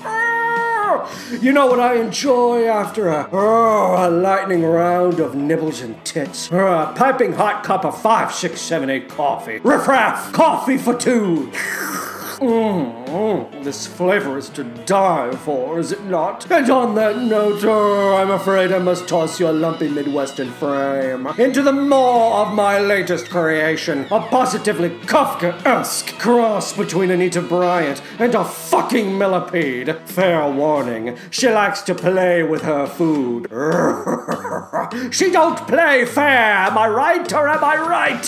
You 1.41 1.53
know 1.53 1.67
what 1.67 1.79
I 1.79 1.95
enjoy 1.97 2.65
after 2.67 3.09
a, 3.09 3.29
oh, 3.33 3.97
a 3.99 4.11
lightning 4.11 4.65
round 4.65 5.21
of 5.21 5.35
nibbles 5.35 5.81
and 5.81 6.03
tits? 6.05 6.49
A 6.51 6.93
piping 6.97 7.33
hot 7.33 7.65
cup 7.65 7.85
of 7.85 8.01
5, 8.01 8.33
6, 8.33 8.61
7, 8.61 8.91
8 8.91 9.09
coffee. 9.09 9.59
Riff 9.59 9.87
raff, 9.89 10.33
coffee 10.33 10.79
for 10.79 10.95
two. 10.95 11.53
Mm, 12.37 13.06
mm, 13.07 13.65
this 13.65 13.87
flavor 13.87 14.37
is 14.39 14.49
to 14.51 14.65
die 14.85 15.31
for, 15.37 15.79
is 15.79 15.93
it 15.93 16.05
not? 16.05 16.51
And 16.51 16.69
on 16.71 16.95
that 16.97 17.19
note, 17.19 17.65
oh, 17.65 18.17
I'm 18.17 18.31
afraid 18.31 18.73
I 18.73 18.79
must 18.79 19.09
toss 19.09 19.41
your 19.41 19.53
lumpy 19.53 19.89
Midwestern 19.89 20.51
frame 20.53 21.27
into 21.39 21.63
the 21.63 21.73
maw 21.73 22.43
of 22.43 22.55
my 22.55 22.79
latest 22.79 23.31
creation, 23.31 24.07
a 24.11 24.21
positively 24.21 24.91
Kafka-esque 24.91 26.19
cross 26.19 26.73
between 26.77 27.11
Anita 27.11 27.41
Bryant 27.41 28.03
and 28.19 28.35
a 28.35 28.45
fucking 28.45 29.17
millipede. 29.17 29.97
Fair 30.05 30.51
warning, 30.51 31.17
she 31.31 31.49
likes 31.49 31.83
to 31.83 31.95
play 31.95 32.43
with 32.43 32.63
her 32.63 32.87
food. 32.87 33.47
she 35.13 35.31
don't 35.31 35.59
play 35.67 36.05
fair, 36.05 36.55
am 36.67 36.77
I 36.79 36.89
right 36.89 37.33
or 37.33 37.49
am 37.49 37.63
I 37.63 37.77
right? 37.77 38.25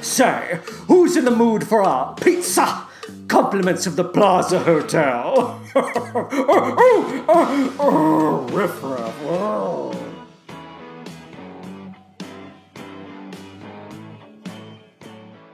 Say, 0.04 0.60
who's 0.86 1.16
in 1.16 1.24
the 1.24 1.30
mood 1.30 1.66
for 1.66 1.80
a 1.82 2.14
pizza? 2.20 2.86
Compliments 3.30 3.86
of 3.86 3.94
the 3.94 4.02
Plaza 4.02 4.58
Hotel. 4.58 5.62
oh, 5.76 7.24
oh, 7.28 7.76
oh, 7.78 8.48
riff 8.52 8.82
raff. 8.82 9.14
Oh. 9.22 9.92
oh 9.94 10.09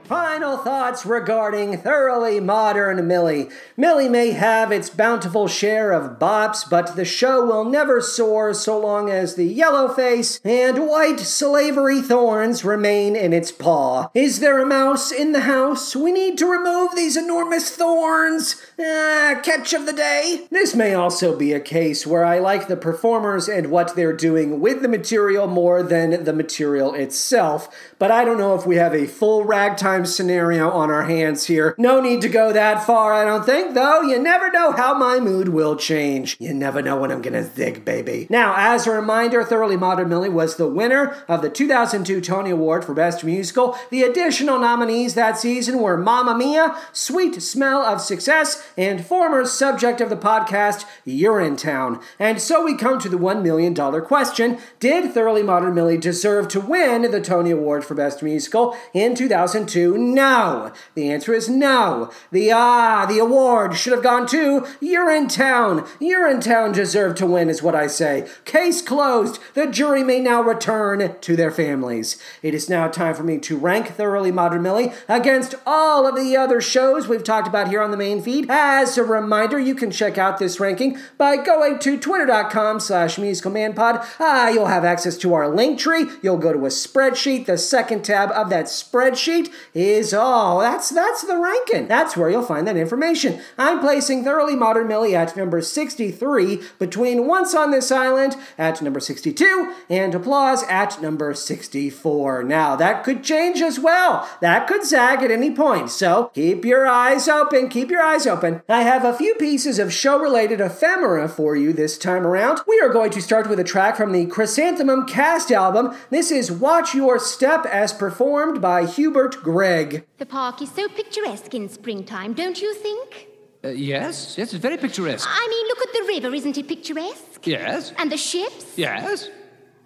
Final 0.07 0.55
thoughts 0.55 1.05
regarding 1.05 1.77
thoroughly 1.79 2.39
modern 2.39 3.05
Millie. 3.05 3.49
Millie 3.75 4.07
may 4.07 4.31
have 4.31 4.71
its 4.71 4.89
bountiful 4.89 5.49
share 5.49 5.91
of 5.91 6.17
bops, 6.17 6.63
but 6.69 6.95
the 6.95 7.03
show 7.03 7.45
will 7.45 7.65
never 7.65 7.99
soar 7.99 8.53
so 8.53 8.79
long 8.79 9.09
as 9.09 9.35
the 9.35 9.43
yellow 9.43 9.89
face 9.89 10.39
and 10.45 10.87
white 10.87 11.19
slavery 11.19 12.01
thorns 12.01 12.63
remain 12.63 13.17
in 13.17 13.33
its 13.33 13.51
paw. 13.51 14.09
Is 14.13 14.39
there 14.39 14.59
a 14.59 14.65
mouse 14.65 15.11
in 15.11 15.33
the 15.33 15.41
house? 15.41 15.93
We 15.93 16.13
need 16.13 16.37
to 16.37 16.49
remove 16.49 16.95
these 16.95 17.17
enormous 17.17 17.69
thorns. 17.75 18.55
Ah, 18.79 19.39
catch 19.41 19.73
of 19.73 19.87
the 19.87 19.93
day. 19.93 20.45
This 20.51 20.75
may 20.75 20.93
also 20.93 21.35
be 21.35 21.51
a 21.51 21.59
case 21.59 22.05
where 22.05 22.23
I 22.23 22.37
like 22.37 22.67
the 22.67 22.77
performers 22.77 23.49
and 23.49 23.71
what 23.71 23.95
they're 23.95 24.15
doing 24.15 24.59
with 24.59 24.83
the 24.83 24.87
material 24.87 25.47
more 25.47 25.81
than 25.81 26.23
the 26.25 26.33
material 26.33 26.93
itself, 26.93 27.69
but 27.97 28.11
I 28.11 28.23
don't 28.23 28.37
know 28.37 28.53
if 28.53 28.67
we 28.67 28.75
have 28.75 28.93
a 28.93 29.07
full 29.07 29.45
ragtime 29.45 30.05
scenario 30.05 30.69
on 30.69 30.91
our 30.91 31.05
hands 31.05 31.47
here. 31.47 31.73
No 31.79 31.99
need 31.99 32.21
to 32.21 32.29
go 32.29 32.53
that 32.53 32.85
far, 32.85 33.15
I 33.15 33.25
don't 33.25 33.43
think, 33.43 33.73
though. 33.73 34.01
You 34.01 34.19
never 34.19 34.51
know 34.51 34.71
how 34.71 34.93
my 34.93 35.19
mood 35.19 35.49
will 35.49 35.75
change. 35.75 36.37
You 36.39 36.53
never 36.53 36.83
know 36.83 36.97
when 36.97 37.11
I'm 37.11 37.23
gonna 37.23 37.43
zig, 37.45 37.83
baby. 37.83 38.27
Now, 38.29 38.53
as 38.55 38.85
a 38.85 38.91
reminder, 38.91 39.43
Thoroughly 39.43 39.77
Modern 39.77 40.09
Millie 40.09 40.29
was 40.29 40.57
the 40.57 40.67
winner 40.67 41.15
of 41.27 41.41
the 41.41 41.49
2002 41.49 42.21
Tony 42.21 42.51
Award 42.51 42.85
for 42.85 42.93
Best 42.93 43.23
Musical. 43.23 43.75
The 43.89 44.03
additional 44.03 44.59
nominees 44.59 45.15
that 45.15 45.39
season 45.39 45.79
were 45.79 45.97
Mamma 45.97 46.37
Mia, 46.37 46.77
Sweet 46.93 47.41
Smell 47.41 47.81
of 47.81 48.01
Success, 48.01 48.66
and 48.77 49.05
former 49.05 49.45
subject 49.45 49.99
of 49.99 50.09
the 50.09 50.15
podcast, 50.15 50.85
You're 51.03 51.41
in 51.41 51.57
Urinetown. 51.57 52.01
And 52.19 52.41
so 52.41 52.63
we 52.63 52.75
come 52.75 52.99
to 52.99 53.09
the 53.09 53.17
$1 53.17 53.41
million 53.41 53.73
question 54.01 54.57
Did 54.79 55.11
Thoroughly 55.11 55.43
Modern 55.43 55.73
Millie 55.73 55.97
deserve 55.97 56.47
to 56.49 56.59
win 56.59 57.09
the 57.09 57.21
Tony 57.21 57.51
Award 57.51 57.83
for 57.83 57.95
Best 57.95 58.21
Musical 58.21 58.75
in 58.93 59.15
2002? 59.15 59.97
No. 59.97 60.71
The 60.95 61.09
answer 61.11 61.33
is 61.33 61.49
no. 61.49 62.11
The 62.31 62.51
ah, 62.51 63.05
the 63.05 63.19
award 63.19 63.77
should 63.77 63.93
have 63.93 64.03
gone 64.03 64.27
to 64.27 64.61
Urinetown. 64.81 65.87
Urinetown 65.99 66.73
deserved 66.73 67.17
to 67.17 67.27
win, 67.27 67.49
is 67.49 67.63
what 67.63 67.75
I 67.75 67.87
say. 67.87 68.27
Case 68.45 68.81
closed. 68.81 69.39
The 69.53 69.67
jury 69.67 70.03
may 70.03 70.19
now 70.19 70.41
return 70.41 71.15
to 71.19 71.35
their 71.35 71.51
families. 71.51 72.21
It 72.41 72.53
is 72.53 72.69
now 72.69 72.87
time 72.87 73.15
for 73.15 73.23
me 73.23 73.37
to 73.39 73.57
rank 73.57 73.87
Thoroughly 73.87 74.31
Modern 74.31 74.61
Millie 74.61 74.93
against 75.07 75.55
all 75.65 76.07
of 76.07 76.15
the 76.15 76.35
other 76.35 76.61
shows 76.61 77.07
we've 77.07 77.23
talked 77.23 77.47
about 77.47 77.69
here 77.69 77.81
on 77.81 77.91
the 77.91 77.97
main 77.97 78.21
feed. 78.21 78.47
As 78.69 78.97
a 78.97 79.03
reminder, 79.03 79.57
you 79.57 79.73
can 79.73 79.91
check 79.91 80.17
out 80.17 80.39
this 80.39 80.59
ranking 80.59 80.99
by 81.17 81.37
going 81.37 81.79
to 81.79 81.97
twitter.com 81.97 82.81
slash 82.81 83.15
musicalmanpod. 83.15 84.05
Ah, 84.19 84.49
you'll 84.49 84.65
have 84.65 84.83
access 84.83 85.17
to 85.19 85.33
our 85.33 85.47
link 85.47 85.79
tree. 85.79 86.07
You'll 86.21 86.37
go 86.37 86.51
to 86.51 86.65
a 86.65 86.69
spreadsheet. 86.69 87.45
The 87.45 87.57
second 87.57 88.03
tab 88.03 88.29
of 88.31 88.49
that 88.49 88.65
spreadsheet 88.65 89.49
is 89.73 90.13
all. 90.13 90.59
that's 90.59 90.89
that's 90.89 91.23
the 91.23 91.37
ranking. 91.37 91.87
That's 91.87 92.17
where 92.17 92.29
you'll 92.29 92.43
find 92.43 92.67
that 92.67 92.75
information. 92.75 93.39
I'm 93.57 93.79
placing 93.79 94.25
Thoroughly 94.25 94.57
Modern 94.57 94.89
Millie 94.89 95.15
at 95.15 95.37
number 95.37 95.61
63 95.61 96.61
between 96.77 97.25
Once 97.25 97.55
on 97.55 97.71
This 97.71 97.89
Island 97.89 98.35
at 98.57 98.81
number 98.81 98.99
62 98.99 99.73
and 99.89 100.13
Applause 100.13 100.63
at 100.63 101.01
number 101.01 101.33
64. 101.33 102.43
Now, 102.43 102.75
that 102.75 103.05
could 103.05 103.23
change 103.23 103.61
as 103.61 103.79
well. 103.79 104.29
That 104.41 104.67
could 104.67 104.85
zag 104.85 105.23
at 105.23 105.31
any 105.31 105.55
point. 105.55 105.89
So 105.89 106.31
keep 106.35 106.65
your 106.65 106.85
eyes 106.85 107.29
open. 107.29 107.69
Keep 107.69 107.91
your 107.91 108.03
eyes 108.03 108.27
open. 108.27 108.56
I 108.69 108.81
have 108.83 109.03
a 109.05 109.13
few 109.13 109.35
pieces 109.35 109.79
of 109.79 109.91
show 109.93 110.17
related 110.19 110.61
ephemera 110.61 111.27
for 111.27 111.55
you 111.55 111.73
this 111.73 111.97
time 111.97 112.25
around. 112.25 112.61
We 112.67 112.79
are 112.81 112.89
going 112.89 113.11
to 113.11 113.21
start 113.21 113.49
with 113.49 113.59
a 113.59 113.63
track 113.63 113.95
from 113.97 114.11
the 114.11 114.25
Chrysanthemum 114.25 115.05
cast 115.05 115.51
album. 115.51 115.95
This 116.09 116.31
is 116.31 116.51
Watch 116.51 116.93
Your 116.95 117.19
Step 117.19 117.65
as 117.65 117.93
performed 117.93 118.61
by 118.61 118.85
Hubert 118.85 119.41
Gregg. 119.43 120.05
The 120.17 120.25
park 120.25 120.61
is 120.61 120.71
so 120.71 120.87
picturesque 120.89 121.53
in 121.53 121.69
springtime, 121.69 122.33
don't 122.33 122.61
you 122.61 122.73
think? 122.75 123.27
Uh, 123.63 123.69
yes, 123.69 124.37
yes, 124.37 124.53
it's 124.53 124.61
very 124.61 124.77
picturesque. 124.77 125.27
I 125.29 125.47
mean, 125.49 125.67
look 125.67 125.81
at 125.81 125.93
the 125.93 126.03
river, 126.13 126.35
isn't 126.35 126.57
it 126.57 126.67
picturesque? 126.67 127.45
Yes, 127.45 127.91
And 127.97 128.11
the 128.11 128.17
ships? 128.17 128.77
yes. 128.77 129.29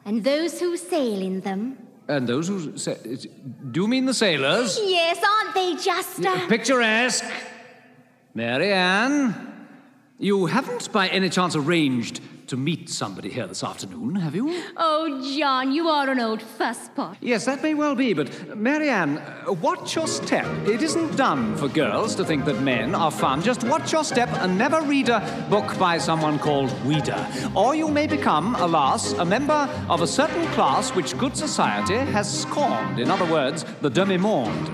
And 0.05 0.23
those 0.23 0.59
who 0.59 0.77
sail 0.77 1.21
in 1.21 1.41
them? 1.41 1.77
And 2.07 2.27
those 2.27 2.47
who 2.47 2.77
say, 2.77 2.97
do 3.71 3.81
you 3.81 3.87
mean 3.87 4.05
the 4.05 4.13
sailors? 4.13 4.77
Yes, 4.83 5.17
aren't 5.23 5.53
they 5.53 5.75
just 5.81 6.25
uh, 6.25 6.47
Picturesque. 6.47 7.23
Mary 8.33 8.71
Ann, 8.71 9.67
you 10.17 10.45
haven't 10.45 10.89
by 10.93 11.09
any 11.09 11.29
chance 11.29 11.53
arranged 11.53 12.21
to 12.47 12.55
meet 12.55 12.89
somebody 12.89 13.29
here 13.29 13.45
this 13.45 13.61
afternoon, 13.61 14.15
have 14.15 14.35
you? 14.35 14.63
Oh, 14.77 15.37
John, 15.37 15.73
you 15.73 15.89
are 15.89 16.09
an 16.09 16.19
old 16.19 16.41
fusspot. 16.41 17.17
Yes, 17.19 17.43
that 17.45 17.61
may 17.61 17.73
well 17.73 17.93
be, 17.93 18.13
but 18.13 18.57
Mary 18.57 18.89
Ann, 18.89 19.17
uh, 19.17 19.51
watch 19.51 19.95
your 19.95 20.07
step. 20.07 20.45
It 20.65 20.81
isn't 20.81 21.17
done 21.17 21.57
for 21.57 21.67
girls 21.67 22.15
to 22.15 22.23
think 22.23 22.45
that 22.45 22.61
men 22.61 22.95
are 22.95 23.11
fun. 23.11 23.41
Just 23.41 23.65
watch 23.65 23.91
your 23.91 24.05
step 24.05 24.29
and 24.41 24.57
never 24.57 24.81
read 24.81 25.09
a 25.09 25.47
book 25.49 25.77
by 25.77 25.97
someone 25.97 26.39
called 26.39 26.69
Ouida. 26.85 27.53
Or 27.53 27.75
you 27.75 27.89
may 27.89 28.07
become, 28.07 28.55
alas, 28.55 29.11
a 29.13 29.25
member 29.25 29.69
of 29.89 30.01
a 30.01 30.07
certain 30.07 30.45
class 30.53 30.95
which 30.95 31.17
good 31.17 31.35
society 31.35 31.97
has 31.97 32.41
scorned. 32.41 32.97
In 32.97 33.11
other 33.11 33.29
words, 33.29 33.65
the 33.81 33.89
demi-monde. 33.89 34.71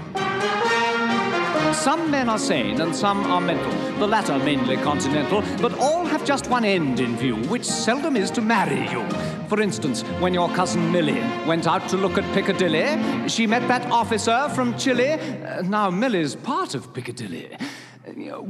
Some 1.74 2.12
men 2.12 2.30
are 2.30 2.38
sane 2.38 2.82
and 2.82 2.96
some 2.96 3.26
are 3.26 3.42
mental, 3.42 3.72
the 4.00 4.08
latter 4.08 4.38
mainly 4.40 4.78
continental, 4.78 5.42
but 5.62 5.78
all 5.80 6.06
have 6.06 6.26
just 6.26 6.50
one 6.50 6.66
end 6.66 7.00
in 7.00 7.16
view, 7.18 7.36
which 7.48 7.64
seldom 7.64 8.16
is 8.16 8.32
to 8.32 8.42
marry 8.42 8.90
you. 8.90 9.08
For 9.48 9.62
instance, 9.62 10.02
when 10.20 10.34
your 10.34 10.50
cousin 10.50 10.92
Millie 10.92 11.22
went 11.46 11.68
out 11.68 11.88
to 11.90 11.98
look 11.98 12.18
at 12.18 12.34
Piccadilly, 12.34 13.30
she 13.30 13.48
met 13.48 13.68
that 13.68 13.90
officer 13.92 14.50
from 14.56 14.78
Chile. 14.78 15.14
Uh, 15.14 15.62
now, 15.62 15.90
Millie's 15.90 16.36
part 16.36 16.76
of 16.76 16.94
Piccadilly. 16.94 17.56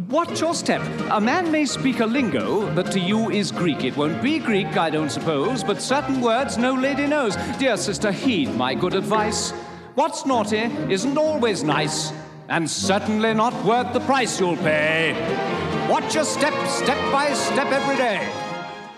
Watch 0.09 0.39
your 0.41 0.53
step. 0.53 0.81
A 1.11 1.19
man 1.19 1.51
may 1.51 1.65
speak 1.65 1.99
a 1.99 2.05
lingo 2.05 2.71
that 2.73 2.91
to 2.91 2.99
you 2.99 3.29
is 3.31 3.51
Greek. 3.51 3.83
It 3.83 3.97
won't 3.97 4.21
be 4.21 4.39
Greek, 4.39 4.77
I 4.77 4.89
don't 4.89 5.09
suppose, 5.09 5.63
but 5.63 5.81
certain 5.81 6.21
words 6.21 6.57
no 6.57 6.73
lady 6.73 7.07
knows. 7.07 7.35
Dear 7.57 7.77
sister, 7.77 8.11
heed 8.11 8.53
my 8.55 8.73
good 8.75 8.93
advice. 8.93 9.51
What's 9.95 10.25
naughty 10.25 10.69
isn't 10.89 11.17
always 11.17 11.63
nice, 11.63 12.13
and 12.49 12.69
certainly 12.69 13.33
not 13.33 13.53
worth 13.65 13.93
the 13.93 13.99
price 14.01 14.39
you'll 14.39 14.57
pay. 14.57 15.13
Watch 15.89 16.15
your 16.15 16.23
step, 16.23 16.53
step 16.67 16.97
by 17.11 17.33
step 17.33 17.67
every 17.67 17.95
day. 17.95 18.47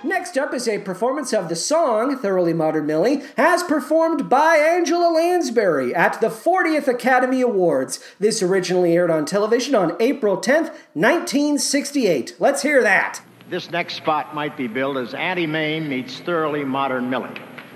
Next 0.03 0.37
up 0.37 0.53
is 0.53 0.67
a 0.67 0.79
performance 0.79 1.33
of 1.33 1.49
the 1.49 1.57
song 1.57 2.17
Thoroughly 2.17 2.53
Modern 2.53 2.85
Millie, 2.85 3.21
as 3.35 3.63
performed 3.63 4.29
by 4.29 4.55
Angela 4.55 5.11
Lansbury 5.13 5.93
at 5.93 6.21
the 6.21 6.29
40th 6.29 6.87
Academy 6.87 7.41
Awards. 7.41 7.99
This 8.17 8.41
originally 8.41 8.93
aired 8.93 9.11
on 9.11 9.25
television 9.25 9.75
on 9.75 9.97
April 9.99 10.37
10th, 10.37 10.71
1968. 10.93 12.37
Let's 12.39 12.61
hear 12.61 12.81
that. 12.81 13.21
This 13.49 13.69
next 13.71 13.95
spot 13.95 14.33
might 14.33 14.55
be 14.55 14.67
billed 14.67 14.97
as 14.97 15.13
Auntie 15.13 15.47
Mame 15.47 15.89
meets 15.89 16.19
Thoroughly 16.21 16.63
Modern 16.63 17.09
Millie. 17.09 17.35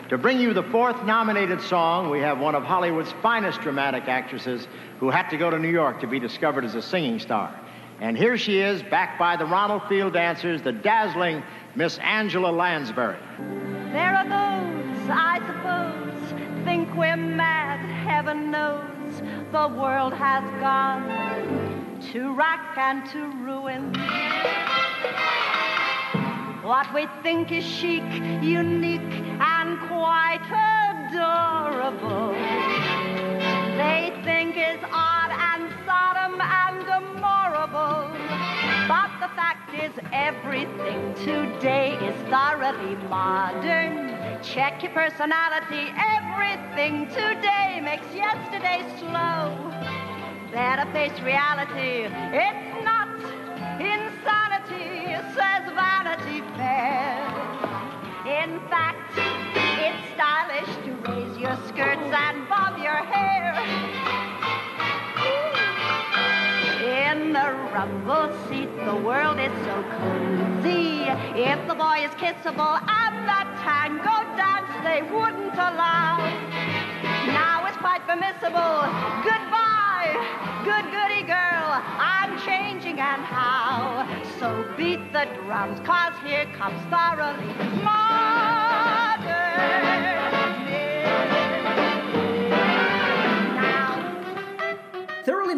To 0.09 0.17
bring 0.17 0.39
you 0.39 0.53
the 0.53 0.63
fourth 0.63 1.03
nominated 1.03 1.59
song, 1.61 2.09
we 2.09 2.19
have 2.19 2.39
one 2.39 2.55
of 2.55 2.63
Hollywood's 2.63 3.11
finest 3.24 3.61
dramatic 3.61 4.07
actresses 4.07 4.67
who 5.04 5.10
had 5.10 5.30
to 5.30 5.36
go 5.36 5.49
to 5.49 5.60
New 5.60 5.68
York 5.70 5.99
to 5.99 6.08
be 6.08 6.18
discovered 6.18 6.64
as 6.64 6.76
a 6.76 6.82
singing 6.82 7.20
star. 7.20 7.54
And 7.99 8.18
here 8.18 8.38
she 8.38 8.60
is, 8.60 8.82
backed 8.84 9.20
by 9.20 9.36
the 9.36 9.45
Ronald 9.45 9.82
Field 9.89 10.14
dancers, 10.14 10.62
the 10.62 10.72
dazzling 10.72 11.43
Miss 11.76 11.97
Angela 11.97 12.47
Lansbury. 12.47 13.18
There 13.91 14.16
are 14.16 14.24
those, 14.24 15.10
I 15.10 15.39
suppose, 15.45 16.64
think 16.64 16.88
we're 16.95 17.18
mad. 17.18 17.82
Heaven 18.08 18.49
knows 18.49 19.22
the 19.51 19.68
world 19.78 20.14
has 20.14 20.41
gone 20.62 21.99
to 22.14 22.34
rack 22.34 22.78
and 22.78 23.06
to 23.10 23.26
ruin. 23.43 23.93
What 26.64 26.93
we 26.93 27.10
think 27.24 27.51
is 27.51 27.66
chic, 27.66 28.04
unique, 28.41 29.01
and 29.41 29.78
quite 29.89 30.39
adorable, 31.12 32.34
they 33.78 34.13
think 34.24 34.55
is 34.57 34.80
odd 34.91 35.32
and 35.32 35.71
Sodom 35.86 36.39
and 36.41 36.86
Gomorrahable. 36.86 38.11
But 38.88 39.11
the 39.19 39.30
fact 39.36 39.74
is, 39.74 39.91
everything 40.11 41.13
today 41.26 41.97
is 42.01 42.15
thoroughly 42.30 42.95
modern. 43.09 44.13
Check 44.43 44.84
your 44.84 44.91
personality, 44.91 45.91
everything 45.97 47.07
today 47.07 47.80
makes 47.82 48.07
yesterday 48.13 48.84
slow. 48.99 49.71
Better 50.51 50.86
face 50.91 51.19
reality, 51.21 52.05
it's 52.34 52.84
not 52.84 53.09
insanity, 53.82 55.15
says 55.34 55.63
Vanity 55.74 56.41
Fair. 56.57 56.72
Is 72.40 72.46
and 72.48 73.16
the 73.28 73.42
tango 73.62 74.18
dance 74.36 74.72
they 74.84 75.02
wouldn't 75.14 75.54
allow. 75.54 76.18
Now 77.28 77.66
it's 77.68 77.78
quite 77.78 78.02
permissible. 78.08 78.88
Goodbye, 79.24 80.14
good 80.64 80.86
goody 80.92 81.24
girl. 81.28 81.82
I'm 82.00 82.40
changing 82.46 83.00
and 83.00 83.22
how. 83.22 84.08
So 84.40 84.66
beat 84.78 85.12
the 85.14 85.28
drums, 85.44 85.80
cause 85.82 86.14
here 86.26 86.46
comes 86.58 86.80
thoroughly 86.90 87.54
modern. 87.84 89.04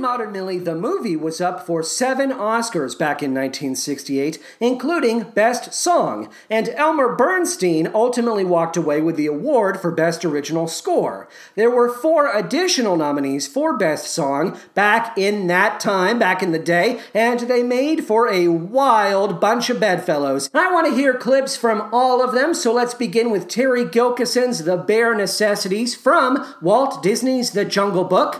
Modern 0.06 0.32
Millie, 0.32 0.60
the 0.60 0.76
movie, 0.76 1.16
was 1.16 1.42
up 1.42 1.66
for 1.66 1.82
seven 1.82 2.30
Oscars 2.30 2.96
back 2.96 3.24
in 3.24 3.34
1968, 3.34 4.38
including 4.60 5.32
Best 5.32 5.74
Song, 5.74 6.30
and 6.48 6.70
Elmer 6.70 7.16
Bernstein 7.16 7.90
ultimately 7.92 8.46
walked 8.46 8.78
away 8.78 9.02
with 9.02 9.16
the 9.16 9.26
award 9.26 9.80
for 9.80 9.90
Best 9.90 10.24
Original 10.24 10.68
Score. 10.68 11.28
There 11.56 11.72
were 11.72 11.90
four 11.90 12.32
additional 12.32 12.98
nominees 12.98 13.48
for 13.48 13.76
Best 13.76 14.14
Song 14.14 14.60
back 14.76 15.18
in 15.18 15.48
that 15.48 15.80
time, 15.80 16.20
back 16.20 16.44
in 16.44 16.52
the 16.52 16.60
day, 16.60 17.00
and 17.16 17.40
they 17.40 17.64
made 17.64 18.06
for 18.06 18.32
a 18.32 18.48
wild 18.48 19.42
bunch 19.42 19.72
of 19.72 19.80
bedfellows. 19.80 20.52
I 20.54 20.72
want 20.72 20.86
to 20.86 20.94
hear 20.94 21.16
clips 21.16 21.58
from 21.58 21.90
all 21.92 22.24
of 22.24 22.36
them, 22.36 22.54
so 22.54 22.72
let's 22.72 22.94
begin 22.94 23.32
with 23.32 23.48
Terry 23.48 23.86
Gilkyson's 23.86 24.66
The 24.66 24.78
Bare 24.78 25.16
Necessities 25.16 25.96
from 25.96 26.46
Walt 26.62 27.02
Disney's 27.02 27.54
The 27.54 27.66
Jungle 27.66 28.04
Book. 28.04 28.40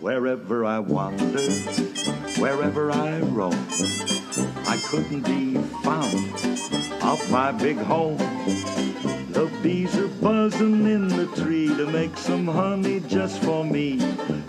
Wherever 0.00 0.66
I 0.66 0.78
wander, 0.80 1.40
wherever 2.38 2.90
I 2.90 3.20
roam, 3.20 3.66
I 4.66 4.78
couldn't 4.86 5.22
be 5.22 5.56
found 5.82 6.14
off 7.02 7.30
my 7.30 7.52
big 7.52 7.78
home. 7.78 8.18
The 9.32 9.50
bees 9.62 9.96
are 9.96 10.08
buzzing 10.08 10.86
in 10.86 11.08
the 11.08 11.26
tree 11.42 11.68
to 11.68 11.86
make 11.86 12.18
some 12.18 12.46
honey 12.46 13.00
just 13.00 13.42
for 13.42 13.64
me. 13.64 13.98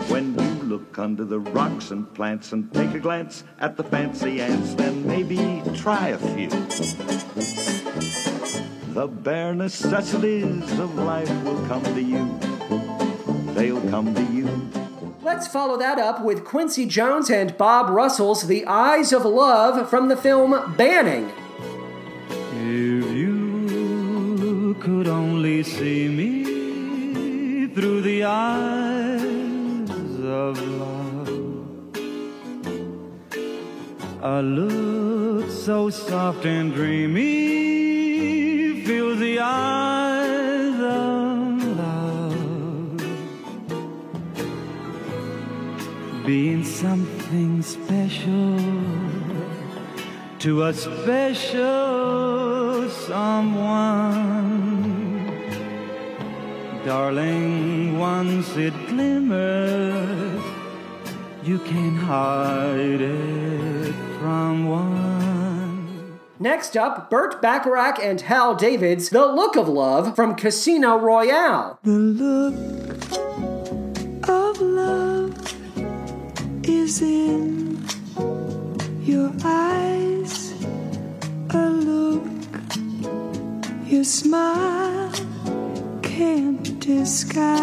When 0.08 0.38
you 0.38 0.62
look 0.64 0.98
under 0.98 1.24
the 1.24 1.40
rocks 1.40 1.90
and 1.90 2.12
plants 2.14 2.52
and 2.52 2.70
take 2.74 2.92
a 2.92 2.98
glance 2.98 3.44
at 3.60 3.78
the 3.78 3.84
fancy 3.84 4.42
ants, 4.42 4.74
then 4.74 5.06
maybe 5.06 5.62
try 5.74 6.08
a 6.08 6.18
few. 6.18 6.50
The 8.92 9.08
bare 9.08 9.54
necessities 9.54 10.78
of 10.78 10.94
life 10.96 11.30
will 11.44 11.66
come 11.66 11.82
to 11.82 12.02
you. 12.02 12.38
They'll 13.54 13.80
come 13.88 14.14
to 14.14 14.22
you. 14.32 14.43
Let's 15.24 15.48
follow 15.48 15.78
that 15.78 15.98
up 15.98 16.22
with 16.22 16.44
Quincy 16.44 16.84
Jones 16.84 17.30
and 17.30 17.56
Bob 17.56 17.88
Russell's 17.88 18.46
The 18.46 18.66
Eyes 18.66 19.10
of 19.10 19.24
Love 19.24 19.88
from 19.88 20.08
the 20.08 20.18
film 20.18 20.74
Banning. 20.76 21.32
If 22.28 23.10
you 23.10 24.76
could 24.80 25.08
only 25.08 25.62
see 25.62 26.08
me 26.08 27.68
through 27.68 28.02
the 28.02 28.24
eyes 28.24 29.90
of 30.20 30.60
love, 30.60 31.28
a 34.22 34.42
look 34.42 35.50
so 35.50 35.88
soft 35.88 36.44
and 36.44 36.74
dreamy 36.74 37.64
fills 38.84 39.18
the 39.20 39.38
eyes 39.40 40.03
being 46.24 46.64
something 46.64 47.60
special 47.60 48.58
to 50.38 50.62
a 50.64 50.72
special 50.72 52.04
someone. 52.88 54.24
Darling, 56.84 57.98
once 57.98 58.56
it 58.56 58.72
glimmers, 58.88 60.42
you 61.42 61.58
can't 61.58 61.96
hide 61.96 63.00
it 63.02 63.94
from 64.18 64.66
one. 64.66 66.18
Next 66.40 66.74
up, 66.76 67.10
Burt 67.10 67.42
Bacharach 67.42 67.98
and 68.02 68.22
Hal 68.22 68.54
David's 68.54 69.10
The 69.10 69.26
Look 69.26 69.56
of 69.56 69.68
Love 69.68 70.16
from 70.16 70.34
Casino 70.34 70.98
Royale. 70.98 71.78
The 71.82 71.90
look 71.90 72.83
is 76.84 77.00
in 77.00 77.82
your 79.00 79.32
eyes. 79.42 80.52
A 81.50 81.70
look 81.70 82.26
your 83.86 84.04
smile 84.04 85.10
can't 86.02 86.78
disguise. 86.80 87.62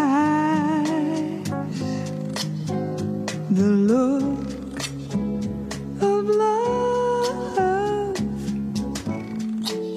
The 3.60 3.70
look 3.92 4.80
of 6.10 6.24
love. 6.44 8.16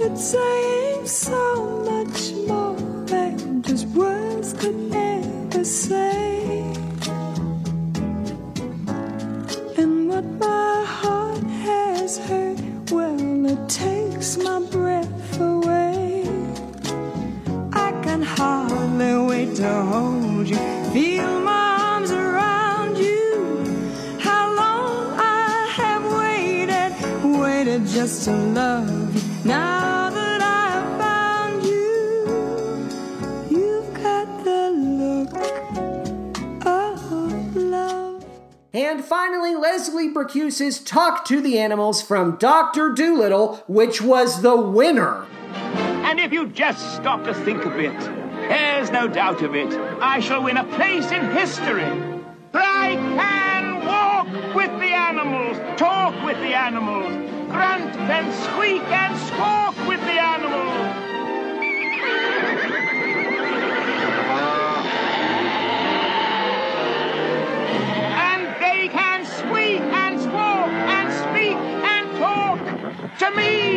It's 0.04 0.24
saying 0.32 0.63
my 14.38 14.60
breath 14.70 15.40
away. 15.40 16.24
I 17.72 17.90
can 18.02 18.22
hardly 18.22 19.14
wait 19.28 19.56
to 19.56 19.72
hold 19.92 20.48
you, 20.48 20.56
feel 20.92 21.40
my 21.40 21.64
arms 21.90 22.10
around 22.10 22.96
you. 22.96 24.18
How 24.18 24.44
long 24.54 25.18
I 25.18 25.68
have 25.80 26.04
waited, 26.20 26.92
waited 27.40 27.86
just 27.86 28.24
to 28.24 28.32
love 28.32 28.93
And 38.94 39.04
finally, 39.04 39.56
Leslie 39.56 40.06
Bricusse's 40.06 40.78
Talk 40.78 41.24
to 41.24 41.40
the 41.40 41.58
Animals 41.58 42.00
from 42.00 42.36
Dr. 42.36 42.90
Dolittle, 42.90 43.56
which 43.66 44.00
was 44.00 44.40
the 44.40 44.54
winner. 44.54 45.26
And 46.06 46.20
if 46.20 46.32
you 46.32 46.46
just 46.46 46.94
stop 46.94 47.24
to 47.24 47.34
think 47.34 47.64
a 47.64 47.70
bit, 47.70 47.98
there's 47.98 48.92
no 48.92 49.08
doubt 49.08 49.42
of 49.42 49.56
it. 49.56 49.74
I 50.00 50.20
shall 50.20 50.44
win 50.44 50.58
a 50.58 50.64
place 50.76 51.10
in 51.10 51.28
history. 51.32 51.90
I 52.54 52.94
can 52.94 53.84
walk 53.84 54.54
with 54.54 54.70
the 54.78 54.92
animals, 54.94 55.56
talk 55.76 56.14
with 56.24 56.36
the 56.36 56.54
animals, 56.54 57.12
grunt 57.50 57.96
and 57.96 58.32
squeak 58.44 58.82
and 58.82 59.18
squawk 59.26 59.76
with 59.88 59.98
the 60.02 60.20
animals. 60.22 61.04
To 73.24 73.36
me. 73.36 73.73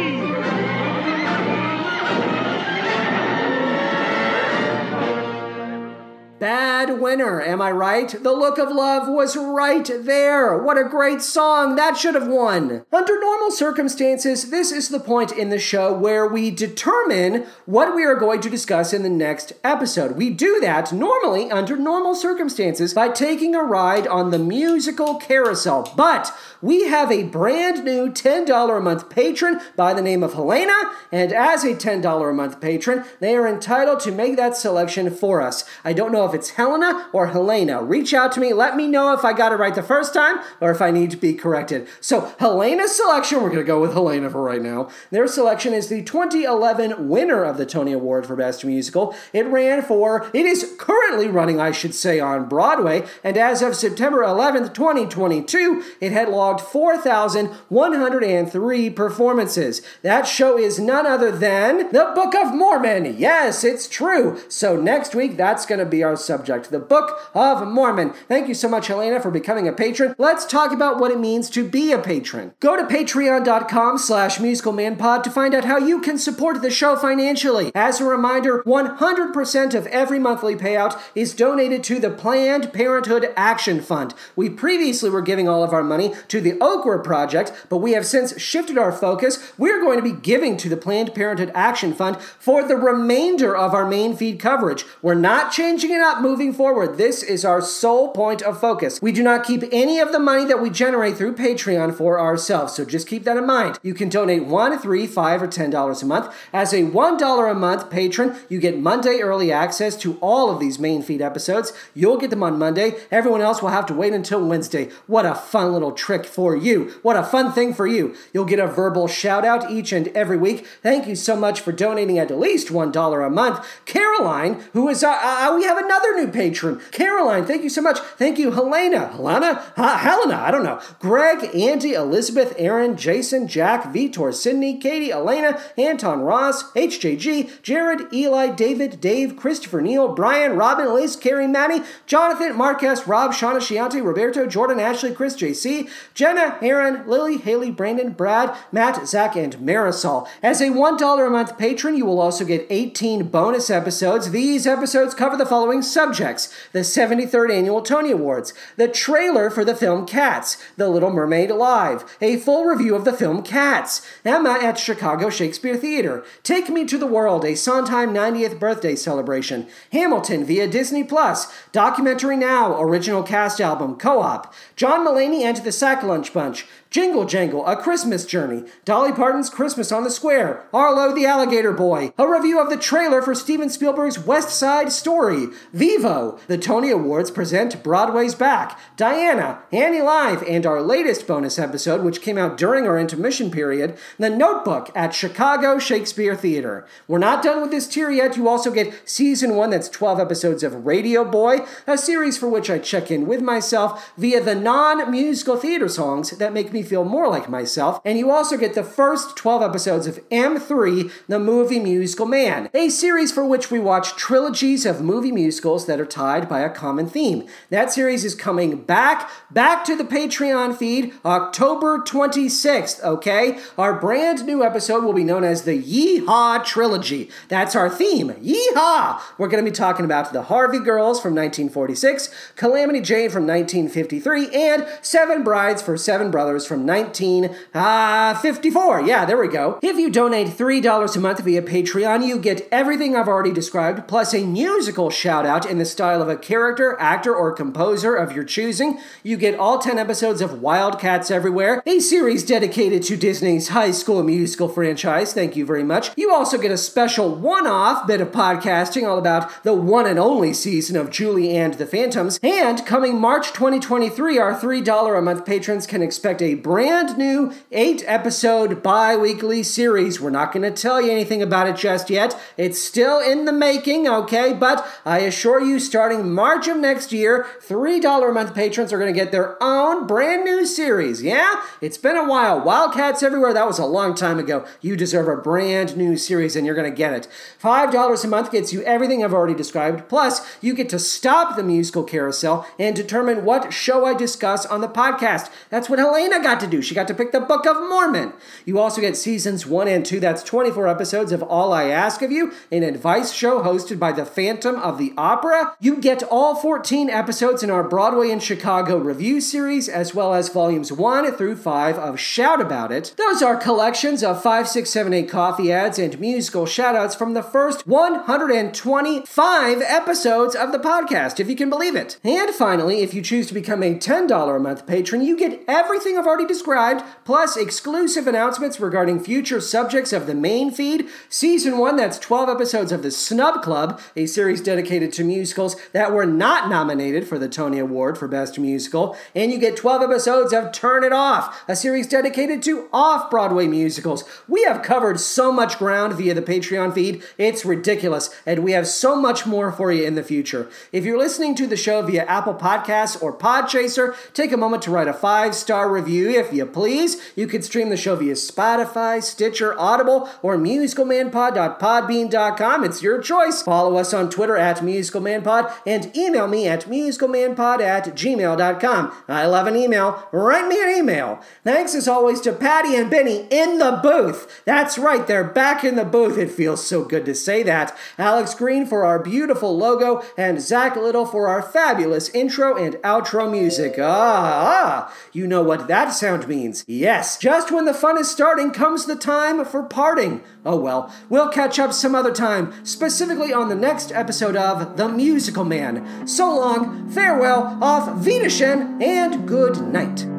Bad 6.40 7.02
winner, 7.02 7.42
am 7.42 7.64
I 7.64 7.72
right? 7.72 8.10
The 8.10 8.32
Look 8.32 8.60
of 8.60 8.70
Love 8.70 9.08
was 9.08 9.36
right 9.36 9.89
there. 10.01 10.55
What 10.55 10.78
a 10.78 10.84
great 10.84 11.24
song. 11.24 11.76
That 11.76 11.97
should 11.97 12.14
have 12.14 12.28
won. 12.28 12.86
Under 12.93 13.20
normal 13.20 13.50
circumstances, 13.50 14.51
this 14.51 14.72
is 14.72 14.89
the 14.89 15.00
point 15.00 15.32
in 15.32 15.50
the 15.50 15.58
show 15.58 15.92
where 15.92 16.28
we 16.28 16.51
determine 16.51 17.47
what 17.66 17.96
we 17.96 18.04
are 18.05 18.14
going 18.14 18.42
to 18.42 18.51
discuss 18.51 18.93
in 18.93 19.01
the 19.01 19.09
next 19.09 19.54
episode. 19.64 20.16
We 20.16 20.30
do 20.30 20.59
that 20.59 20.93
normally 20.93 21.50
under 21.50 21.76
normal 21.76 22.14
circumstances 22.14 22.93
by 22.93 23.09
taking 23.09 23.55
a 23.55 23.64
ride 23.64 24.05
on 24.05 24.30
the 24.30 24.38
musical 24.38 25.16
carousel. 25.16 25.92
But 25.97 26.32
we 26.62 26.88
have 26.88 27.12
a 27.12 27.24
brand 27.24 27.84
new 27.84 28.09
$10 28.09 28.78
a 28.78 28.80
month 28.80 29.09
patron 29.09 29.59
by 29.76 29.96
the 29.96 30.04
name 30.04 30.22
of 30.22 30.34
Helena, 30.34 30.92
and 31.12 31.34
as 31.34 31.64
a 31.64 31.74
$10 31.74 32.30
a 32.30 32.34
month 32.34 32.62
patron, 32.62 33.05
they 33.20 33.36
are 33.36 33.47
entitled 33.47 34.01
to 34.01 34.12
make 34.12 34.36
that 34.36 34.55
selection 34.55 35.09
for 35.09 35.42
us. 35.42 35.64
I 35.84 35.93
don't 35.93 36.12
know 36.12 36.26
if 36.28 36.33
it's 36.33 36.51
Helena 36.51 37.09
or 37.13 37.28
Helena. 37.28 37.82
Reach 37.82 38.13
out 38.13 38.32
to 38.33 38.39
me, 38.39 38.54
let 38.54 38.75
me 38.75 38.87
know 38.87 39.13
if 39.13 39.25
I 39.25 39.33
got 39.33 39.51
it 39.51 39.55
right 39.55 39.74
the 39.74 39.82
first 39.82 40.13
time 40.13 40.39
or 40.62 40.70
if 40.71 40.82
I 40.82 40.91
need 40.91 41.09
to 41.12 41.17
be 41.17 41.33
corrected. 41.33 41.87
So, 42.01 42.33
Helena's 42.39 42.95
selection, 42.95 43.41
we're 43.41 43.49
going 43.49 43.59
to 43.59 43.66
go 43.66 43.82
with 43.82 43.93
Helena 43.93 44.29
for 44.29 44.41
right 44.41 44.62
now. 44.62 44.89
Their 45.12 45.28
selection 45.28 45.74
is 45.74 45.87
the 45.87 46.04
2011 46.04 47.08
winner 47.08 47.43
of 47.43 47.58
the 47.58 47.66
Tony 47.66 47.93
Award 47.93 48.25
for 48.25 48.36
Best 48.36 48.66
Musical. 48.66 49.16
It 49.33 49.45
ran 49.47 49.82
for, 49.82 50.29
it 50.33 50.45
is 50.45 50.75
currently 50.78 51.28
running, 51.28 51.59
I 51.59 51.71
should 51.71 51.95
say, 51.95 52.20
on 52.20 52.49
Broadway, 52.49 53.05
and 53.24 53.37
as 53.37 53.62
of 53.62 53.75
September 53.75 54.24
11th, 54.24 54.74
2022, 54.74 55.83
it 56.01 56.12
had 56.12 56.29
logged 56.29 56.62
4,103 56.62 58.89
performances. 58.89 59.83
That 60.01 60.28
show 60.28 60.58
is 60.58 60.79
none 60.79 61.05
other 61.05 61.32
than 61.32 61.91
The 61.91 62.12
Book 62.16 62.33
of 62.36 62.54
Mormon. 62.54 63.16
Yes, 63.17 63.63
it's 63.63 63.87
true. 63.87 64.41
So 64.49 64.75
next 64.75 65.16
week, 65.16 65.37
that's 65.37 65.66
going 65.66 65.79
to 65.79 65.86
be 65.86 66.04
our 66.04 66.17
subject, 66.20 66.72
The 66.72 66.80
Book 66.80 67.20
of 67.34 67.68
Mormon. 67.68 68.12
Thank 68.28 68.48
you 68.48 68.54
so 68.54 68.68
much, 68.68 68.88
Helena, 68.88 69.20
for 69.20 69.32
becoming 69.32 69.68
a 69.68 69.74
patron. 69.74 70.16
Let's 70.18 70.46
talk 70.46 70.72
about 70.72 71.00
what 71.00 71.12
it 71.12 71.20
means 71.20 71.50
to 71.52 71.68
be 71.68 71.92
a 71.92 72.00
patron. 72.00 72.54
Go 72.60 72.76
to 72.76 72.84
patreon.com 72.84 73.98
slash 73.98 74.38
musicalmanpod 74.38 75.24
to 75.24 75.32
find 75.32 75.54
out 75.54 75.66
how 75.66 75.78
you 75.78 76.02
can 76.02 76.18
support 76.18 76.62
the 76.62 76.72
show 76.72 76.96
financially. 76.96 77.72
As 77.76 78.00
a 78.00 78.06
reminder, 78.06 78.64
100% 78.64 79.74
of 79.74 79.88
every 79.88 80.20
monthly 80.20 80.56
payout 80.56 81.00
is 81.16 81.34
donated 81.34 81.84
to 81.86 82.00
the 82.00 82.10
Planned 82.10 82.74
Parenthood 82.74 83.34
Action 83.36 83.82
Fund. 83.82 84.14
We 84.36 84.50
previously 84.50 85.10
were 85.10 85.22
giving 85.22 85.48
all 85.48 85.64
of 85.64 85.74
our 85.74 85.84
money 85.84 86.14
to 86.28 86.42
the 86.42 86.58
Okra 86.60 87.04
Project, 87.04 87.52
but 87.70 87.78
we 87.78 87.92
have 87.94 88.06
since 88.06 88.39
shifted 88.39 88.78
our 88.78 88.92
focus. 88.92 89.54
We're 89.58 89.82
going 89.82 89.98
to 89.98 90.04
be 90.04 90.20
giving 90.20 90.58
to 90.58 90.70
the 90.70 90.78
Planned 90.78 91.14
Parenthood 91.14 91.52
Action 91.54 91.94
Fund 91.94 92.18
for 92.20 92.68
the 92.68 92.76
remainder 92.76 93.56
of 93.56 93.74
our 93.74 93.88
main 93.88 94.16
feed 94.16 94.39
coverage. 94.39 94.86
We're 95.02 95.16
not 95.16 95.52
changing 95.52 95.92
it 95.92 96.02
up 96.08 96.21
moving 96.21 96.54
forward. 96.54 96.97
This 96.97 97.21
is 97.21 97.43
our 97.43 97.62
sole 97.62 98.12
point 98.12 98.42
of 98.42 98.59
focus. 98.62 99.01
We 99.01 99.12
do 99.12 99.21
not 99.21 99.46
keep 99.46 99.62
any 99.74 100.00
of 100.00 100.13
the 100.13 100.20
money 100.20 100.46
that 100.46 100.62
we 100.62 100.70
generate 100.70 101.17
through 101.17 101.36
Patreon 101.36 101.97
for 101.97 102.17
ourselves, 102.17 102.74
so 102.74 102.86
just 102.86 103.08
keep 103.08 103.25
that 103.25 103.36
in 103.36 103.46
mind. 103.46 103.78
You 103.84 103.93
can 103.93 104.08
donate 104.08 104.46
one, 104.46 104.79
three, 104.79 105.05
five, 105.05 105.42
or 105.42 105.47
ten 105.47 105.70
dollars 105.70 106.01
a 106.01 106.05
month. 106.05 106.34
As 106.54 106.74
a 106.74 106.86
one 106.86 107.17
dollar 107.17 107.47
a 107.47 107.54
month 107.54 107.89
patron, 107.89 108.38
you 108.47 108.58
get 108.58 108.79
Monday 108.79 109.20
early 109.20 109.51
access 109.51 109.97
to 109.97 110.17
all 110.21 110.50
of 110.50 110.62
these 110.62 110.79
main 110.79 111.04
feed 111.04 111.21
episodes. 111.21 111.74
You'll 111.93 112.17
get 112.17 112.29
them 112.29 112.43
on 112.43 112.58
Monday. 112.58 112.93
Everyone 113.12 113.42
else 113.42 113.62
will 113.62 113.70
have 113.70 113.86
to 113.88 113.93
wait 113.93 114.13
until 114.13 114.47
Wednesday. 114.47 114.89
What 115.08 115.25
a 115.25 115.36
fun 115.36 115.74
little 115.74 115.92
trick 115.92 116.25
for 116.25 116.55
you. 116.55 116.96
What 117.01 117.17
a 117.17 117.24
fun 117.24 117.51
thing 117.51 117.74
for 117.74 117.86
you. 117.86 118.16
You'll 118.34 118.46
get 118.46 118.59
a 118.59 118.67
verbal 118.67 119.09
shout 119.09 119.43
out 119.43 119.70
each 119.70 119.92
and 119.92 120.08
every 120.09 120.38
week. 120.38 120.66
Thank 120.82 121.05
you 121.05 121.16
so 121.16 121.36
much 121.36 121.59
for 121.59 121.74
donating 121.74 122.17
at 122.17 122.32
least 122.32 122.70
$1 122.70 123.28
a 123.28 123.29
month. 123.29 123.66
Caroline, 123.86 124.63
who 124.71 124.88
is, 124.88 125.04
uh, 125.04 125.09
uh, 125.09 125.54
we 125.54 125.66
have 125.66 125.78
another 125.78 125.96
new 126.17 126.32
patron. 126.32 126.82
Caroline, 126.91 127.45
thank 127.45 127.63
you 127.63 127.69
so 127.69 127.82
much. 127.82 127.99
Thank 127.99 128.37
you, 128.39 128.51
Helena. 128.51 129.07
Helena? 129.07 129.63
Helena, 129.75 130.36
I 130.36 130.51
don't 130.51 130.63
know. 130.63 130.82
Greg, 130.99 131.55
Andy, 131.55 131.93
Elizabeth, 131.93 132.53
Aaron, 132.57 132.97
Jason, 132.97 133.47
Jack, 133.47 133.93
Vitor, 133.93 134.33
Sydney, 134.33 134.78
Katie, 134.78 135.11
Elena, 135.11 135.61
Anton 135.78 136.21
Ross, 136.21 136.71
HJG, 136.74 137.61
Jared, 137.61 138.11
Eli, 138.13 138.49
David, 138.49 138.99
Dave, 138.99 139.36
Christopher, 139.36 139.82
Neil, 139.82 140.09
Brian, 140.09 140.55
Robin, 140.55 140.93
Liz, 140.93 141.15
Carrie, 141.15 141.47
Manny, 141.47 141.82
Jonathan, 142.05 142.55
Marquez, 142.57 143.07
Rob, 143.07 143.32
Shauna, 143.32 143.57
Shiante, 143.57 144.03
Roberto, 144.03 144.47
Jordan, 144.47 144.79
Ashley, 144.79 145.13
Chris, 145.13 145.36
JC, 145.36 145.89
Jenna, 146.13 146.57
Aaron, 146.61 147.07
Lily, 147.07 147.37
Haley, 147.37 147.71
Brandon, 147.71 148.11
Brad, 148.11 148.55
Matt, 148.71 149.07
Zach, 149.07 149.36
and 149.36 149.55
Marisol. 149.57 150.28
As 150.41 150.61
a 150.61 150.69
$1 150.69 151.28
a 151.28 151.29
month 151.29 151.57
patron, 151.57 151.95
you 151.95 152.05
will 152.05 152.19
also 152.19 152.43
get 152.45 152.65
18 152.69 153.28
bonus 153.28 153.69
episodes. 153.69 154.32
These 154.32 154.65
episodes 154.65 155.13
cover 155.13 155.37
the 155.37 155.45
following 155.45 155.82
subjects 155.88 156.54
the 156.72 156.80
73rd 156.80 157.51
Annual 157.51 157.82
Tony 157.82 158.12
Awards, 158.12 158.54
the 158.76 158.88
trailer 158.88 159.50
for 159.50 159.66
the 159.66 159.76
film 159.76 160.05
Cats, 160.05 160.58
The 160.76 160.89
Little 160.89 161.09
Mermaid 161.09 161.51
Live, 161.51 162.18
a 162.22 162.38
full 162.38 162.66
review 162.66 162.96
of 162.96 163.05
the 163.05 163.14
film 163.14 163.42
Cats, 163.43 164.05
Emma 164.24 164.59
at 164.62 164.78
Chicago 164.78 165.30
Shakespeare 165.30 165.78
Theater, 165.78 166.24
Take 166.43 166.70
Me 166.70 166.86
to 166.86 166.97
the 166.97 167.08
World, 167.08 167.46
a 167.46 167.55
Sondheim 167.55 168.14
90th 168.14 168.59
birthday 168.59 168.96
celebration, 168.96 169.68
Hamilton 169.92 170.46
via 170.46 170.68
Disney 170.68 171.04
Plus, 171.04 171.51
Documentary 171.72 172.38
Now, 172.38 172.80
original 172.82 173.24
cast 173.24 173.59
album, 173.59 173.97
Co 173.97 174.22
op, 174.22 174.54
John 174.76 175.05
Mulaney 175.05 175.42
and 175.42 175.58
the 175.58 175.72
Sack 175.72 176.04
Lunch 176.04 176.34
Bunch, 176.34 176.66
Jingle 176.89 177.26
Jangle, 177.26 177.66
A 177.68 177.76
Christmas 177.76 178.26
Journey, 178.26 178.64
Dolly 178.86 179.12
Parton's 179.12 179.50
Christmas 179.50 179.92
on 179.92 180.04
the 180.04 180.12
Square, 180.12 180.64
Arlo 180.74 181.14
the 181.14 181.26
Alligator 181.26 181.74
Boy, 181.74 182.14
a 182.18 182.28
review 182.28 182.59
of 182.59 182.70
the 182.70 182.78
trailer 182.78 183.22
for 183.22 183.36
Steven 183.36 183.70
Spielberg's 183.70 184.20
West 184.20 184.50
Side 184.50 184.92
Story, 184.92 185.47
Vivo, 185.78 186.39
the 186.47 186.58
Tony 186.58 186.89
Awards 186.89 187.29
present 187.29 187.83
Broadway's 187.83 188.33
Back, 188.33 188.79
Diana, 188.95 189.59
Annie 189.71 190.01
Live, 190.01 190.41
and 190.47 190.66
our 190.66 190.82
latest 190.82 191.28
bonus 191.28 191.59
episode, 191.59 192.01
which 192.04 192.24
came 192.24 192.36
out 192.36 192.58
during 192.58 192.87
our 192.87 192.97
intermission 192.97 193.51
period, 193.51 193.95
The 194.17 194.32
Notebook 194.32 194.89
at 194.95 195.13
Chicago 195.13 195.78
Shakespeare 195.78 196.36
Theater. 196.36 196.87
We're 197.08 197.20
not 197.20 197.43
done 197.43 197.62
with 197.62 197.70
this 197.70 197.87
tier 197.87 198.09
yet. 198.09 198.37
You 198.37 198.49
also 198.49 198.71
get 198.71 199.08
season 199.08 199.55
one, 199.55 199.70
that's 199.70 199.87
12 199.87 200.20
episodes 200.20 200.63
of 200.63 200.87
Radio 200.87 201.24
Boy, 201.24 201.59
a 201.86 201.95
series 201.95 202.39
for 202.39 202.49
which 202.49 202.71
I 202.71 202.79
check 202.79 203.12
in 203.12 203.28
with 203.28 203.43
myself 203.43 204.12
via 204.17 204.41
the 204.41 204.55
non 204.55 205.12
musical 205.12 205.58
theater 205.58 205.89
songs 205.89 206.32
that 206.32 206.54
make 206.54 206.74
me 206.74 206.82
feel 206.82 207.05
more 207.05 207.29
like 207.29 207.51
myself. 207.51 208.01
And 208.04 208.17
you 208.17 208.32
also 208.32 208.58
get 208.58 208.74
the 208.74 208.83
first 208.83 209.36
12 209.36 209.62
episodes 209.62 210.08
of 210.08 210.28
M3, 210.29 211.12
the 211.28 211.37
movie 211.37 211.79
musical 211.79 212.25
man, 212.25 212.67
a 212.74 212.89
series 212.89 213.32
for 213.32 213.45
which 213.45 213.70
we 213.70 213.78
watch 213.79 214.16
trilogies 214.16 214.83
of 214.83 215.04
movie 215.04 215.32
musicals 215.32 215.67
that 215.68 216.00
are 216.00 216.06
tied 216.06 216.48
by 216.48 216.62
a 216.62 216.70
common 216.70 217.10
theme. 217.10 217.46
That 217.70 217.92
series 217.92 218.24
is 218.24 218.36
coming 218.36 218.84
back, 218.84 219.30
back 219.52 219.84
to 219.86 219.96
the 219.96 220.06
Patreon 220.06 220.78
feed 220.78 221.14
October 221.26 222.00
26th, 222.00 223.04
okay? 223.04 223.60
Our 223.78 224.00
brand 224.00 224.46
new 224.46 224.64
episode 224.64 225.04
will 225.04 225.14
be 225.14 225.26
known 225.26 225.44
as 225.44 225.64
the 225.64 225.82
Yeehaw 225.82 226.64
Trilogy. 226.64 227.30
That's 227.50 227.76
our 227.76 227.89
theme. 227.89 228.30
Yeehaw! 228.30 229.20
We're 229.38 229.50
going 229.50 229.64
to 229.64 229.70
be 229.70 229.76
talking 229.76 230.06
about 230.06 230.32
the 230.32 230.44
Harvey 230.44 230.80
Girls 230.80 231.22
from 231.22 231.36
1946, 231.36 232.54
Calamity 232.56 233.02
Jane 233.02 233.30
from 233.30 233.46
1953, 233.46 234.50
and 234.54 234.88
Seven 235.02 235.44
Brides 235.44 235.82
for 235.82 235.98
Seven 235.98 236.32
Brothers 236.32 236.66
from 236.66 236.86
1954. 236.86 239.00
Uh, 239.00 239.06
yeah, 239.06 239.26
there 239.26 239.38
we 239.38 239.50
go. 239.50 239.80
If 239.82 239.98
you 239.98 240.10
donate 240.10 240.48
$3 240.48 241.16
a 241.16 241.20
month 241.20 241.42
via 241.42 241.62
Patreon, 241.62 242.26
you 242.26 242.39
get 242.39 242.68
everything 242.72 243.16
I've 243.16 243.28
already 243.28 243.52
described, 243.52 244.08
plus 244.08 244.34
a 244.34 244.46
musical 244.46 245.10
shout 245.10 245.46
out 245.46 245.57
in 245.66 245.78
the 245.78 245.86
style 245.86 246.21
of 246.21 246.29
a 246.29 246.36
character, 246.36 246.96
actor, 247.00 247.36
or 247.36 247.51
composer 247.51 248.16
of 248.16 248.32
your 248.32 248.43
choosing. 248.43 249.00
You 249.24 249.38
get 249.38 249.58
all 249.58 249.79
10 249.79 249.97
episodes 249.97 250.42
of 250.42 250.62
Wildcats 250.62 251.32
Everywhere, 251.32 251.82
a 251.86 252.00
series 252.00 252.43
dedicated 252.43 253.04
to 253.04 253.17
Disney's 253.17 253.70
high 253.70 253.92
school 253.92 254.24
musical 254.24 254.70
franchise. 254.70 255.34
Thank 255.34 255.55
you 255.55 255.66
very 255.66 255.84
much. 255.84 256.12
You 256.17 256.34
also 256.34 256.58
get 256.58 256.71
a 256.71 256.78
special 256.78 257.34
one 257.34 257.67
off 257.67 258.05
bit 258.08 258.21
of 258.21 258.32
podcasting 258.32 259.08
all 259.08 259.17
about 259.17 259.63
the 259.63 259.74
one 259.74 260.05
and 260.05 260.20
only 260.20 260.54
season 260.54 260.97
of 260.97 261.09
Julie 261.09 261.55
and 261.55 261.75
the 261.75 261.86
Phantoms. 261.86 262.39
And 262.43 262.86
coming 262.86 263.20
March 263.20 263.54
2023, 263.54 264.38
our 264.38 264.54
$3 264.59 265.17
a 265.17 265.21
month 265.21 265.46
patrons 265.46 265.88
can 265.88 266.01
expect 266.01 266.42
a 266.42 266.55
brand 266.55 267.17
new 267.17 267.54
eight 267.71 268.04
episode 268.05 268.84
bi 268.84 269.16
weekly 269.16 269.63
series. 269.63 270.20
We're 270.20 270.29
not 270.29 270.51
going 270.51 270.63
to 270.63 270.82
tell 270.82 271.01
you 271.01 271.12
anything 271.12 271.42
about 271.42 271.67
it 271.67 271.75
just 271.75 272.09
yet. 272.09 272.38
It's 272.58 272.82
still 272.82 273.20
in 273.20 273.46
the 273.46 273.54
making, 273.54 274.08
okay? 274.08 274.54
But 274.54 274.86
I 275.05 275.20
assure 275.20 275.37
you, 275.62 275.80
starting 275.80 276.34
March 276.34 276.68
of 276.68 276.78
next 276.78 277.12
year, 277.12 277.46
$3 277.62 278.30
a 278.30 278.34
month 278.34 278.55
patrons 278.55 278.92
are 278.92 278.97
going 278.97 279.14
to 279.14 279.20
get 279.20 279.32
their 279.32 279.62
own 279.62 280.08
brand 280.08 280.43
new 280.43 280.66
series. 280.66 281.22
Yeah? 281.22 281.64
It's 281.82 281.97
been 281.97 282.16
a 282.16 282.28
while. 282.28 282.59
Wildcats 282.59 283.24
Everywhere, 283.24 283.54
that 283.54 283.68
was 283.68 283.80
a 283.80 283.86
long 283.86 284.16
time 284.16 284.39
ago. 284.39 284.66
You 284.82 284.96
deserve 284.96 285.28
a 285.28 285.42
brand 285.42 285.97
new 285.97 286.18
series 286.18 286.55
and 286.55 286.66
you're 286.66 286.76
going 286.76 286.89
to 286.89 286.96
get 286.96 287.14
it. 287.14 287.28
$5 287.62 288.24
a 288.24 288.28
month 288.28 288.51
gets 288.51 288.74
you 288.74 288.82
everything 288.84 289.24
I've 289.24 289.34
already 289.34 289.54
described. 289.55 290.08
Plus, 290.09 290.42
you 290.62 290.74
get 290.74 290.89
to 290.89 291.00
stop 291.00 291.55
the 291.55 291.64
musical 291.64 292.04
carousel 292.04 292.68
and 292.80 292.96
determine 292.96 293.46
what 293.46 293.74
show 293.74 294.05
I 294.05 294.14
discuss 294.14 294.66
on 294.66 294.82
the 294.82 294.88
podcast. 294.88 295.50
That's 295.70 295.89
what 295.89 296.00
Helena 296.00 296.42
got 296.42 296.59
to 296.62 296.68
do. 296.68 296.82
She 296.82 296.96
got 296.96 297.08
to 297.09 297.14
pick 297.14 297.32
the 297.32 297.39
Book 297.39 297.66
of 297.66 297.78
Mormon. 297.78 298.34
You 298.66 298.80
also 298.80 299.01
get 299.01 299.18
seasons 299.18 299.66
one 299.66 299.88
and 299.88 300.05
two, 300.05 300.20
that's 300.20 300.43
24 300.43 300.88
episodes 300.88 301.32
of 301.32 301.43
All 301.43 301.74
I 301.74 301.86
Ask 301.86 302.22
of 302.22 302.32
You, 302.32 302.54
an 302.72 302.84
advice 302.84 303.32
show 303.32 303.62
hosted 303.62 304.00
by 304.00 304.12
the 304.12 304.26
Phantom 304.26 304.76
of 304.76 304.97
the 304.97 305.14
Opera. 305.28 305.75
You 305.82 305.97
get 305.97 306.24
all 306.24 306.55
14 306.55 307.09
episodes 307.09 307.62
in 307.62 307.70
our 307.70 307.83
Broadway 307.83 308.29
in 308.29 308.39
Chicago 308.39 308.97
review 308.97 309.41
series, 309.41 309.89
as 309.89 310.16
well 310.16 310.33
as 310.33 310.47
volumes 310.47 310.89
one 310.89 311.29
through 311.33 311.58
five 311.58 311.97
of 311.97 312.17
Shout 312.17 312.62
About 312.62 312.93
It. 312.93 313.13
Those 313.17 313.41
are 313.41 313.58
collections 313.58 314.24
of 314.24 314.41
5, 314.41 314.70
6, 314.70 314.89
7, 314.89 315.12
8 315.12 315.29
coffee 315.29 315.70
ads 315.70 315.99
and 315.99 316.17
musical 316.17 316.66
shoutouts 316.66 317.17
from 317.17 317.33
the 317.33 317.43
first 317.43 317.86
125 317.86 319.82
episodes 319.82 320.55
of 320.55 320.71
the 320.71 320.79
podcast, 320.79 321.41
if 321.41 321.49
you 321.49 321.58
can 321.58 321.70
believe 321.70 321.97
it. 321.97 322.17
And 322.24 322.51
finally, 322.51 323.01
if 323.01 323.13
you 323.13 323.21
choose 323.21 323.47
to 323.47 323.54
become 323.54 323.83
a 323.83 323.95
$10 323.95 324.55
a 324.55 324.59
month 324.59 324.87
patron, 324.87 325.21
you 325.21 325.37
get 325.37 325.62
everything 325.67 326.17
I've 326.17 326.25
already 326.25 326.47
described, 326.47 327.04
plus 327.25 327.58
exclusive 327.58 328.28
announcements 328.28 328.79
regarding 328.79 329.20
future 329.20 329.59
subjects 329.59 330.13
of 330.13 330.25
the 330.25 330.36
main 330.36 330.71
feed. 330.71 331.09
Season 331.28 331.78
1, 331.78 331.97
that's 331.97 332.17
12 332.17 332.47
episodes 332.47 332.93
of 332.93 333.04
The 333.04 333.12
Snub 333.12 333.62
Club, 333.62 333.99
a 334.16 334.25
series 334.25 334.62
dedicated 334.62 335.17
to 335.18 335.24
musicals 335.24 335.76
that 335.92 336.12
were 336.12 336.26
not 336.26 336.70
nominated 336.70 337.28
for 337.28 337.38
the 337.38 337.50
Tony 337.50 337.80
Award 337.80 338.18
for 338.18 338.28
Best 338.28 338.58
Musical. 338.58 339.18
And 339.36 339.52
you 339.52 339.58
get 339.58 339.76
12 339.76 340.04
episodes 340.04 340.54
of 340.54 340.72
Turn 340.72 341.04
It 341.04 341.12
Off, 341.12 341.64
a 341.68 341.76
series 341.76 342.08
dedicated 342.08 342.64
to 342.64 342.88
off 342.94 343.30
Broadway 343.30 343.68
musicals. 343.68 344.24
We 344.48 344.64
have 344.64 344.82
covered 344.82 345.20
so 345.20 345.52
much 345.52 345.78
ground 345.78 346.14
via 346.14 346.34
the 346.34 346.42
Patreon 346.42 346.94
feed, 346.94 347.24
it's 347.38 347.66
ridiculous, 347.66 348.30
and 348.46 348.64
we 348.64 348.72
have 348.72 348.88
so 348.88 349.20
much 349.20 349.46
more 349.46 349.72
for 349.72 349.92
you 349.92 350.06
in 350.06 350.16
the 350.16 350.24
future. 350.24 350.70
If 350.92 351.04
you're 351.04 351.18
listening 351.18 351.56
to 351.56 351.68
the 351.68 351.76
show 351.76 352.02
via 352.02 352.24
Apple 352.26 352.54
Podcasts 352.54 353.22
or 353.22 353.38
Podchaser, 353.38 354.16
take 354.34 354.52
a 354.52 354.58
moment 354.58 354.84
to 354.84 354.92
write 354.92 355.08
a 355.08 355.14
five 355.14 355.56
star 355.56 355.92
review 355.92 356.30
if 356.30 356.54
you 356.54 356.66
please. 356.66 357.18
You 357.36 357.48
can 357.48 357.62
stream 357.62 357.89
the 357.89 357.98
show 357.98 358.16
via 358.16 358.34
Spotify, 358.34 359.22
Stitcher, 359.22 359.78
Audible, 359.80 360.30
or 360.42 360.58
musicalmanpod.podbean.com. 360.58 362.84
It's 362.84 363.02
your 363.02 363.22
choice. 363.22 363.64
Follow 363.64 363.98
us 363.98 364.14
on 364.14 364.30
Twitter 364.30 364.56
at 364.56 364.78
musicalmanpod 365.09 365.74
and 365.86 366.16
email 366.16 366.47
me 366.47 366.67
at 366.67 366.86
musicalmanpod 366.86 367.82
at 367.82 368.05
gmail.com. 368.16 369.13
I 369.28 369.46
love 369.46 369.67
an 369.67 369.75
email. 369.75 370.28
Write 370.32 370.67
me 370.67 370.82
an 370.82 370.89
email. 370.89 371.39
Thanks 371.63 371.96
as 371.96 372.08
always 372.08 372.42
to 372.42 372.54
Patty 372.54 372.96
and 372.96 373.09
Benny 373.09 373.47
in 373.50 373.78
the 373.78 374.00
booth. 374.01 374.63
That's 374.66 374.97
right, 374.97 375.25
they're 375.25 375.43
back 375.43 375.84
in 375.84 375.96
the 375.96 376.05
booth. 376.05 376.38
It 376.38 376.51
feels 376.51 376.86
so 376.86 377.04
good 377.04 377.25
to 377.25 377.36
say 377.36 377.63
that. 377.63 377.97
Alex 378.17 378.54
Green 378.54 378.86
for 378.86 379.05
our 379.05 379.20
beautiful 379.20 379.78
logo, 379.78 380.24
and 380.38 380.62
Zach 380.62 380.96
Little 380.96 381.25
for 381.25 381.47
our 381.47 381.62
fabulous 381.62 382.29
intro 382.29 382.75
and 382.75 382.96
outro 382.96 383.50
music. 383.50 383.96
Ah, 384.00 385.08
ah, 385.08 385.16
you 385.32 385.47
know 385.47 385.62
what 385.62 385.88
that 385.88 386.09
sound 386.09 386.47
means. 386.47 386.84
Yes, 386.88 387.38
just 387.38 387.71
when 387.71 387.86
the 387.86 387.93
fun 387.93 388.17
is 388.17 388.29
starting 388.29 388.71
comes 388.71 389.05
the 389.05 389.16
time 389.16 389.63
for 389.66 389.84
parting. 389.84 390.42
Oh 390.66 390.78
well, 390.78 391.13
we'll 391.29 391.50
catch 391.50 391.79
up 391.79 391.93
some 391.93 392.16
other 392.16 392.34
time, 392.34 392.74
specifically 392.86 393.54
on 393.54 393.70
the 393.70 393.75
next 393.75 394.12
episode 394.12 394.55
of 394.55 394.96
The 394.97 395.07
Musical 395.07 395.63
Man. 395.63 396.28
So 396.28 396.53
long, 396.55 397.07
farewell, 397.09 397.78
off 397.82 398.25
Wiedersehen, 398.25 399.01
and 399.01 399.47
good 399.47 399.79
night. 399.93 400.37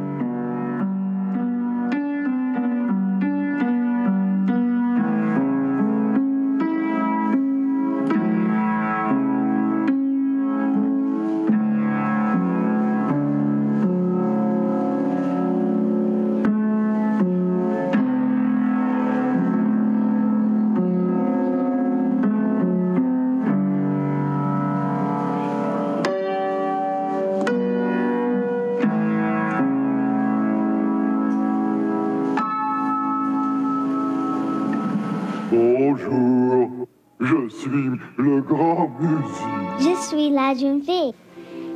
Le 38.39 38.43
grand 38.43 38.90
musique. 39.01 39.81
Je 39.81 39.94
suis 40.06 40.31
la 40.31 40.55
jeune 40.55 40.82
fille. 40.82 41.15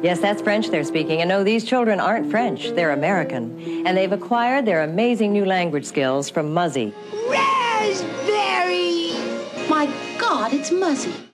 Yes, 0.03 0.21
that's 0.21 0.43
French 0.43 0.69
they're 0.71 0.85
speaking. 0.85 1.21
And 1.21 1.29
no, 1.29 1.45
these 1.45 1.65
children 1.65 2.01
aren't 2.01 2.31
French. 2.31 2.71
They're 2.71 2.91
American. 2.91 3.87
And 3.87 3.97
they've 3.97 4.13
acquired 4.13 4.67
their 4.67 4.83
amazing 4.83 5.33
new 5.33 5.45
language 5.45 5.85
skills 5.85 6.29
from 6.29 6.53
Muzzy. 6.53 6.93
Raspberry! 7.29 9.13
My 9.69 9.89
God, 10.19 10.53
it's 10.53 10.71
Muzzy. 10.73 11.32